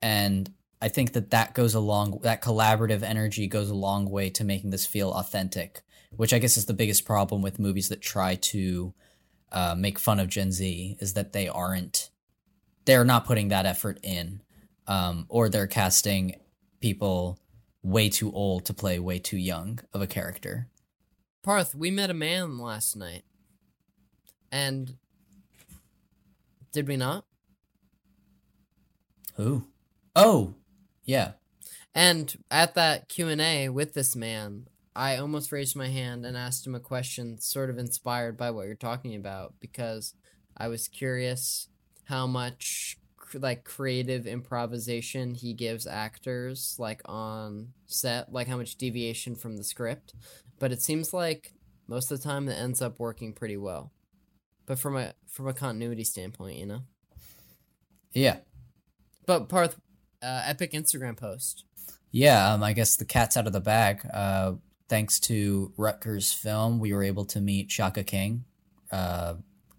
and 0.00 0.50
I 0.80 0.88
think 0.88 1.12
that 1.12 1.30
that 1.30 1.54
goes 1.54 1.74
along 1.74 2.20
that 2.22 2.42
collaborative 2.42 3.02
energy 3.02 3.46
goes 3.46 3.70
a 3.70 3.74
long 3.74 4.10
way 4.10 4.30
to 4.30 4.44
making 4.44 4.70
this 4.70 4.86
feel 4.86 5.12
authentic, 5.12 5.82
which 6.10 6.32
I 6.32 6.38
guess 6.38 6.56
is 6.56 6.66
the 6.66 6.74
biggest 6.74 7.04
problem 7.04 7.42
with 7.42 7.58
movies 7.58 7.88
that 7.88 8.00
try 8.00 8.36
to 8.36 8.94
uh, 9.52 9.74
make 9.76 9.98
fun 9.98 10.20
of 10.20 10.28
Gen 10.28 10.52
Z 10.52 10.96
is 11.00 11.14
that 11.14 11.32
they 11.32 11.48
aren't 11.48 12.10
they're 12.84 13.04
not 13.04 13.26
putting 13.26 13.48
that 13.48 13.66
effort 13.66 13.98
in, 14.02 14.40
um, 14.86 15.26
or 15.28 15.48
they're 15.48 15.66
casting 15.66 16.36
people 16.80 17.38
way 17.82 18.08
too 18.08 18.32
old 18.32 18.64
to 18.64 18.74
play 18.74 18.98
way 18.98 19.18
too 19.18 19.36
young 19.36 19.80
of 19.92 20.00
a 20.00 20.06
character. 20.06 20.68
Parth, 21.42 21.74
we 21.74 21.90
met 21.90 22.10
a 22.10 22.14
man 22.14 22.58
last 22.58 22.96
night. 22.96 23.24
And 24.50 24.96
did 26.72 26.88
we 26.88 26.96
not? 26.96 27.24
Who? 29.34 29.66
Oh, 30.14 30.54
yeah. 31.04 31.32
And 31.94 32.36
at 32.50 32.74
that 32.74 33.08
Q&A 33.08 33.68
with 33.68 33.94
this 33.94 34.16
man, 34.16 34.66
I 34.96 35.18
almost 35.18 35.52
raised 35.52 35.76
my 35.76 35.88
hand 35.88 36.24
and 36.24 36.36
asked 36.36 36.66
him 36.66 36.74
a 36.74 36.80
question 36.80 37.38
sort 37.38 37.68
of 37.68 37.76
inspired 37.76 38.36
by 38.38 38.50
what 38.50 38.66
you're 38.66 38.74
talking 38.74 39.14
about 39.14 39.54
because 39.60 40.14
I 40.56 40.68
was 40.68 40.88
curious 40.88 41.68
how 42.04 42.26
much 42.26 42.96
like 43.34 43.64
creative 43.64 44.26
improvisation 44.26 45.34
he 45.34 45.52
gives 45.52 45.86
actors 45.86 46.76
like 46.78 47.02
on 47.04 47.74
set, 47.86 48.32
like 48.32 48.48
how 48.48 48.56
much 48.56 48.76
deviation 48.76 49.36
from 49.36 49.58
the 49.58 49.64
script. 49.64 50.14
But 50.58 50.72
it 50.72 50.80
seems 50.80 51.12
like 51.12 51.52
most 51.86 52.10
of 52.10 52.18
the 52.18 52.26
time 52.26 52.46
that 52.46 52.58
ends 52.58 52.80
up 52.80 52.98
working 52.98 53.34
pretty 53.34 53.58
well. 53.58 53.92
But 54.64 54.78
from 54.78 54.96
a 54.96 55.12
from 55.28 55.46
a 55.46 55.52
continuity 55.52 56.04
standpoint, 56.04 56.56
you 56.56 56.66
know. 56.66 56.80
Yeah. 58.12 58.38
But 59.26 59.50
Parth, 59.50 59.78
uh, 60.22 60.42
epic 60.46 60.72
Instagram 60.72 61.18
post. 61.18 61.64
Yeah, 62.12 62.54
um, 62.54 62.62
I 62.62 62.72
guess 62.72 62.96
the 62.96 63.04
cat's 63.04 63.36
out 63.36 63.46
of 63.46 63.52
the 63.52 63.60
bag. 63.60 64.00
Uh, 64.10 64.54
thanks 64.88 65.18
to 65.20 65.72
Rutgers 65.76 66.32
Film, 66.32 66.78
we 66.78 66.92
were 66.92 67.02
able 67.02 67.24
to 67.26 67.40
meet 67.40 67.70
Shaka 67.70 68.04
King, 68.04 68.44
uh, 68.90 69.34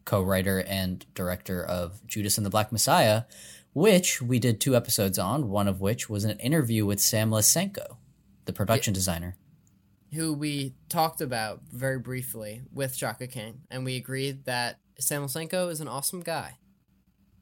co-writer 0.06 0.64
and 0.68 1.06
director 1.14 1.64
of 1.64 2.06
Judas 2.08 2.38
and 2.38 2.46
the 2.46 2.50
Black 2.50 2.72
Messiah, 2.72 3.24
which 3.74 4.22
we 4.22 4.40
did 4.40 4.60
two 4.60 4.76
episodes 4.76 5.20
on. 5.20 5.50
One 5.50 5.68
of 5.68 5.82
which 5.82 6.10
was 6.10 6.24
an 6.24 6.40
interview 6.40 6.86
with 6.86 7.00
Sam 7.00 7.30
Lisenco, 7.32 7.98
the 8.46 8.54
production 8.54 8.94
designer. 8.94 9.36
who 10.14 10.32
we 10.34 10.74
talked 10.88 11.20
about 11.20 11.62
very 11.70 12.00
briefly 12.00 12.62
with 12.74 12.96
Shaka 12.96 13.28
King, 13.28 13.60
and 13.70 13.84
we 13.84 13.98
agreed 13.98 14.46
that 14.46 14.80
Sam 15.00 15.24
Lisenco 15.24 15.70
is 15.70 15.82
an 15.82 15.90
awesome 15.90 16.22
guy. 16.22 16.58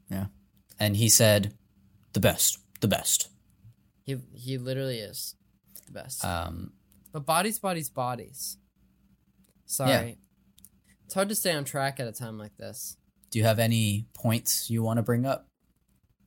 Yeah, 0.10 0.26
and 0.80 0.98
he 0.98 1.08
said, 1.08 1.54
"The 2.14 2.20
best, 2.20 2.58
the 2.82 2.88
best." 2.88 3.30
He 4.04 4.18
he 4.34 4.58
literally 4.58 4.98
is 4.98 5.36
the 5.86 5.92
best. 5.92 6.26
Um, 6.26 6.74
but 7.16 7.26
bodies, 7.26 7.60
bodies, 7.60 7.90
bodies. 7.90 8.58
Sorry, 9.66 10.18
it's 11.06 11.14
hard 11.14 11.30
to 11.30 11.36
stay 11.36 11.54
on 11.54 11.64
track 11.64 12.00
at 12.02 12.08
a 12.08 12.12
time 12.12 12.38
like 12.38 12.58
this. 12.58 12.98
do 13.32 13.40
you 13.40 13.46
have 13.46 13.58
any 13.58 14.08
points 14.14 14.70
you 14.70 14.84
want 14.84 14.98
to 14.98 15.04
bring 15.04 15.26
up? 15.26 15.48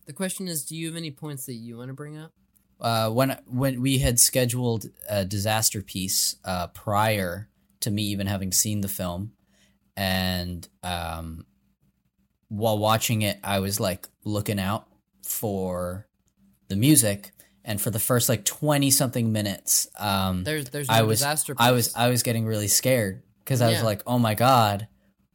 The 0.06 0.14
question 0.14 0.48
is, 0.48 0.64
do 0.64 0.74
you 0.74 0.86
have 0.86 0.96
any 0.96 1.10
points 1.10 1.44
that 1.44 1.54
you 1.54 1.76
want 1.76 1.88
to 1.88 1.94
bring 1.94 2.16
up? 2.16 2.32
uh, 2.80 3.10
when 3.10 3.36
when 3.46 3.80
we 3.80 3.98
had 3.98 4.18
scheduled 4.20 4.86
a 5.08 5.24
Disasterpeace 5.24 6.36
uh, 6.44 6.68
prior 6.68 7.48
to 7.80 7.90
me 7.90 8.04
even 8.04 8.26
having 8.26 8.52
seen 8.52 8.80
the 8.80 8.88
film, 8.88 9.32
and 9.96 10.66
um, 10.82 11.44
while 12.48 12.78
watching 12.78 13.22
it, 13.22 13.38
I 13.42 13.58
was 13.58 13.80
like 13.80 14.08
looking 14.24 14.60
out 14.60 14.86
for 15.22 16.06
the 16.68 16.76
music, 16.76 17.32
and 17.64 17.80
for 17.80 17.90
the 17.90 17.98
first 17.98 18.28
like 18.28 18.44
twenty 18.44 18.90
something 18.90 19.32
minutes, 19.32 19.86
um, 19.98 20.44
There's- 20.44 20.68
there's 20.70 20.88
I 20.88 21.02
was 21.02 21.18
disaster 21.20 21.54
I 21.58 21.72
was. 21.72 21.92
I 21.94 22.08
was 22.08 22.22
getting 22.22 22.46
really 22.46 22.68
scared 22.68 23.22
because 23.40 23.60
I 23.60 23.68
was 23.70 23.82
like, 23.82 24.02
oh 24.06 24.18
my 24.18 24.34
god. 24.34 24.88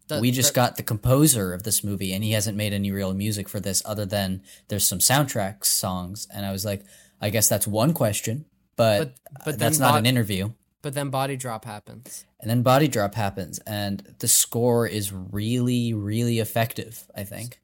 The- 0.07 0.19
we 0.19 0.31
just 0.31 0.49
the- 0.49 0.55
got 0.55 0.75
the 0.75 0.83
composer 0.83 1.53
of 1.53 1.63
this 1.63 1.83
movie, 1.83 2.11
and 2.13 2.23
he 2.23 2.31
hasn't 2.33 2.57
made 2.57 2.73
any 2.73 2.91
real 2.91 3.13
music 3.13 3.47
for 3.47 3.59
this 3.61 3.81
other 3.85 4.05
than 4.05 4.41
there's 4.67 4.85
some 4.85 4.99
soundtrack 4.99 5.63
songs. 5.65 6.27
And 6.33 6.45
I 6.45 6.51
was 6.51 6.65
like, 6.65 6.83
I 7.21 7.29
guess 7.29 7.47
that's 7.47 7.65
one 7.65 7.93
question, 7.93 8.45
but, 8.75 8.97
But- 9.33 9.45
but 9.45 9.59
that's 9.59 9.79
not 9.79 9.97
an 9.97 10.05
interview. 10.05 10.51
But 10.81 10.93
then 10.93 11.09
body 11.09 11.37
drop 11.37 11.63
happens. 11.63 12.25
And 12.41 12.49
then 12.49 12.61
body 12.63 12.89
drop 12.89 13.15
happens, 13.15 13.59
and 13.59 14.15
the 14.19 14.27
score 14.27 14.85
is 14.85 15.13
really, 15.13 15.93
really 15.93 16.39
effective, 16.39 17.05
I 17.15 17.23
think. 17.23 17.61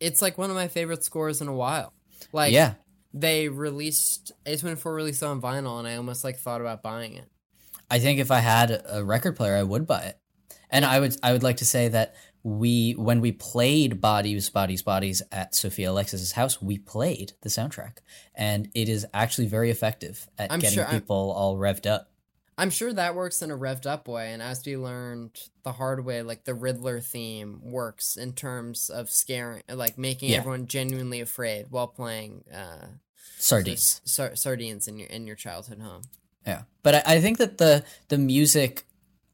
It's 0.00 0.20
like 0.20 0.36
one 0.36 0.50
of 0.50 0.56
my 0.56 0.66
favorite 0.66 1.04
scores 1.04 1.40
in 1.40 1.46
a 1.46 1.54
while. 1.54 1.92
Like 2.32 2.52
Yeah. 2.52 2.74
They 3.14 3.48
released 3.48 4.32
A24 4.46 4.94
released 4.94 5.22
on 5.22 5.40
vinyl 5.40 5.78
and 5.78 5.86
I 5.88 5.96
almost 5.96 6.24
like 6.24 6.38
thought 6.38 6.60
about 6.60 6.82
buying 6.82 7.14
it. 7.14 7.28
I 7.90 7.98
think 7.98 8.18
if 8.20 8.30
I 8.30 8.38
had 8.40 8.82
a 8.88 9.04
record 9.04 9.36
player, 9.36 9.54
I 9.56 9.62
would 9.62 9.86
buy 9.86 10.02
it. 10.02 10.18
And 10.70 10.84
I 10.84 11.00
would 11.00 11.16
I 11.22 11.32
would 11.32 11.42
like 11.42 11.58
to 11.58 11.66
say 11.66 11.88
that 11.88 12.14
we 12.42 12.92
when 12.92 13.20
we 13.20 13.30
played 13.32 14.00
Bodies, 14.00 14.48
Bodies, 14.48 14.80
Bodies 14.82 15.20
at 15.30 15.54
Sophia 15.54 15.90
Alexis's 15.90 16.32
house, 16.32 16.62
we 16.62 16.78
played 16.78 17.34
the 17.42 17.50
soundtrack. 17.50 17.98
And 18.34 18.70
it 18.74 18.88
is 18.88 19.06
actually 19.12 19.46
very 19.48 19.70
effective 19.70 20.26
at 20.38 20.50
I'm 20.50 20.60
getting 20.60 20.76
sure 20.76 20.84
I'm- 20.86 20.94
people 21.00 21.32
all 21.32 21.56
revved 21.56 21.86
up. 21.86 22.08
I'm 22.58 22.68
sure 22.70 22.92
that 22.92 23.14
works 23.14 23.40
in 23.40 23.50
a 23.50 23.56
revved 23.56 23.86
up 23.86 24.06
way, 24.06 24.30
and 24.30 24.42
as 24.42 24.64
we 24.66 24.76
learned 24.76 25.40
the 25.62 25.72
hard 25.72 26.04
way, 26.04 26.20
like 26.22 26.44
the 26.44 26.52
Riddler 26.54 27.00
theme 27.00 27.60
works 27.62 28.14
in 28.16 28.34
terms 28.34 28.90
of 28.90 29.08
scaring, 29.10 29.62
like 29.70 29.96
making 29.96 30.28
Yeah. 30.30 30.36
everyone 30.38 30.66
genuinely 30.66 31.20
afraid 31.22 31.66
while 31.70 31.86
playing 31.88 32.44
uh, 32.54 32.88
Sardines. 33.38 34.00
sar- 34.04 34.36
sardines 34.36 34.88
in 34.88 34.98
your 34.98 35.08
in 35.08 35.26
your 35.26 35.36
childhood 35.36 35.80
home. 35.80 36.02
Yeah, 36.46 36.62
but 36.82 36.94
I, 36.94 37.02
I 37.16 37.20
think 37.20 37.38
that 37.38 37.58
the 37.58 37.84
the 38.08 38.18
music, 38.18 38.84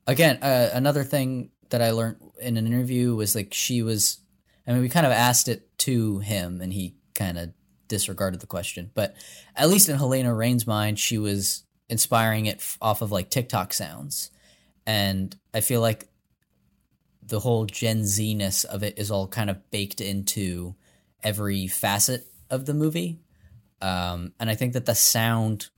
again, 0.06 0.38
uh, 0.42 0.70
another 0.72 1.04
thing 1.04 1.50
that 1.70 1.82
I 1.82 1.90
learned 1.90 2.16
in 2.40 2.56
an 2.56 2.66
interview 2.66 3.14
was 3.14 3.34
like 3.34 3.54
she 3.54 3.82
was. 3.82 4.18
I 4.66 4.72
mean, 4.72 4.82
we 4.82 4.90
kind 4.90 5.06
of 5.06 5.12
asked 5.12 5.48
it 5.48 5.78
to 5.78 6.18
him, 6.18 6.60
and 6.60 6.72
he 6.72 6.94
kind 7.14 7.38
of 7.38 7.52
disregarded 7.88 8.40
the 8.40 8.46
question. 8.46 8.90
But 8.94 9.16
at 9.56 9.70
least 9.70 9.88
in 9.88 9.96
Halina 9.98 10.36
Reijn's 10.36 10.66
mind, 10.66 10.98
she 10.98 11.16
was 11.16 11.64
inspiring 11.88 12.46
it 12.46 12.58
f- 12.58 12.76
off 12.82 13.00
of 13.00 13.10
like 13.10 13.30
TikTok 13.30 13.72
sounds, 13.72 14.30
and 14.86 15.34
I 15.54 15.60
feel 15.60 15.80
like 15.80 16.08
the 17.22 17.40
whole 17.40 17.66
Gen 17.66 18.04
Z 18.04 18.34
ness 18.34 18.64
of 18.64 18.82
it 18.82 18.98
is 18.98 19.10
all 19.10 19.26
kind 19.28 19.50
of 19.50 19.70
baked 19.70 20.00
into 20.00 20.74
every 21.22 21.66
facet 21.66 22.26
of 22.50 22.66
the 22.66 22.74
movie. 22.74 23.18
Um, 23.80 24.32
and 24.40 24.50
I 24.50 24.54
think 24.54 24.72
that 24.72 24.86
the 24.86 24.94
sound 24.94 25.68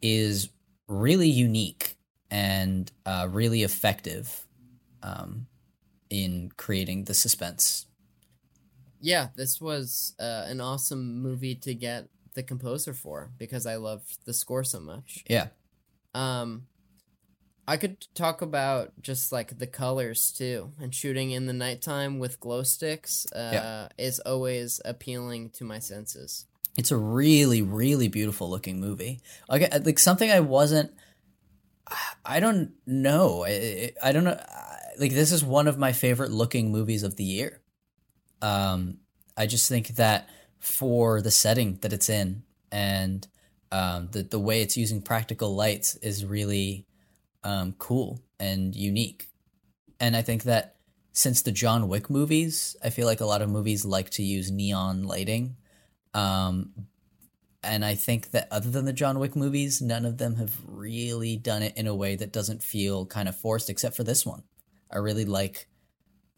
is 0.00 0.50
really 0.86 1.28
unique 1.28 1.96
and 2.30 2.90
uh, 3.06 3.28
really 3.30 3.62
effective 3.62 4.46
um, 5.02 5.46
in 6.10 6.50
creating 6.56 7.04
the 7.04 7.14
suspense. 7.14 7.86
Yeah, 9.00 9.28
this 9.36 9.60
was 9.60 10.14
uh, 10.18 10.44
an 10.46 10.60
awesome 10.60 11.20
movie 11.22 11.54
to 11.56 11.74
get 11.74 12.08
the 12.34 12.42
composer 12.42 12.92
for 12.92 13.30
because 13.38 13.66
I 13.66 13.76
loved 13.76 14.24
the 14.24 14.34
score 14.34 14.64
so 14.64 14.80
much. 14.80 15.24
Yeah. 15.28 15.48
Um, 16.14 16.66
I 17.66 17.76
could 17.76 18.06
talk 18.14 18.42
about 18.42 18.92
just 19.00 19.30
like 19.30 19.58
the 19.58 19.66
colors 19.66 20.32
too, 20.32 20.72
and 20.80 20.94
shooting 20.94 21.30
in 21.30 21.46
the 21.46 21.52
nighttime 21.52 22.18
with 22.18 22.40
glow 22.40 22.62
sticks 22.62 23.26
uh, 23.32 23.50
Yeah. 23.52 23.88
is 23.98 24.20
always 24.20 24.80
appealing 24.84 25.50
to 25.50 25.64
my 25.64 25.78
senses. 25.78 26.46
It's 26.78 26.90
a 26.92 26.96
really, 26.96 27.60
really 27.60 28.08
beautiful 28.08 28.48
looking 28.48 28.80
movie. 28.80 29.20
Like, 29.50 29.62
uh, 29.74 29.80
like 29.84 29.98
something 29.98 30.30
I 30.30 30.40
wasn't. 30.40 30.92
I 32.24 32.40
don't 32.40 32.72
know. 32.86 33.44
I, 33.44 33.50
I- 33.50 34.08
I 34.08 34.12
don't 34.12 34.24
know. 34.24 34.38
Like 34.98 35.12
this 35.12 35.32
is 35.32 35.44
one 35.44 35.68
of 35.68 35.78
my 35.78 35.92
favorite 35.92 36.30
looking 36.32 36.72
movies 36.72 37.02
of 37.02 37.16
the 37.16 37.24
year. 37.24 37.60
Um, 38.42 38.98
I 39.36 39.46
just 39.46 39.68
think 39.68 39.88
that 39.96 40.28
for 40.60 41.22
the 41.22 41.30
setting 41.30 41.78
that 41.82 41.92
it's 41.92 42.08
in 42.08 42.42
and 42.72 43.26
um, 43.72 44.08
the 44.12 44.22
the 44.22 44.38
way 44.40 44.62
it's 44.62 44.76
using 44.76 45.02
practical 45.02 45.54
lights 45.54 45.96
is 45.96 46.24
really 46.24 46.86
um, 47.44 47.74
cool 47.78 48.20
and 48.40 48.74
unique. 48.74 49.28
And 50.00 50.16
I 50.16 50.22
think 50.22 50.44
that 50.44 50.76
since 51.12 51.42
the 51.42 51.52
John 51.52 51.88
Wick 51.88 52.10
movies, 52.10 52.76
I 52.84 52.90
feel 52.90 53.06
like 53.06 53.20
a 53.20 53.26
lot 53.26 53.42
of 53.42 53.50
movies 53.50 53.84
like 53.84 54.10
to 54.12 54.22
use 54.22 54.50
neon 54.50 55.04
lighting. 55.04 55.56
Um, 56.14 56.72
and 57.62 57.84
I 57.84 57.94
think 57.94 58.30
that 58.30 58.48
other 58.50 58.70
than 58.70 58.84
the 58.84 58.92
John 58.92 59.18
Wick 59.18 59.34
movies, 59.34 59.82
none 59.82 60.04
of 60.04 60.18
them 60.18 60.36
have 60.36 60.56
really 60.66 61.36
done 61.36 61.62
it 61.62 61.76
in 61.76 61.86
a 61.86 61.94
way 61.94 62.16
that 62.16 62.32
doesn't 62.32 62.62
feel 62.62 63.04
kind 63.06 63.28
of 63.28 63.36
forced, 63.36 63.68
except 63.68 63.96
for 63.96 64.04
this 64.04 64.24
one. 64.24 64.42
I 64.90 64.98
really 64.98 65.24
like 65.24 65.66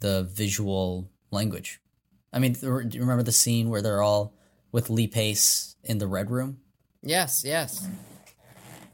the 0.00 0.24
visual 0.24 1.10
language. 1.30 1.80
I 2.32 2.38
mean, 2.38 2.54
th- 2.54 2.94
you 2.94 3.00
remember 3.00 3.22
the 3.22 3.32
scene 3.32 3.68
where 3.68 3.82
they're 3.82 4.02
all 4.02 4.34
with 4.72 4.90
Lee 4.90 5.06
Pace 5.06 5.76
in 5.84 5.98
the 5.98 6.06
Red 6.06 6.30
Room? 6.30 6.60
Yes, 7.02 7.44
yes. 7.44 7.86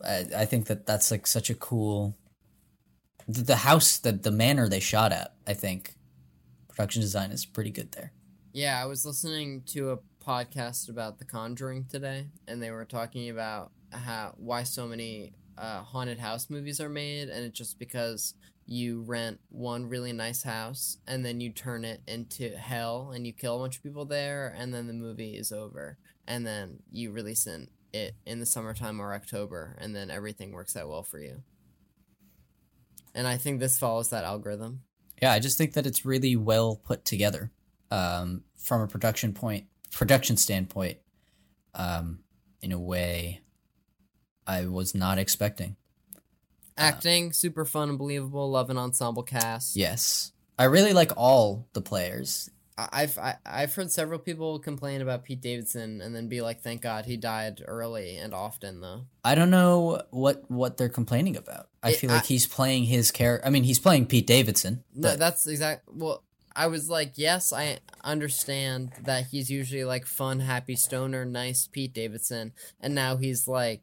I, 0.04 0.26
I 0.36 0.44
think 0.44 0.66
that 0.66 0.86
that's 0.86 1.10
like 1.10 1.26
such 1.26 1.50
a 1.50 1.54
cool. 1.54 2.16
The, 3.28 3.42
the 3.42 3.56
house, 3.56 3.98
the 3.98 4.12
the 4.12 4.30
manor 4.30 4.68
they 4.68 4.80
shot 4.80 5.12
at, 5.12 5.34
I 5.46 5.54
think, 5.54 5.94
production 6.68 7.02
design 7.02 7.30
is 7.30 7.44
pretty 7.44 7.70
good 7.70 7.92
there. 7.92 8.12
Yeah, 8.52 8.80
I 8.80 8.86
was 8.86 9.04
listening 9.04 9.62
to 9.68 9.90
a 9.90 9.98
podcast 10.26 10.88
about 10.88 11.18
The 11.18 11.24
Conjuring 11.24 11.86
today, 11.88 12.26
and 12.48 12.60
they 12.60 12.70
were 12.70 12.84
talking 12.84 13.30
about 13.30 13.70
how 13.92 14.34
why 14.36 14.64
so 14.64 14.86
many 14.86 15.32
uh, 15.56 15.82
haunted 15.82 16.18
house 16.18 16.50
movies 16.50 16.80
are 16.80 16.88
made, 16.88 17.28
and 17.28 17.44
it's 17.44 17.56
just 17.56 17.78
because 17.78 18.34
you 18.66 19.02
rent 19.02 19.38
one 19.48 19.88
really 19.88 20.12
nice 20.12 20.42
house 20.42 20.98
and 21.06 21.24
then 21.24 21.40
you 21.40 21.50
turn 21.50 21.84
it 21.84 22.00
into 22.08 22.48
hell 22.56 23.12
and 23.14 23.24
you 23.24 23.32
kill 23.32 23.56
a 23.56 23.60
bunch 23.60 23.76
of 23.76 23.82
people 23.82 24.04
there, 24.04 24.54
and 24.58 24.74
then 24.74 24.88
the 24.88 24.92
movie 24.92 25.36
is 25.36 25.52
over, 25.52 25.98
and 26.26 26.44
then 26.44 26.78
you 26.90 27.12
release 27.12 27.46
it 27.92 28.14
in 28.26 28.40
the 28.40 28.46
summertime 28.46 29.00
or 29.00 29.14
October, 29.14 29.76
and 29.78 29.94
then 29.94 30.10
everything 30.10 30.50
works 30.52 30.76
out 30.76 30.88
well 30.88 31.04
for 31.04 31.20
you. 31.20 31.42
And 33.14 33.26
I 33.26 33.36
think 33.36 33.60
this 33.60 33.78
follows 33.78 34.10
that 34.10 34.24
algorithm. 34.24 34.82
Yeah, 35.22 35.32
I 35.32 35.38
just 35.38 35.56
think 35.56 35.72
that 35.74 35.86
it's 35.86 36.04
really 36.04 36.36
well 36.36 36.76
put 36.76 37.04
together 37.04 37.50
um, 37.90 38.42
from 38.56 38.82
a 38.82 38.86
production 38.86 39.32
point, 39.32 39.66
production 39.92 40.36
standpoint, 40.36 40.98
um, 41.74 42.20
in 42.62 42.72
a 42.72 42.78
way 42.78 43.40
I 44.46 44.66
was 44.66 44.94
not 44.94 45.18
expecting. 45.18 45.76
Acting 46.78 47.32
super 47.32 47.64
fun 47.64 47.88
and 47.88 47.98
believable. 47.98 48.50
Love 48.50 48.68
an 48.68 48.76
ensemble 48.76 49.22
cast. 49.22 49.76
Yes, 49.76 50.32
I 50.58 50.64
really 50.64 50.92
like 50.92 51.10
all 51.16 51.66
the 51.72 51.80
players. 51.80 52.50
I- 52.76 52.88
I've 52.92 53.16
I, 53.16 53.36
I've 53.46 53.74
heard 53.74 53.90
several 53.90 54.18
people 54.18 54.58
complain 54.58 55.00
about 55.00 55.24
Pete 55.24 55.40
Davidson 55.40 56.02
and 56.02 56.14
then 56.14 56.28
be 56.28 56.42
like, 56.42 56.60
"Thank 56.60 56.82
God 56.82 57.06
he 57.06 57.16
died 57.16 57.62
early 57.66 58.18
and 58.18 58.34
often." 58.34 58.82
Though 58.82 59.06
I 59.24 59.34
don't 59.34 59.48
know 59.48 60.02
what 60.10 60.50
what 60.50 60.76
they're 60.76 60.90
complaining 60.90 61.34
about. 61.38 61.70
I 61.82 61.92
It- 61.92 61.96
feel 61.96 62.10
like 62.10 62.24
I- 62.24 62.26
he's 62.26 62.46
playing 62.46 62.84
his 62.84 63.10
character. 63.10 63.46
I 63.46 63.48
mean, 63.48 63.64
he's 63.64 63.78
playing 63.78 64.04
Pete 64.06 64.26
Davidson. 64.26 64.84
no, 64.94 65.16
that's 65.16 65.46
exact. 65.46 65.88
Well, 65.90 66.24
I 66.56 66.68
was 66.68 66.88
like, 66.88 67.12
yes, 67.16 67.52
I 67.52 67.78
understand 68.02 68.92
that 69.02 69.26
he's 69.26 69.50
usually 69.50 69.84
like 69.84 70.06
fun, 70.06 70.40
happy 70.40 70.74
stoner, 70.74 71.26
nice 71.26 71.68
Pete 71.70 71.92
Davidson, 71.92 72.52
and 72.80 72.94
now 72.94 73.18
he's 73.18 73.46
like 73.46 73.82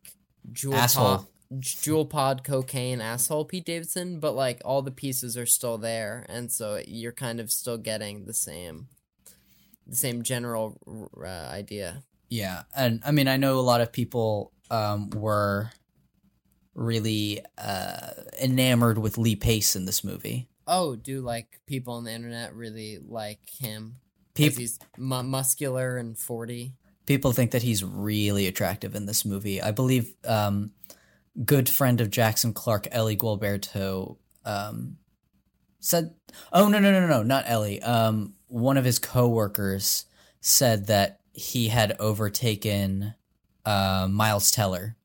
Juul 0.51 0.73
Asshole. 0.73 1.17
pod, 1.17 1.27
Juul 1.53 2.09
pod 2.09 2.43
cocaine 2.43 2.99
asshole 2.99 3.45
Pete 3.45 3.65
Davidson. 3.65 4.19
But 4.19 4.31
like 4.31 4.59
all 4.65 4.81
the 4.81 4.91
pieces 4.91 5.37
are 5.37 5.45
still 5.45 5.77
there, 5.77 6.25
and 6.27 6.51
so 6.51 6.81
you're 6.87 7.11
kind 7.11 7.39
of 7.39 7.51
still 7.51 7.77
getting 7.77 8.25
the 8.25 8.33
same, 8.33 8.87
the 9.85 9.95
same 9.95 10.23
general 10.23 11.11
uh, 11.23 11.27
idea. 11.27 12.03
Yeah, 12.29 12.63
and 12.75 13.03
I 13.05 13.11
mean, 13.11 13.27
I 13.27 13.37
know 13.37 13.59
a 13.59 13.61
lot 13.61 13.81
of 13.81 13.91
people 13.91 14.51
um, 14.71 15.11
were 15.11 15.69
really 16.73 17.41
uh, 17.59 18.09
enamored 18.41 18.97
with 18.97 19.19
Lee 19.19 19.35
Pace 19.35 19.75
in 19.75 19.85
this 19.85 20.03
movie. 20.03 20.47
Oh, 20.67 20.95
do 20.95 21.21
like 21.21 21.59
people 21.65 21.95
on 21.95 22.03
the 22.05 22.11
internet 22.11 22.55
really 22.55 22.99
like 23.05 23.39
him? 23.59 23.97
Peop- 24.33 24.45
Because 24.51 24.57
he's 24.57 24.79
mu- 24.97 25.23
muscular 25.23 25.97
and 25.97 26.17
forty. 26.17 26.73
People 27.05 27.33
think 27.33 27.51
that 27.51 27.63
he's 27.63 27.83
really 27.83 28.47
attractive 28.47 28.95
in 28.95 29.05
this 29.05 29.25
movie. 29.25 29.61
I 29.61 29.71
believe 29.71 30.13
um, 30.25 30.71
good 31.43 31.67
friend 31.69 31.99
of 31.99 32.09
Jackson 32.09 32.53
Clark, 32.53 32.87
Ellie 32.91 33.17
Gualberto, 33.17 34.17
um, 34.45 34.97
said, 35.81 36.15
"Oh 36.53 36.69
no, 36.69 36.79
no, 36.79 36.91
no, 36.91 37.05
no, 37.05 37.21
not 37.23 37.43
Ellie. 37.47 37.81
Um, 37.81 38.35
one 38.47 38.77
of 38.77 38.85
his 38.85 38.99
coworkers 38.99 40.05
said 40.39 40.87
that 40.87 41.19
he 41.33 41.67
had 41.67 41.95
overtaken 41.99 43.15
uh, 43.65 44.07
Miles 44.09 44.49
Teller 44.51 44.95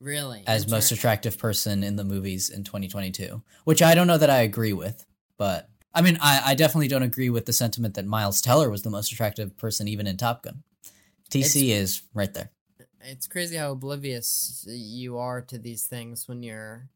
Really? 0.00 0.42
as 0.46 0.68
most 0.68 0.92
attractive 0.92 1.38
person 1.38 1.82
in 1.82 1.96
the 1.96 2.04
movies 2.04 2.50
in 2.50 2.64
2022, 2.64 3.42
which 3.64 3.82
I 3.82 3.94
don't 3.94 4.06
know 4.06 4.18
that 4.18 4.30
I 4.30 4.38
agree 4.42 4.72
with, 4.72 5.06
but 5.38 5.68
I 5.94 6.02
mean, 6.02 6.18
I, 6.20 6.42
I 6.50 6.54
definitely 6.54 6.88
don't 6.88 7.02
agree 7.02 7.30
with 7.30 7.46
the 7.46 7.52
sentiment 7.54 7.94
that 7.94 8.04
Miles 8.04 8.40
Teller 8.42 8.68
was 8.68 8.82
the 8.82 8.90
most 8.90 9.10
attractive 9.12 9.56
person 9.56 9.88
even 9.88 10.06
in 10.06 10.16
Top 10.18 10.42
Gun. 10.42 10.62
TC 11.30 11.70
is 11.70 12.02
right 12.12 12.32
there. 12.34 12.50
It's 13.00 13.26
crazy 13.26 13.56
how 13.56 13.72
oblivious 13.72 14.64
you 14.68 15.16
are 15.18 15.40
to 15.42 15.58
these 15.58 15.84
things 15.84 16.28
when 16.28 16.42
you're, 16.42 16.88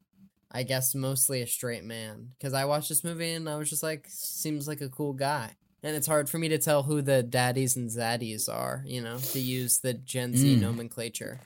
I 0.51 0.65
guess, 0.65 0.95
mostly 0.95 1.41
a 1.41 1.47
straight 1.47 1.85
man. 1.85 2.33
Because 2.39 2.53
I 2.53 2.65
watched 2.65 2.89
this 2.91 3.05
movie 3.05 3.31
and 3.33 3.49
I 3.49 3.57
was 3.57 3.71
just 3.71 3.83
like, 3.83 4.07
seems 4.09 4.69
like 4.69 4.81
a 4.81 4.89
cool 4.89 5.13
guy. 5.15 5.57
And 5.83 5.97
it's 5.97 6.07
hard 6.07 6.29
for 6.29 6.39
me 6.39 6.49
to 6.49 6.59
tell 6.59 6.83
who 6.83 7.01
the 7.01 7.23
daddies 7.23 7.77
and 7.77 7.89
zaddies 7.89 8.53
are, 8.53 8.83
you 8.87 9.01
know, 9.01 9.17
to 9.19 9.41
use 9.41 9.79
the 9.79 9.95
Gen 9.95 10.37
Z 10.37 10.57
Mm. 10.57 10.61
nomenclature. 10.61 11.41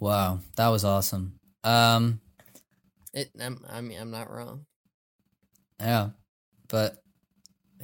Wow, 0.00 0.40
that 0.56 0.68
was 0.68 0.84
awesome. 0.84 1.34
Um, 1.62 2.20
It. 3.12 3.30
I'm, 3.40 3.64
I 3.68 3.82
mean, 3.82 4.00
I'm 4.00 4.10
not 4.10 4.30
wrong. 4.30 4.64
Yeah, 5.78 6.10
but 6.68 7.02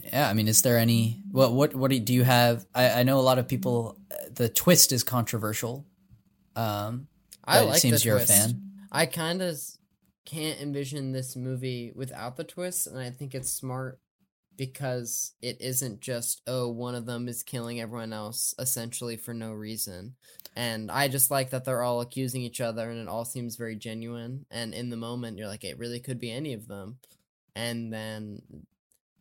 yeah, 0.02 0.28
I 0.28 0.32
mean, 0.32 0.48
is 0.48 0.62
there 0.62 0.78
any? 0.78 1.22
What 1.30 1.52
what 1.52 1.74
what 1.74 1.90
do 1.90 1.96
you, 1.96 2.02
do 2.02 2.14
you 2.14 2.24
have? 2.24 2.66
I, 2.74 3.00
I 3.00 3.02
know 3.02 3.18
a 3.18 3.22
lot 3.22 3.38
of 3.38 3.46
people. 3.46 3.98
The 4.30 4.48
twist 4.48 4.92
is 4.92 5.04
controversial. 5.04 5.86
Um, 6.56 7.08
I 7.44 7.60
like 7.60 7.76
it 7.76 7.80
seems 7.80 8.02
the 8.02 8.08
you're 8.08 8.16
twist. 8.16 8.30
a 8.30 8.34
fan. 8.34 8.62
I 8.90 9.06
kind 9.06 9.42
of 9.42 9.60
can't 10.24 10.60
envision 10.60 11.12
this 11.12 11.36
movie 11.36 11.92
without 11.94 12.36
the 12.36 12.44
twist, 12.44 12.86
and 12.86 12.98
I 12.98 13.10
think 13.10 13.34
it's 13.34 13.50
smart 13.50 14.00
because 14.56 15.32
it 15.42 15.60
isn't 15.60 16.00
just 16.00 16.42
oh 16.46 16.68
one 16.68 16.94
of 16.94 17.06
them 17.06 17.28
is 17.28 17.42
killing 17.42 17.80
everyone 17.80 18.12
else 18.12 18.54
essentially 18.58 19.16
for 19.16 19.34
no 19.34 19.52
reason. 19.52 20.14
And 20.54 20.90
I 20.90 21.08
just 21.08 21.30
like 21.30 21.50
that 21.50 21.64
they're 21.64 21.82
all 21.82 22.00
accusing 22.00 22.40
each 22.40 22.62
other, 22.62 22.90
and 22.90 22.98
it 22.98 23.08
all 23.08 23.26
seems 23.26 23.56
very 23.56 23.76
genuine. 23.76 24.46
And 24.50 24.72
in 24.72 24.88
the 24.88 24.96
moment, 24.96 25.36
you're 25.36 25.48
like, 25.48 25.64
it 25.64 25.78
really 25.78 26.00
could 26.00 26.18
be 26.18 26.32
any 26.32 26.54
of 26.54 26.66
them. 26.66 26.96
And 27.54 27.92
then, 27.92 28.40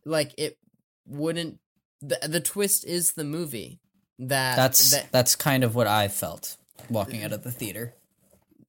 like, 0.06 0.32
it 0.38 0.58
wouldn't. 1.06 1.58
The 2.00 2.18
the 2.26 2.40
twist 2.40 2.86
is 2.86 3.12
the 3.12 3.24
movie. 3.24 3.80
That 4.18 4.56
That's 4.56 4.90
that, 4.92 5.12
that's 5.12 5.36
kind 5.36 5.62
of 5.62 5.74
what 5.74 5.86
I 5.86 6.08
felt 6.08 6.56
walking 6.88 7.22
out 7.22 7.32
of 7.32 7.42
the 7.42 7.50
theater. 7.52 7.94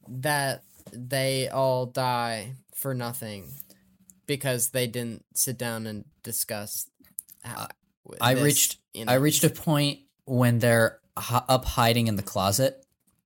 that 0.07 0.63
they 0.91 1.49
all 1.49 1.85
die 1.85 2.55
for 2.73 2.93
nothing 2.93 3.49
because 4.27 4.69
they 4.69 4.85
didn't 4.87 5.25
sit 5.33 5.57
down 5.57 5.87
and 5.87 6.05
discuss. 6.23 6.87
How, 7.43 7.67
I 8.21 8.33
this, 8.35 8.43
reached 8.43 8.77
you 8.93 9.05
I 9.07 9.15
reached 9.15 9.43
a 9.43 9.49
point 9.49 9.99
when 10.25 10.59
they're 10.59 10.99
h- 11.17 11.41
up 11.47 11.65
hiding 11.65 12.07
in 12.07 12.15
the 12.15 12.23
closet. 12.23 12.85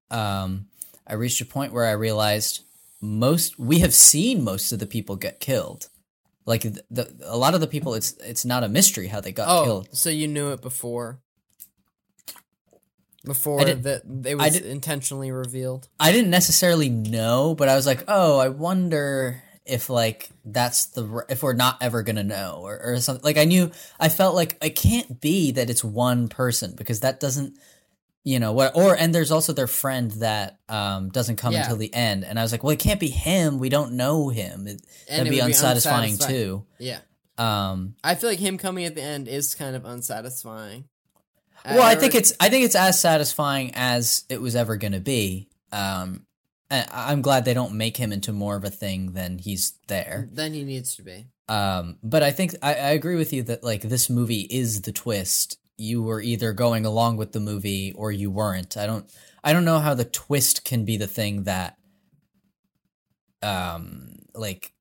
Um, 0.09 0.67
I 1.07 1.15
reached 1.15 1.41
a 1.41 1.45
point 1.45 1.73
where 1.73 1.85
I 1.85 1.91
realized 1.91 2.61
most 3.01 3.57
we 3.59 3.79
have 3.79 3.93
seen 3.93 4.43
most 4.43 4.71
of 4.71 4.79
the 4.79 4.85
people 4.87 5.15
get 5.15 5.39
killed. 5.39 5.89
Like 6.45 6.61
the, 6.61 6.83
the 6.89 7.13
a 7.25 7.37
lot 7.37 7.53
of 7.53 7.61
the 7.61 7.67
people, 7.67 7.93
it's 7.93 8.13
it's 8.23 8.45
not 8.45 8.63
a 8.63 8.69
mystery 8.69 9.07
how 9.07 9.21
they 9.21 9.31
got 9.31 9.47
Oh, 9.49 9.63
killed. 9.63 9.89
so 9.91 10.09
you 10.09 10.27
knew 10.27 10.51
it 10.51 10.61
before? 10.61 11.19
Before 13.23 13.63
that, 13.63 14.01
it 14.25 14.35
was 14.35 14.57
intentionally 14.57 15.31
revealed. 15.31 15.87
I 15.99 16.11
didn't 16.11 16.31
necessarily 16.31 16.89
know, 16.89 17.53
but 17.53 17.69
I 17.69 17.75
was 17.75 17.85
like, 17.85 18.03
oh, 18.07 18.39
I 18.39 18.49
wonder 18.49 19.43
if 19.65 19.89
like 19.89 20.29
that's 20.43 20.87
the 20.87 21.25
if 21.29 21.43
we're 21.43 21.53
not 21.53 21.77
ever 21.81 22.03
gonna 22.03 22.23
know 22.23 22.59
or, 22.63 22.79
or 22.81 22.99
something. 22.99 23.23
Like 23.23 23.37
I 23.37 23.45
knew, 23.45 23.71
I 23.99 24.09
felt 24.09 24.35
like 24.35 24.57
it 24.61 24.71
can't 24.75 25.21
be 25.21 25.51
that 25.51 25.69
it's 25.69 25.83
one 25.83 26.27
person 26.29 26.73
because 26.75 27.01
that 27.01 27.19
doesn't, 27.19 27.57
you 28.23 28.39
know 28.39 28.53
what? 28.53 28.75
Or 28.75 28.95
and 28.95 29.13
there's 29.13 29.31
also 29.31 29.53
their 29.53 29.67
friend 29.67 30.11
that 30.13 30.59
um 30.69 31.09
doesn't 31.09 31.35
come 31.37 31.53
Yeah. 31.53 31.61
until 31.63 31.77
the 31.77 31.93
end, 31.93 32.23
and 32.25 32.39
I 32.39 32.41
was 32.41 32.51
like, 32.51 32.63
well, 32.63 32.71
it 32.73 32.79
can't 32.79 32.99
be 32.99 33.09
him. 33.09 33.59
We 33.59 33.69
don't 33.69 33.93
know 33.93 34.29
him. 34.29 34.67
It, 34.67 34.81
And 35.07 35.19
that'd 35.19 35.31
be 35.31 35.39
unsatisfying 35.39 36.15
unsatisfi- 36.15 36.27
too. 36.27 36.65
Yeah, 36.79 36.99
Um, 37.37 37.95
I 38.03 38.15
feel 38.15 38.29
like 38.29 38.39
him 38.39 38.57
coming 38.57 38.85
at 38.85 38.95
the 38.95 39.01
end 39.03 39.27
is 39.27 39.53
kind 39.55 39.75
of 39.75 39.85
unsatisfying. 39.85 40.85
well, 41.65 41.83
I 41.83 41.93
think 41.95 42.15
it's 42.15 42.33
I 42.39 42.49
think 42.49 42.65
it's 42.65 42.75
as 42.75 42.99
satisfying 42.99 43.71
as 43.75 44.23
it 44.29 44.41
was 44.41 44.55
ever 44.55 44.75
going 44.77 44.93
to 44.93 44.99
be. 44.99 45.47
Um, 45.71 46.25
I'm 46.71 47.21
glad 47.21 47.43
they 47.43 47.53
don't 47.53 47.73
make 47.73 47.97
him 47.97 48.13
into 48.13 48.31
more 48.31 48.55
of 48.55 48.63
a 48.63 48.69
thing 48.69 49.11
than 49.11 49.39
he's 49.39 49.73
there. 49.87 50.29
then 50.31 50.53
he 50.53 50.63
needs 50.63 50.95
to 50.95 51.03
be. 51.03 51.27
Um, 51.49 51.97
but 52.01 52.23
I 52.23 52.31
think 52.31 52.55
I, 52.63 52.73
I 52.73 52.89
agree 52.91 53.17
with 53.17 53.33
you 53.33 53.43
that 53.43 53.63
like 53.63 53.81
this 53.81 54.09
movie 54.09 54.47
is 54.49 54.83
the 54.83 54.93
twist. 54.93 55.57
You 55.77 56.01
were 56.01 56.21
either 56.21 56.53
going 56.53 56.85
along 56.85 57.17
with 57.17 57.33
the 57.33 57.39
movie 57.41 57.91
or 57.93 58.11
you 58.11 58.31
weren't. 58.31 58.77
I 58.77 58.85
don't 58.85 59.11
I 59.43 59.51
don't 59.51 59.65
know 59.65 59.79
how 59.79 59.93
the 59.93 60.05
twist 60.05 60.63
can 60.63 60.85
be 60.85 60.95
the 60.95 61.07
thing 61.07 61.43
that 61.43 61.75
um 63.43 64.15
like 64.33 64.71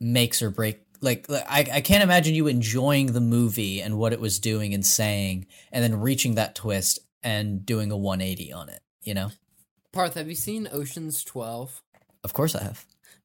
makes 0.00 0.42
or 0.42 0.50
break 0.50 0.80
like 1.00 1.28
like, 1.28 1.44
I, 1.48 1.76
I 1.76 1.80
can't 1.80 2.02
imagine 2.02 2.34
you 2.34 2.48
enjoying 2.48 3.12
the 3.12 3.20
movie 3.20 3.80
and 3.80 3.96
what 3.98 4.12
it 4.12 4.20
was 4.20 4.40
doing 4.40 4.74
and 4.74 4.84
saying 4.84 5.46
and 5.70 5.84
then 5.84 6.00
reaching 6.00 6.34
that 6.34 6.54
twist 6.54 6.98
and 7.22 7.64
doing 7.64 7.92
a 7.92 7.96
180 7.96 8.52
on 8.52 8.68
it 8.68 8.80
you 9.02 9.14
know 9.14 9.30
Parth, 9.92 10.14
have 10.14 10.28
you 10.28 10.34
seen 10.34 10.68
Ocean's 10.72 11.24
Twelve? 11.24 11.82
of 12.22 12.34
course 12.34 12.54
i 12.54 12.62
have 12.62 12.84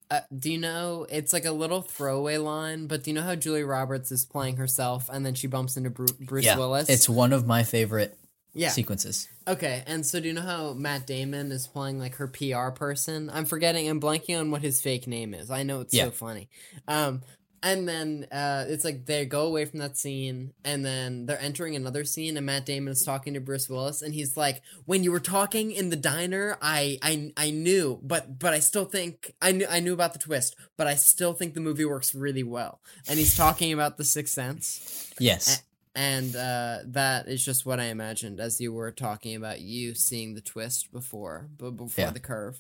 Uh, 0.10 0.22
do 0.38 0.52
you 0.52 0.58
know 0.58 1.06
it's 1.10 1.34
like 1.34 1.46
a 1.46 1.52
little 1.52 1.82
throwaway 1.82 2.38
line? 2.38 2.86
But 2.88 3.04
do 3.04 3.10
you 3.10 3.16
know 3.16 3.24
how 3.24 3.36
Julia 3.36 3.66
Roberts 3.66 4.12
is 4.12 4.24
playing 4.26 4.58
herself, 4.58 5.10
and 5.12 5.26
then 5.26 5.34
she 5.34 5.48
bumps 5.48 5.78
into 5.78 5.90
Bru- 5.90 6.06
Bruce 6.20 6.46
yeah 6.46 6.58
Willis? 6.58 6.90
it's 6.90 7.10
one 7.10 7.34
of 7.34 7.46
my 7.48 7.64
favorite 7.64 8.18
Yeah. 8.54 8.70
sequences 8.70 9.28
Okay, 9.48 9.84
and 9.86 10.06
so 10.06 10.20
do 10.20 10.28
you 10.28 10.34
know 10.34 10.42
how 10.42 10.74
Matt 10.74 11.06
Damon 11.06 11.52
is 11.52 11.68
playing 11.68 12.00
like 12.00 12.16
her 12.16 12.28
PR 12.28 12.70
person? 12.70 13.30
I'm 13.32 13.46
forgetting, 13.46 13.88
I'm 13.90 14.00
blanking 14.02 14.40
on 14.40 14.50
what 14.52 14.62
his 14.64 14.80
fake 14.82 15.06
name 15.08 15.34
is. 15.34 15.52
I 15.52 15.64
know 15.64 15.82
it's 15.82 15.94
Yeah. 15.94 16.06
so 16.06 16.12
funny. 16.12 16.50
Um, 16.88 17.22
and 17.64 17.88
then 17.88 18.28
uh, 18.32 18.66
it's 18.68 18.84
like 18.86 19.06
they 19.06 19.26
go 19.26 19.48
away 19.48 19.66
from 19.66 19.80
that 19.80 19.98
scene, 19.98 20.54
and 20.64 20.86
then 20.86 21.26
they're 21.26 21.42
entering 21.42 21.76
another 21.76 22.04
scene, 22.06 22.38
and 22.38 22.46
Matt 22.46 22.66
Damon 22.66 22.92
is 22.92 23.04
talking 23.04 23.34
to 23.34 23.40
Bruce 23.40 23.68
Willis, 23.70 24.02
and 24.02 24.14
he's 24.14 24.38
like, 24.38 24.62
"When 24.86 25.04
you 25.04 25.12
were 25.12 25.20
talking 25.20 25.72
in 25.72 25.90
the 25.90 25.96
diner, 25.96 26.58
I 26.62 27.00
I 27.02 27.34
I 27.38 27.52
knew, 27.52 28.00
but 28.04 28.38
but 28.40 28.54
I 28.54 28.60
still 28.60 28.86
think 28.86 29.34
I 29.42 29.52
knew 29.52 29.66
I 29.70 29.80
knew 29.80 29.94
about 29.94 30.14
the 30.14 30.20
twist, 30.20 30.56
but 30.78 30.88
I 30.88 30.96
still 30.96 31.34
think 31.34 31.54
the 31.54 31.62
movie 31.62 31.86
works 31.86 32.14
really 32.16 32.44
well." 32.44 32.82
And 33.08 33.18
he's 33.20 33.36
talking 33.36 33.74
about 33.74 33.98
the 33.98 34.04
Sixth 34.06 34.34
Sense 34.34 35.12
yes 35.20 35.64
and 35.98 36.36
uh, 36.36 36.80
that 36.88 37.30
is 37.30 37.44
just 37.46 37.66
what 37.66 37.80
I 37.80 37.86
imagined 37.86 38.42
as 38.42 38.60
you 38.60 38.74
were 38.74 38.92
talking 38.92 39.34
about 39.34 39.62
you 39.62 39.96
seeing 39.96 40.34
the 40.36 40.42
twist 40.42 40.92
before, 40.92 41.48
but 41.58 41.72
before 41.72 42.04
Yeah. 42.06 42.12
the 42.12 42.20
curve. 42.20 42.60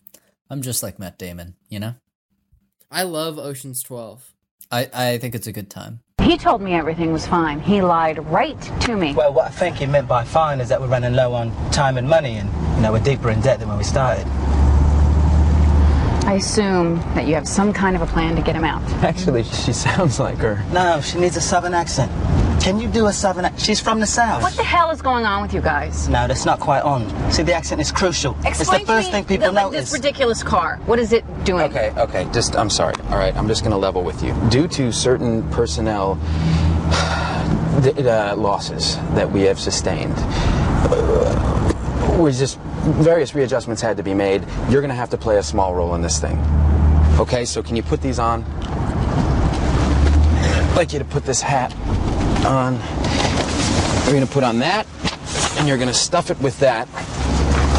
i'm 0.49 0.61
just 0.61 0.81
like 0.83 0.97
matt 0.99 1.17
damon 1.17 1.55
you 1.67 1.79
know 1.79 1.95
I 2.91 3.01
love 3.03 3.37
Ocean's 3.39 3.81
Twelve. 3.83 4.31
I, 4.71 4.89
I 4.93 5.17
think 5.17 5.35
it's 5.35 5.47
a 5.47 5.51
good 5.51 5.69
time. 5.69 6.01
He 6.21 6.37
told 6.37 6.61
me 6.61 6.73
everything 6.73 7.13
was 7.13 7.27
fine. 7.27 7.59
He 7.59 7.81
lied 7.81 8.17
right 8.25 8.59
to 8.81 8.95
me. 8.95 9.13
Well, 9.13 9.31
what 9.31 9.45
I 9.45 9.49
think 9.49 9.77
he 9.77 9.85
meant 9.85 10.07
by 10.07 10.23
fine 10.23 10.59
is 10.59 10.69
that 10.69 10.81
we're 10.81 10.87
running 10.87 11.13
low 11.13 11.33
on 11.33 11.51
time 11.71 11.97
and 11.97 12.09
money, 12.09 12.37
and 12.37 12.49
you 12.75 12.81
know 12.81 12.91
we're 12.91 12.99
deeper 12.99 13.29
in 13.29 13.41
debt 13.41 13.59
than 13.59 13.69
when 13.69 13.77
we 13.77 13.83
started. 13.83 14.25
I 16.25 16.33
assume 16.39 16.95
that 17.13 17.27
you 17.27 17.35
have 17.35 17.47
some 17.47 17.71
kind 17.71 17.95
of 17.95 18.01
a 18.01 18.07
plan 18.07 18.35
to 18.35 18.41
get 18.41 18.55
him 18.55 18.63
out. 18.63 18.81
Actually, 19.03 19.43
she 19.43 19.71
sounds 19.71 20.19
like 20.19 20.37
her. 20.39 20.65
No, 20.73 20.99
she 20.99 21.19
needs 21.19 21.37
a 21.37 21.41
southern 21.41 21.75
accent. 21.75 22.11
Can 22.61 22.79
you 22.79 22.87
do 22.87 23.05
a 23.07 23.13
southern 23.13 23.45
accent? 23.45 23.61
She's 23.61 23.79
from 23.79 23.99
the 23.99 24.07
south. 24.07 24.41
What 24.41 24.53
the 24.53 24.63
hell 24.63 24.89
is 24.89 25.01
going 25.01 25.25
on 25.25 25.43
with 25.43 25.53
you 25.53 25.61
guys? 25.61 26.09
No, 26.09 26.25
that's 26.27 26.45
not 26.45 26.59
quite 26.59 26.81
on. 26.81 27.07
See, 27.31 27.43
the 27.43 27.53
accent 27.53 27.79
is 27.79 27.91
crucial. 27.91 28.35
it's 28.43 28.59
Explain 28.61 28.81
the 28.81 28.87
first 28.87 29.07
me 29.07 29.11
thing 29.11 29.25
people 29.25 29.47
the- 29.47 29.51
like, 29.53 29.65
notice. 29.65 29.91
This 29.91 29.99
ridiculous 29.99 30.41
car. 30.41 30.79
What 30.87 30.97
is 30.97 31.11
it 31.13 31.23
doing? 31.43 31.63
Okay, 31.65 31.91
okay, 31.97 32.27
just, 32.33 32.55
I'm 32.55 32.71
sorry. 32.71 32.95
All 33.09 33.17
right, 33.19 33.35
I'm 33.35 33.47
just 33.47 33.61
going 33.61 33.71
to 33.71 33.77
level 33.77 34.03
with 34.03 34.23
you. 34.23 34.33
Due 34.49 34.67
to 34.69 34.91
certain 34.91 35.47
personnel 35.51 36.15
th- 37.83 37.97
uh, 38.05 38.33
losses 38.35 38.95
that 39.13 39.31
we 39.31 39.41
have 39.43 39.59
sustained, 39.59 40.15
uh, 40.17 42.17
we 42.19 42.31
just, 42.31 42.57
various 43.03 43.35
readjustments 43.35 43.81
had 43.81 43.95
to 43.97 44.03
be 44.03 44.15
made. 44.15 44.43
You're 44.69 44.81
going 44.81 44.89
to 44.89 44.95
have 44.95 45.11
to 45.11 45.17
play 45.17 45.37
a 45.37 45.43
small 45.43 45.75
role 45.75 45.93
in 45.93 46.01
this 46.01 46.19
thing. 46.19 46.39
Okay, 47.19 47.45
so 47.45 47.61
can 47.61 47.75
you 47.75 47.83
put 47.83 48.01
these 48.01 48.17
on? 48.17 48.43
I'd 50.67 50.73
like 50.75 50.93
you 50.93 50.99
to 50.99 51.05
put 51.05 51.25
this 51.25 51.41
hat 51.41 51.71
on. 52.45 52.75
You're 54.05 54.13
going 54.13 54.25
to 54.25 54.31
put 54.31 54.43
on 54.43 54.59
that, 54.59 54.85
and 55.57 55.67
you're 55.67 55.77
going 55.77 55.89
to 55.89 55.93
stuff 55.93 56.29
it 56.29 56.39
with 56.39 56.59
that, 56.59 56.87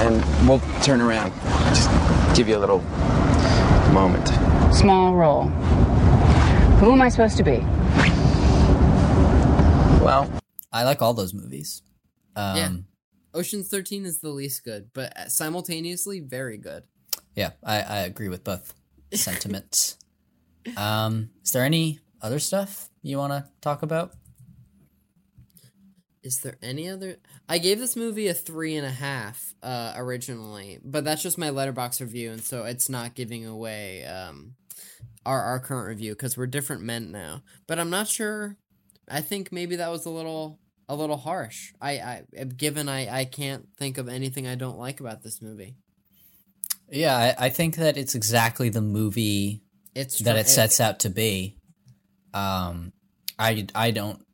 and 0.05 0.49
we'll 0.49 0.61
turn 0.83 1.01
around. 1.01 1.33
Just 1.75 1.89
give 2.37 2.49
you 2.49 2.57
a 2.57 2.59
little 2.61 2.81
moment. 3.93 4.27
Small 4.75 5.15
role. 5.15 5.45
Who 6.79 6.93
am 6.93 7.01
I 7.01 7.09
supposed 7.09 7.37
to 7.39 7.43
be? 7.43 7.59
Well, 10.05 10.31
I 10.73 10.85
like 10.85 11.03
all 11.03 11.15
those 11.15 11.33
movies. 11.35 11.83
Um, 12.37 12.57
yeah, 12.57 12.71
Ocean's 13.35 13.69
Thirteen 13.69 14.05
is 14.05 14.21
the 14.21 14.29
least 14.29 14.65
good, 14.65 14.91
but 14.93 15.31
simultaneously 15.31 16.21
very 16.21 16.59
good. 16.59 16.85
yeah, 17.35 17.51
I, 17.65 17.81
I 17.81 17.99
agree 18.01 18.29
with 18.29 18.45
both 18.45 18.75
sentiments. 19.13 19.97
um, 20.77 21.31
is 21.43 21.53
there 21.53 21.65
any 21.65 22.01
other 22.21 22.39
stuff 22.39 22.89
you 23.03 23.19
want 23.19 23.33
to 23.33 23.47
talk 23.61 23.83
about? 23.83 24.13
Is 26.27 26.41
there 26.41 26.57
any 26.61 26.89
other? 26.89 27.19
I 27.49 27.59
gave 27.59 27.79
this 27.79 27.95
movie 27.95 28.27
a 28.27 28.35
three 28.35 28.75
and 28.75 28.85
a 28.85 28.91
half 28.91 29.55
uh, 29.63 29.95
originally, 29.97 30.81
but 30.85 31.05
that's 31.05 31.23
just 31.23 31.39
my 31.39 31.51
Letterboxd 31.51 32.01
review, 32.01 32.33
and 32.33 32.43
so 32.43 32.65
it's 32.65 32.89
not 32.89 33.15
giving 33.15 33.47
away 33.47 34.05
um, 34.05 34.57
our 35.25 35.41
our 35.41 35.61
current 35.61 35.87
review 35.87 36.15
because 36.15 36.37
we're 36.37 36.49
different 36.49 36.83
men 36.83 37.13
now. 37.13 37.43
But 37.69 37.79
I'm 37.79 37.91
not 37.91 38.09
sure. 38.09 38.57
I 39.09 39.21
think 39.21 39.53
maybe 39.53 39.77
that 39.77 39.89
was 39.89 40.05
a 40.05 40.11
little 40.11 40.59
a 40.89 40.97
little 40.97 41.17
harsh. 41.17 41.73
I 41.81 41.93
I 41.93 42.45
given 42.45 42.89
I 42.89 43.21
I 43.21 43.25
can't 43.25 43.69
think 43.79 43.97
of 43.97 44.09
anything 44.09 44.49
I 44.49 44.57
don't 44.57 44.79
like 44.79 44.99
about 44.99 45.23
this 45.23 45.41
movie. 45.41 45.77
Yeah, 46.91 47.17
I, 47.17 47.47
I 47.47 47.49
think 47.51 47.77
that 47.77 47.97
it's 47.97 48.17
exactly 48.17 48.69
the 48.69 48.81
movie 48.81 49.63
It's 49.95 50.19
that 50.21 50.37
it 50.37 50.49
sets 50.49 50.81
out 50.81 51.01
to 51.01 51.09
be. 51.09 51.57
Um, 52.35 52.93
I 53.39 53.67
I 53.77 53.93
don't 53.93 54.26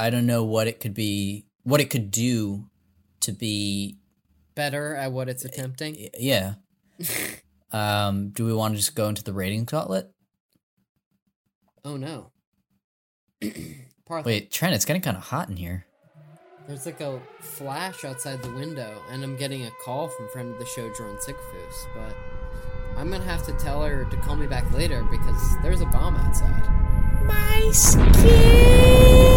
I 0.00 0.08
don't 0.08 0.24
know 0.24 0.44
what 0.44 0.66
it 0.66 0.80
could 0.80 0.94
be, 0.94 1.44
what 1.62 1.78
it 1.78 1.90
could 1.90 2.10
do 2.10 2.70
to 3.20 3.32
be 3.32 3.98
better 4.54 4.96
at 4.96 5.12
what 5.12 5.28
it's 5.28 5.44
attempting. 5.44 6.08
yeah. 6.18 6.54
Um, 7.72 8.30
do 8.30 8.44
we 8.44 8.52
want 8.52 8.74
to 8.74 8.78
just 8.78 8.96
go 8.96 9.08
into 9.08 9.22
the 9.22 9.32
rating 9.32 9.64
gauntlet? 9.64 10.10
Oh 11.84 11.96
no. 11.96 12.32
Parth, 14.06 14.26
Wait, 14.26 14.50
Trent, 14.50 14.74
it's 14.74 14.84
getting 14.84 15.02
kind 15.02 15.16
of 15.16 15.22
hot 15.22 15.48
in 15.48 15.56
here. 15.56 15.86
there's 16.66 16.84
like 16.84 17.00
a 17.00 17.20
flash 17.38 18.04
outside 18.04 18.42
the 18.42 18.50
window, 18.50 19.00
and 19.12 19.22
I'm 19.22 19.36
getting 19.36 19.66
a 19.66 19.70
call 19.84 20.08
from 20.08 20.28
friend 20.30 20.52
of 20.52 20.58
the 20.58 20.66
show, 20.66 20.92
Jordan 20.96 21.18
Sickfoos, 21.18 21.94
but 21.94 22.16
I'm 22.96 23.08
gonna 23.08 23.22
have 23.22 23.46
to 23.46 23.52
tell 23.52 23.84
her 23.84 24.04
to 24.04 24.16
call 24.16 24.34
me 24.34 24.48
back 24.48 24.68
later 24.72 25.04
because 25.08 25.56
there's 25.62 25.80
a 25.80 25.86
bomb 25.86 26.16
outside. 26.16 26.66
My 27.24 27.70
skin! 27.72 29.29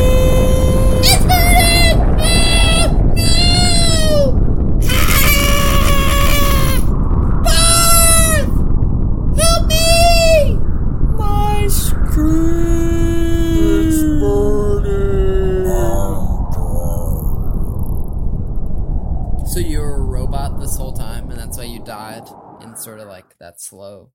Sort 22.84 23.00
of 23.00 23.08
like 23.08 23.38
that 23.40 23.60
slow. 23.62 24.12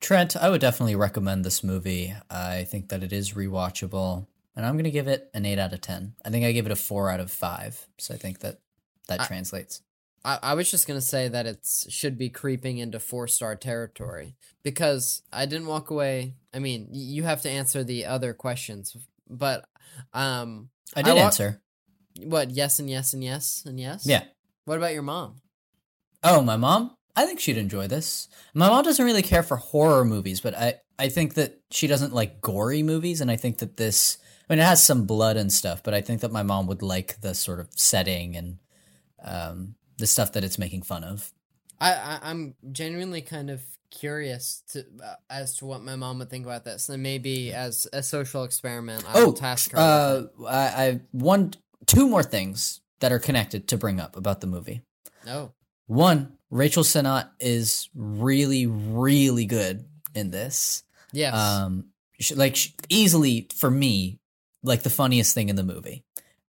Trent, 0.00 0.36
I 0.36 0.50
would 0.50 0.60
definitely 0.60 0.96
recommend 0.96 1.44
this 1.44 1.64
movie. 1.64 2.14
I 2.30 2.64
think 2.64 2.88
that 2.90 3.02
it 3.02 3.12
is 3.12 3.32
rewatchable, 3.32 4.26
and 4.54 4.66
I'm 4.66 4.74
going 4.74 4.84
to 4.84 4.90
give 4.90 5.08
it 5.08 5.30
an 5.32 5.46
8 5.46 5.58
out 5.58 5.72
of 5.72 5.80
10. 5.80 6.14
I 6.24 6.30
think 6.30 6.44
I 6.44 6.52
gave 6.52 6.66
it 6.66 6.72
a 6.72 6.76
4 6.76 7.10
out 7.10 7.20
of 7.20 7.30
5, 7.30 7.86
so 7.98 8.14
I 8.14 8.18
think 8.18 8.40
that 8.40 8.60
that 9.08 9.20
I- 9.22 9.26
translates. 9.26 9.80
I, 10.26 10.38
I 10.42 10.54
was 10.54 10.70
just 10.70 10.86
gonna 10.86 11.02
say 11.02 11.28
that 11.28 11.44
it 11.44 11.66
should 11.90 12.16
be 12.16 12.30
creeping 12.30 12.78
into 12.78 12.98
four 12.98 13.28
star 13.28 13.54
territory 13.56 14.36
because 14.62 15.20
I 15.30 15.44
didn't 15.44 15.66
walk 15.66 15.90
away. 15.90 16.32
I 16.54 16.60
mean, 16.60 16.88
you 16.92 17.24
have 17.24 17.42
to 17.42 17.50
answer 17.50 17.84
the 17.84 18.06
other 18.06 18.32
questions, 18.32 18.96
but 19.28 19.68
um, 20.14 20.70
I 20.96 21.02
did 21.02 21.16
wa- 21.16 21.24
answer. 21.24 21.60
What? 22.22 22.50
Yes 22.52 22.78
and 22.78 22.88
yes 22.88 23.12
and 23.12 23.22
yes 23.22 23.64
and 23.66 23.78
yes. 23.78 24.06
Yeah. 24.06 24.24
What 24.64 24.78
about 24.78 24.94
your 24.94 25.02
mom? 25.02 25.42
Oh, 26.22 26.40
my 26.40 26.56
mom? 26.56 26.96
I 27.16 27.26
think 27.26 27.40
she'd 27.40 27.56
enjoy 27.58 27.86
this. 27.86 28.28
My 28.54 28.68
mom 28.68 28.84
doesn't 28.84 29.04
really 29.04 29.22
care 29.22 29.42
for 29.42 29.56
horror 29.56 30.04
movies, 30.04 30.40
but 30.40 30.54
I, 30.56 30.74
I 30.98 31.08
think 31.08 31.34
that 31.34 31.60
she 31.70 31.86
doesn't 31.86 32.12
like 32.12 32.40
gory 32.40 32.82
movies, 32.82 33.20
and 33.20 33.30
I 33.30 33.36
think 33.36 33.58
that 33.58 33.76
this, 33.76 34.18
I 34.48 34.52
mean, 34.52 34.60
it 34.60 34.64
has 34.64 34.82
some 34.82 35.06
blood 35.06 35.36
and 35.36 35.52
stuff, 35.52 35.82
but 35.82 35.94
I 35.94 36.00
think 36.00 36.20
that 36.22 36.32
my 36.32 36.42
mom 36.42 36.66
would 36.66 36.82
like 36.82 37.20
the 37.20 37.34
sort 37.34 37.60
of 37.60 37.68
setting 37.76 38.36
and 38.36 38.58
um, 39.24 39.74
the 39.98 40.06
stuff 40.06 40.32
that 40.32 40.44
it's 40.44 40.58
making 40.58 40.82
fun 40.82 41.04
of. 41.04 41.32
I, 41.80 41.92
I 41.92 42.18
I'm 42.22 42.54
genuinely 42.72 43.20
kind 43.22 43.50
of 43.50 43.62
curious 43.90 44.62
to 44.72 44.84
uh, 45.04 45.14
as 45.30 45.56
to 45.58 45.66
what 45.66 45.82
my 45.82 45.94
mom 45.96 46.18
would 46.18 46.30
think 46.30 46.44
about 46.46 46.64
this, 46.64 46.88
and 46.88 47.02
maybe 47.02 47.52
as 47.52 47.86
a 47.92 48.02
social 48.02 48.44
experiment, 48.44 49.04
I 49.08 49.14
will 49.14 49.26
Oh, 49.28 49.32
task 49.32 49.72
her. 49.72 49.78
uh, 49.78 50.22
I, 50.48 50.84
I 50.86 51.00
one, 51.12 51.54
two 51.86 52.08
more 52.08 52.22
things 52.22 52.80
that 53.00 53.12
are 53.12 53.18
connected 53.18 53.68
to 53.68 53.76
bring 53.76 54.00
up 54.00 54.16
about 54.16 54.40
the 54.40 54.46
movie. 54.46 54.82
oh, 55.26 55.52
One, 55.86 56.38
Rachel 56.50 56.82
Sennott 56.82 57.28
is 57.40 57.88
really, 57.94 58.66
really 58.66 59.44
good 59.44 59.84
in 60.14 60.30
this. 60.30 60.84
yes. 61.12 61.34
Um, 61.34 61.86
she, 62.20 62.34
like 62.34 62.56
she, 62.56 62.74
easily 62.88 63.48
for 63.56 63.70
me, 63.70 64.18
like 64.62 64.82
the 64.82 64.90
funniest 64.90 65.34
thing 65.34 65.48
in 65.48 65.56
the 65.56 65.64
movie. 65.64 66.04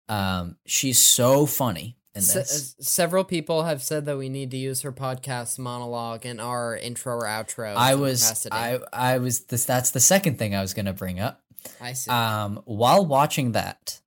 Um, 0.07 0.57
she's 0.65 0.99
so 0.99 1.45
funny 1.45 1.97
in 2.13 2.21
this. 2.21 2.75
uh, 2.79 2.83
several 2.83 3.23
people 3.23 3.63
have 3.63 3.81
said 3.81 4.05
that 4.05 4.17
we 4.17 4.29
need 4.29 4.51
to 4.51 4.57
use 4.57 4.81
her 4.81 4.91
podcast 4.91 5.59
monologue 5.59 6.25
in 6.25 6.39
our 6.39 6.77
intro 6.77 7.15
or 7.15 7.25
outro. 7.25 7.75
I 7.75 7.95
was, 7.95 8.21
capacity. 8.21 8.55
I, 8.55 8.79
I 8.93 9.17
was. 9.17 9.41
This, 9.41 9.65
that's 9.65 9.91
the 9.91 9.99
second 9.99 10.37
thing 10.37 10.55
I 10.55 10.61
was 10.61 10.73
gonna 10.73 10.93
bring 10.93 11.19
up. 11.19 11.41
I 11.81 11.93
see. 11.93 12.11
Um, 12.11 12.61
while 12.65 13.05
watching 13.05 13.53
that 13.53 13.99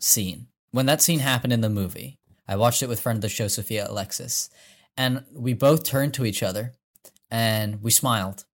scene, 0.00 0.48
when 0.72 0.86
that 0.86 1.00
scene 1.00 1.20
happened 1.20 1.52
in 1.52 1.60
the 1.60 1.70
movie, 1.70 2.17
I 2.48 2.56
watched 2.56 2.82
it 2.82 2.88
with 2.88 3.00
friend 3.00 3.18
of 3.18 3.22
the 3.22 3.28
show, 3.28 3.46
Sophia 3.46 3.86
Alexis, 3.88 4.48
and 4.96 5.24
we 5.32 5.52
both 5.52 5.84
turned 5.84 6.14
to 6.14 6.24
each 6.24 6.42
other 6.42 6.72
and 7.30 7.82
we 7.82 7.90
smiled, 7.90 8.44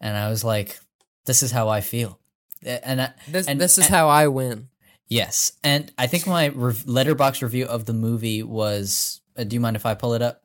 and 0.00 0.16
I 0.16 0.28
was 0.28 0.42
like, 0.42 0.80
"This 1.26 1.42
is 1.42 1.52
how 1.52 1.68
I 1.68 1.80
feel." 1.80 2.18
And 2.64 3.00
I, 3.00 3.12
this 3.28 3.46
and, 3.46 3.60
this 3.60 3.78
is 3.78 3.86
and- 3.86 3.94
how 3.94 4.08
I 4.08 4.26
win. 4.28 4.68
Yes, 5.08 5.52
and 5.62 5.92
I 5.96 6.08
think 6.08 6.26
my 6.26 6.50
Letterboxd 6.50 7.40
review 7.42 7.66
of 7.66 7.84
the 7.84 7.92
movie 7.92 8.42
was. 8.42 9.20
Uh, 9.36 9.44
do 9.44 9.54
you 9.54 9.60
mind 9.60 9.76
if 9.76 9.86
I 9.86 9.94
pull 9.94 10.14
it 10.14 10.22
up? 10.22 10.42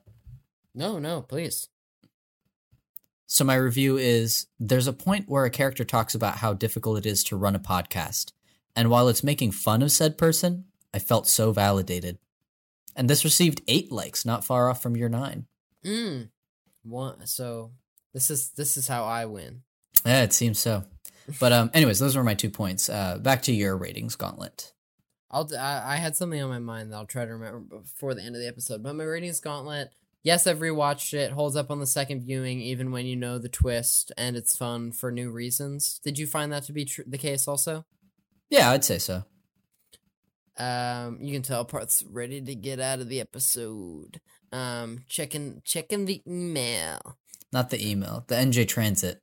No, 0.76 1.00
no, 1.00 1.24
please. 1.24 1.68
So 3.26 3.44
my 3.44 3.56
review 3.56 3.98
is: 3.98 4.46
There's 4.60 4.86
a 4.86 4.94
point 4.94 5.28
where 5.28 5.46
a 5.46 5.50
character 5.50 5.84
talks 5.84 6.14
about 6.14 6.38
how 6.38 6.54
difficult 6.54 7.00
it 7.00 7.06
is 7.08 7.24
to 7.26 7.36
run 7.36 7.56
a 7.56 7.60
podcast, 7.60 8.34
and 8.76 8.92
while 8.92 9.08
it's 9.08 9.24
making 9.24 9.54
fun 9.54 9.82
of 9.82 9.92
said 9.92 10.18
person, 10.18 10.66
I 10.94 11.00
felt 11.00 11.28
so 11.28 11.52
validated. 11.52 12.20
And 12.96 13.10
this 13.10 13.24
received 13.24 13.62
eight 13.68 13.92
likes, 13.92 14.26
not 14.26 14.44
far 14.44 14.70
off 14.70 14.82
from 14.82 14.96
your 14.96 15.10
nine. 15.10 15.46
Mm. 15.86 16.30
One. 16.84 17.26
So 17.28 17.72
this 18.14 18.30
is 18.30 18.50
this 18.52 18.78
is 18.78 18.88
how 18.88 19.04
I 19.06 19.26
win. 19.26 19.62
Yeah, 20.06 20.24
it 20.24 20.34
seems 20.34 20.60
so. 20.60 20.84
But 21.40 21.52
um, 21.54 21.72
anyways, 21.74 22.00
those 22.00 22.16
were 22.16 22.24
my 22.24 22.34
two 22.34 22.50
points. 22.50 22.90
Uh, 22.90 23.18
back 23.20 23.44
to 23.44 23.54
your 23.54 23.78
ratings 23.78 24.16
gauntlet. 24.16 24.74
I'll. 25.30 25.50
I 25.58 25.96
had 25.96 26.16
something 26.16 26.42
on 26.42 26.50
my 26.50 26.60
mind 26.60 26.92
that 26.92 26.98
I'll 26.98 27.06
try 27.06 27.26
to 27.26 27.32
remember 27.32 27.78
before 27.78 28.14
the 28.14 28.22
end 28.22 28.36
of 28.36 28.42
the 28.42 28.48
episode. 28.48 28.84
But 28.84 28.96
my 28.96 29.04
ratings 29.04 29.40
gauntlet. 29.40 29.92
Yes, 30.24 30.46
I've 30.46 30.60
rewatched 30.60 31.14
it. 31.14 31.32
Holds 31.32 31.56
up 31.56 31.72
on 31.72 31.80
the 31.80 31.88
second 31.88 32.22
viewing, 32.22 32.62
even 32.62 32.92
when 32.92 33.08
you 33.08 33.16
know 33.16 33.40
the 33.40 33.50
twist, 33.50 34.12
and 34.18 34.36
it's 34.36 34.56
fun 34.56 34.92
for 34.92 35.12
new 35.12 35.32
reasons. 35.32 36.00
Did 36.04 36.20
you 36.20 36.28
find 36.28 36.52
that 36.52 36.64
to 36.64 36.74
be 36.74 36.86
tr- 36.86 37.02
the 37.08 37.18
case 37.18 37.48
also? 37.48 37.86
Yeah, 38.50 38.70
I'd 38.70 38.86
say 38.86 39.00
so. 39.00 39.24
Um, 40.58 41.20
you 41.22 41.34
can 41.34 41.42
tell 41.42 41.66
parts 41.66 42.04
ready 42.10 42.42
to 42.42 42.56
get 42.56 42.80
out 42.80 43.00
of 43.00 43.10
the 43.10 43.20
episode. 43.20 44.20
Um, 44.52 45.06
checking 45.08 45.62
checking 45.64 46.06
the 46.06 46.22
email. 46.28 47.18
Not 47.54 47.70
the 47.70 47.86
email, 47.86 48.26
the 48.28 48.36
NJ 48.36 48.68
Transit. 48.68 49.22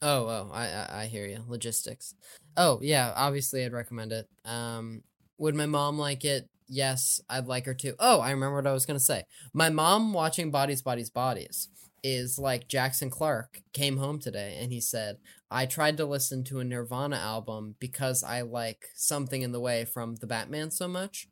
Oh, 0.00 0.26
oh, 0.26 0.50
I, 0.52 0.66
I 0.66 0.88
I 1.02 1.06
hear 1.06 1.26
you. 1.26 1.44
Logistics. 1.46 2.14
Oh 2.56 2.80
yeah, 2.82 3.12
obviously 3.14 3.64
I'd 3.64 3.72
recommend 3.72 4.12
it. 4.12 4.26
Um, 4.44 5.02
would 5.38 5.54
my 5.54 5.66
mom 5.66 5.98
like 5.98 6.24
it? 6.24 6.48
Yes, 6.68 7.20
I'd 7.28 7.46
like 7.46 7.66
her 7.66 7.74
to. 7.74 7.94
Oh, 7.98 8.20
I 8.20 8.30
remember 8.30 8.56
what 8.56 8.66
I 8.66 8.72
was 8.72 8.86
gonna 8.86 9.00
say. 9.00 9.24
My 9.52 9.70
mom 9.70 10.12
watching 10.12 10.50
Bodies, 10.50 10.82
Bodies, 10.82 11.10
Bodies 11.10 11.68
is 12.02 12.38
like 12.38 12.68
Jackson 12.68 13.10
Clark 13.10 13.60
came 13.72 13.96
home 13.96 14.18
today 14.18 14.58
and 14.60 14.72
he 14.72 14.80
said, 14.80 15.18
I 15.52 15.66
tried 15.66 15.98
to 15.98 16.06
listen 16.06 16.44
to 16.44 16.60
a 16.60 16.64
Nirvana 16.64 17.16
album 17.16 17.76
because 17.78 18.24
I 18.24 18.42
like 18.42 18.86
something 18.94 19.42
in 19.42 19.52
the 19.52 19.60
way 19.60 19.84
from 19.84 20.16
the 20.16 20.26
Batman 20.26 20.70
so 20.70 20.88
much. 20.88 21.28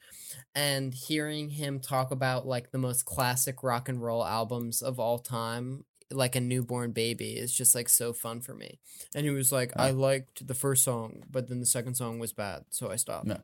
And 0.55 0.95
hearing 0.95 1.51
him 1.51 1.81
talk 1.81 2.11
about 2.11 2.47
like 2.47 2.71
the 2.71 2.79
most 2.79 3.05
classic 3.05 3.63
rock 3.63 3.89
and 3.89 4.03
roll 4.03 4.25
albums 4.25 4.83
of 4.83 5.01
all 5.01 5.19
time, 5.19 5.85
like 6.11 6.37
a 6.37 6.41
newborn 6.41 6.93
baby, 6.93 7.33
is 7.33 7.53
just 7.53 7.75
like 7.75 7.89
so 7.89 8.13
fun 8.13 8.41
for 8.41 8.55
me. 8.55 8.79
And 9.15 9.25
he 9.25 9.31
was 9.31 9.51
like, 9.51 9.73
I 9.77 9.91
liked 9.91 10.47
the 10.47 10.55
first 10.55 10.85
song, 10.85 11.25
but 11.31 11.49
then 11.49 11.61
the 11.61 11.67
second 11.67 11.95
song 11.95 12.19
was 12.19 12.33
bad, 12.33 12.65
so 12.71 12.91
I 12.91 12.97
stopped. 12.97 13.27
No. 13.27 13.39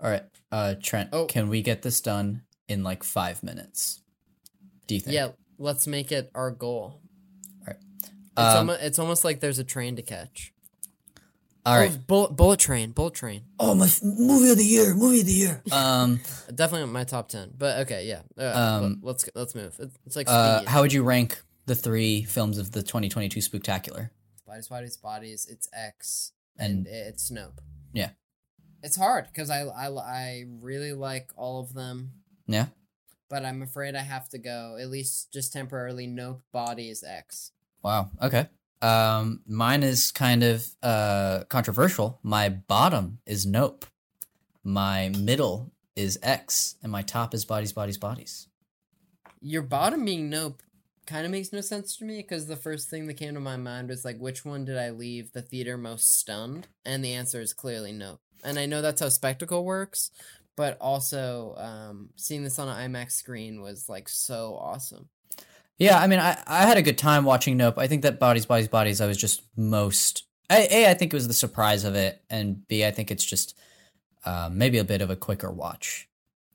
All 0.00 0.10
right, 0.10 0.24
uh, 0.50 0.74
Trent. 0.82 1.10
Oh. 1.12 1.26
Can 1.26 1.48
we 1.48 1.62
get 1.62 1.82
this 1.82 2.00
done 2.00 2.42
in 2.68 2.82
like 2.82 3.04
five 3.04 3.42
minutes? 3.42 4.02
Do 4.86 4.94
you 4.94 5.00
think? 5.00 5.14
Yeah, 5.14 5.28
let's 5.58 5.86
make 5.86 6.12
it 6.12 6.30
our 6.34 6.50
goal. 6.50 7.00
It's, 8.36 8.38
Um, 8.38 8.56
almost, 8.58 8.82
it's 8.82 8.98
almost 8.98 9.24
like 9.24 9.40
there's 9.40 9.58
a 9.58 9.64
train 9.64 9.96
to 9.96 10.02
catch. 10.02 10.52
All 11.66 11.78
right. 11.78 11.92
Oh, 11.94 11.98
bullet, 12.06 12.36
bullet 12.36 12.60
train, 12.60 12.90
bullet 12.90 13.14
train. 13.14 13.42
Oh, 13.58 13.74
my 13.74 13.86
f- 13.86 14.02
movie 14.02 14.50
of 14.50 14.58
the 14.58 14.64
year, 14.66 14.94
movie 14.94 15.20
of 15.20 15.26
the 15.26 15.32
year. 15.32 15.62
Um, 15.72 16.20
Definitely 16.54 16.92
my 16.92 17.04
top 17.04 17.28
ten. 17.28 17.52
But 17.56 17.78
okay, 17.86 18.06
yeah. 18.06 18.20
Uh, 18.36 18.80
Um, 18.82 18.82
let- 19.02 19.04
let's 19.04 19.28
let's 19.34 19.54
move. 19.54 19.74
It's 20.04 20.14
like 20.16 20.28
uh, 20.28 20.64
how 20.66 20.82
would 20.82 20.92
you 20.92 21.02
rank 21.02 21.40
the 21.66 21.74
three 21.74 22.22
films 22.24 22.58
of 22.58 22.72
the 22.72 22.82
2022 22.82 23.40
Spooktacular? 23.40 24.10
bodies, 24.46 24.68
bodies, 24.68 24.96
bodies. 24.98 25.46
It's 25.50 25.68
X 25.72 26.32
And- 26.58 26.86
and, 26.86 26.86
it's 26.86 27.30
Snope. 27.30 27.58
Yeah. 27.94 28.10
It's 28.82 28.96
hard 28.96 29.28
because 29.28 29.48
I, 29.48 29.62
I 29.62 29.88
I 29.88 30.44
really 30.60 30.92
like 30.92 31.30
all 31.36 31.60
of 31.60 31.72
them, 31.72 32.12
Yeah. 32.46 32.66
but 33.30 33.42
I'm 33.46 33.62
afraid 33.62 33.94
I 33.94 34.02
have 34.02 34.28
to 34.28 34.38
go 34.38 34.76
at 34.78 34.90
least 34.90 35.32
just 35.32 35.54
temporarily. 35.54 36.06
Nope, 36.06 36.42
bodies 36.52 37.02
X. 37.02 37.52
Wow. 37.84 38.10
Okay. 38.20 38.48
Um, 38.82 39.42
mine 39.46 39.82
is 39.82 40.10
kind 40.10 40.42
of 40.42 40.66
uh 40.82 41.44
controversial. 41.48 42.18
My 42.22 42.48
bottom 42.48 43.18
is 43.26 43.46
Nope. 43.46 43.86
My 44.64 45.10
middle 45.10 45.70
is 45.94 46.18
X, 46.22 46.76
and 46.82 46.90
my 46.90 47.02
top 47.02 47.34
is 47.34 47.44
Bodies, 47.44 47.72
Bodies, 47.72 47.98
Bodies. 47.98 48.48
Your 49.40 49.62
bottom 49.62 50.04
being 50.06 50.30
Nope 50.30 50.62
kind 51.06 51.26
of 51.26 51.30
makes 51.30 51.52
no 51.52 51.60
sense 51.60 51.96
to 51.98 52.04
me 52.04 52.16
because 52.16 52.46
the 52.46 52.56
first 52.56 52.88
thing 52.88 53.06
that 53.06 53.14
came 53.14 53.34
to 53.34 53.40
my 53.40 53.58
mind 53.58 53.90
was 53.90 54.04
like, 54.04 54.18
which 54.18 54.44
one 54.44 54.64
did 54.64 54.78
I 54.78 54.88
leave 54.88 55.32
the 55.32 55.42
theater 55.42 55.76
most 55.76 56.18
stunned? 56.18 56.68
And 56.84 57.04
the 57.04 57.12
answer 57.12 57.42
is 57.42 57.52
clearly 57.52 57.92
Nope. 57.92 58.20
And 58.42 58.58
I 58.58 58.64
know 58.64 58.80
that's 58.80 59.02
how 59.02 59.10
spectacle 59.10 59.64
works, 59.64 60.10
but 60.56 60.78
also 60.80 61.54
um, 61.58 62.10
seeing 62.16 62.42
this 62.42 62.58
on 62.58 62.68
an 62.68 62.90
IMAX 62.90 63.12
screen 63.12 63.60
was 63.60 63.88
like 63.88 64.08
so 64.08 64.56
awesome. 64.58 65.10
Yeah, 65.78 65.98
I 65.98 66.06
mean, 66.06 66.20
I, 66.20 66.40
I 66.46 66.66
had 66.66 66.76
a 66.78 66.82
good 66.82 66.98
time 66.98 67.24
watching 67.24 67.56
Nope. 67.56 67.78
I 67.78 67.86
think 67.88 68.02
that 68.02 68.20
Bodies, 68.20 68.46
Bodies, 68.46 68.68
Bodies, 68.68 69.00
I 69.00 69.06
was 69.06 69.16
just 69.16 69.42
most. 69.56 70.24
A, 70.50 70.68
a 70.84 70.90
I 70.90 70.94
think 70.94 71.12
it 71.12 71.16
was 71.16 71.26
the 71.28 71.34
surprise 71.34 71.84
of 71.84 71.94
it, 71.94 72.22
and 72.30 72.66
B, 72.68 72.84
I 72.84 72.90
think 72.90 73.10
it's 73.10 73.24
just 73.24 73.58
um, 74.24 74.56
maybe 74.58 74.78
a 74.78 74.84
bit 74.84 75.02
of 75.02 75.10
a 75.10 75.16
quicker 75.16 75.50
watch 75.50 76.08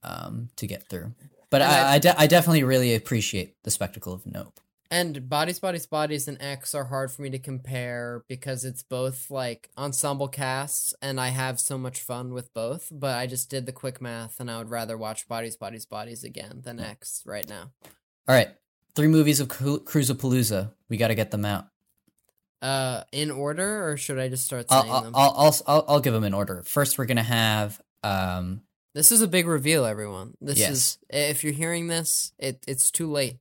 um, 0.03 0.49
to 0.55 0.67
get 0.67 0.87
through. 0.87 1.13
But 1.49 1.61
And 1.61 1.71
I- 1.71 1.93
I, 1.93 1.99
de- 1.99 2.19
I 2.21 2.27
definitely 2.27 2.63
really 2.63 2.95
appreciate 2.95 3.61
the 3.63 3.71
spectacle 3.71 4.13
of 4.13 4.25
Nope. 4.25 4.59
And 4.91 5.29
Bodies, 5.29 5.59
Bodies, 5.59 5.85
Bodies 5.85 6.27
and 6.27 6.41
X 6.41 6.73
are 6.73 6.85
hard 6.85 7.11
for 7.11 7.21
me 7.21 7.29
to 7.29 7.37
compare 7.37 8.23
because 8.27 8.65
it's 8.65 8.81
both 8.81 9.29
like 9.29 9.69
ensemble 9.77 10.27
casts 10.27 10.95
and 10.99 11.19
I 11.19 11.27
have 11.27 11.59
so 11.59 11.77
much 11.77 12.01
fun 12.01 12.33
with 12.33 12.51
both. 12.55 12.87
But 12.91 13.15
I 13.15 13.27
just 13.27 13.51
did 13.51 13.67
the 13.67 13.71
quick 13.71 14.01
math 14.01 14.39
and 14.39 14.49
I 14.49 14.57
would 14.57 14.71
rather 14.71 14.97
watch 14.97 15.27
Bodies, 15.27 15.55
Bodies, 15.57 15.85
Bodies 15.85 16.23
again 16.23 16.61
than 16.63 16.79
X 16.79 17.21
right 17.23 17.47
now. 17.47 17.69
All 18.27 18.33
right, 18.35 18.49
three 18.95 19.07
movies 19.07 19.39
of 19.39 19.47
Cru- 19.49 19.79
Cruisapalooza. 19.81 20.71
We 20.89 20.97
got 20.97 21.09
to 21.09 21.15
get 21.15 21.31
them 21.31 21.45
out. 21.45 21.67
Uh, 22.61 23.03
in 23.13 23.31
order 23.31 23.89
or 23.89 23.95
should 23.95 24.19
I 24.19 24.27
just 24.27 24.43
start 24.45 24.65
I'll, 24.69 24.81
saying 24.81 24.93
I'll, 24.93 25.01
them? 25.03 25.13
I'll, 25.15 25.33
I'll, 25.37 25.55
I'll, 25.67 25.85
I'll 25.87 25.99
give 26.01 26.13
them 26.13 26.25
in 26.25 26.33
order. 26.33 26.61
First, 26.65 26.97
we're 26.97 27.05
gonna 27.05 27.23
have 27.23 27.79
um, 28.03 28.63
This 28.93 29.13
is 29.13 29.21
a 29.21 29.29
big 29.29 29.47
reveal, 29.47 29.85
everyone. 29.85 30.33
This 30.41 30.59
Yes. 30.59 30.71
is 30.71 30.97
if 31.09 31.43
you're 31.45 31.53
hearing 31.53 31.87
this, 31.87 32.33
it 32.37 32.61
it's 32.67 32.91
too 32.91 33.09
late. 33.09 33.37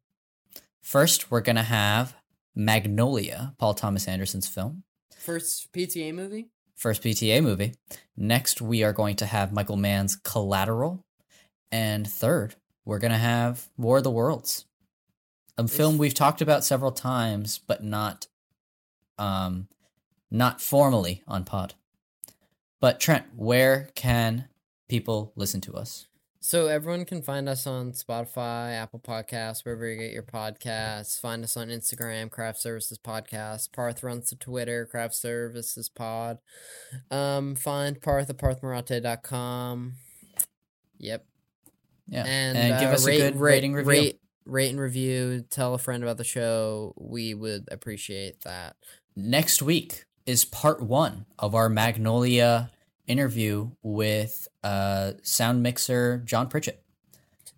first 0.83 1.33
we're 1.33 1.41
gonna 1.41 1.65
have 1.65 2.15
Magnolia, 2.55 3.55
Paul 3.59 3.75
Thomas 3.75 4.07
Anderson's 4.07 4.47
film. 4.47 4.85
First 5.17 5.73
PTA 5.73 6.15
movie. 6.15 6.51
First 6.77 7.03
PTA 7.03 7.43
movie. 7.43 7.75
Next, 8.17 8.61
we 8.63 8.85
are 8.85 8.93
going 8.93 9.17
to 9.17 9.27
have 9.27 9.53
Michael 9.53 9.77
Mann's 9.77 10.15
Collateral. 10.15 11.05
And 11.73 12.07
third, 12.09 12.55
we're 12.85 13.01
going 13.01 13.11
to 13.13 13.19
have 13.19 13.69
War 13.77 13.99
of 13.99 14.05
the 14.05 14.11
Worlds, 14.13 14.65
a 15.59 15.69
film 15.69 15.99
we've 15.99 16.15
talked 16.15 16.41
about 16.41 16.65
several 16.65 16.93
times, 16.93 17.59
but 17.59 17.83
not, 17.83 18.29
um, 19.19 19.69
not 20.31 20.61
formally 20.61 21.23
on 21.27 21.45
pod. 21.45 21.75
But 22.81 23.01
Trent, 23.01 23.27
where 23.35 23.91
can 23.95 24.49
people 24.89 25.33
listen 25.35 25.61
to 25.63 25.75
us? 25.75 26.07
So 26.41 26.69
everyone 26.69 27.05
can 27.05 27.21
find 27.21 27.49
us 27.49 27.67
on 27.67 27.93
Spotify, 27.93 28.73
Apple 28.75 29.01
Podcasts, 29.01 29.65
wherever 29.65 29.87
you 29.87 29.99
get 29.99 30.13
your 30.13 30.23
podcasts. 30.23 31.21
Find 31.21 31.43
us 31.43 31.57
on 31.57 31.69
Instagram, 31.69 32.31
Craft 32.31 32.61
Services 32.61 32.97
Podcast. 32.97 33.73
Parth 33.73 34.05
runs 34.05 34.31
the 34.31 34.37
Twitter, 34.37 34.87
Craft 34.87 35.17
Services 35.17 35.89
Pod. 35.89 36.39
Um, 37.11 37.57
find 37.57 38.01
Parth 38.01 38.31
at 38.31 38.39
parthmarate.com. 38.39 39.95
Yep. 40.99 41.27
Yeah, 42.07 42.25
And, 42.25 42.57
and 42.57 42.81
give 42.81 42.91
uh, 42.91 42.93
us 42.95 43.07
rate, 43.07 43.21
a 43.21 43.31
good 43.33 43.41
rate, 43.41 43.53
rating 43.53 43.73
review. 43.75 43.91
Rate, 43.91 44.21
rate 44.49 44.71
and 44.71 44.81
review. 44.81 45.45
Tell 45.51 45.75
a 45.75 45.79
friend 45.79 46.03
about 46.03 46.17
the 46.17 46.25
show. 46.25 46.95
We 46.97 47.35
would 47.35 47.69
appreciate 47.71 48.41
that. 48.43 48.77
next 49.17 49.63
week 49.63 50.05
is 50.27 50.45
part 50.45 50.83
one 50.83 51.27
of 51.39 51.55
our 51.55 51.69
Magnolia 51.69 52.71
interview 53.07 53.71
with 53.83 54.47
uh, 54.63 55.13
sound 55.23 55.63
mixer 55.63 56.19
John 56.25 56.49
Pritchett. 56.49 56.83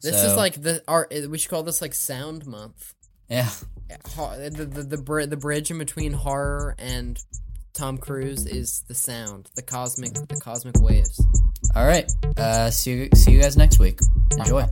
This 0.02 0.22
is 0.22 0.34
like 0.34 0.54
the 0.62 0.82
our. 0.88 1.08
We 1.28 1.36
should 1.36 1.50
call 1.50 1.62
this 1.62 1.82
like 1.82 1.92
Sound 1.94 2.46
Month. 2.46 2.94
yeah, 3.28 3.50
Ho- 4.14 4.34
the 4.38 4.64
the 4.64 4.82
the, 4.96 5.26
the 5.26 5.36
bridge 5.36 5.70
in 5.70 5.76
between 5.78 6.12
horror 6.14 6.74
and 6.78 7.18
Tom 7.72 7.98
Cruise 7.98 8.46
is 8.46 8.84
the 8.88 8.94
sound, 8.94 9.50
the 9.54 9.62
cosmic, 9.62 10.12
the 10.14 10.40
cosmic 10.42 10.80
waves. 10.80 11.24
All 11.74 11.86
right. 11.86 12.10
Uh, 12.36 12.70
see 12.70 12.92
you, 12.92 13.08
see 13.14 13.32
you 13.32 13.40
guys 13.40 13.56
next 13.56 13.78
week. 13.78 14.00
Enjoy. 14.32 14.64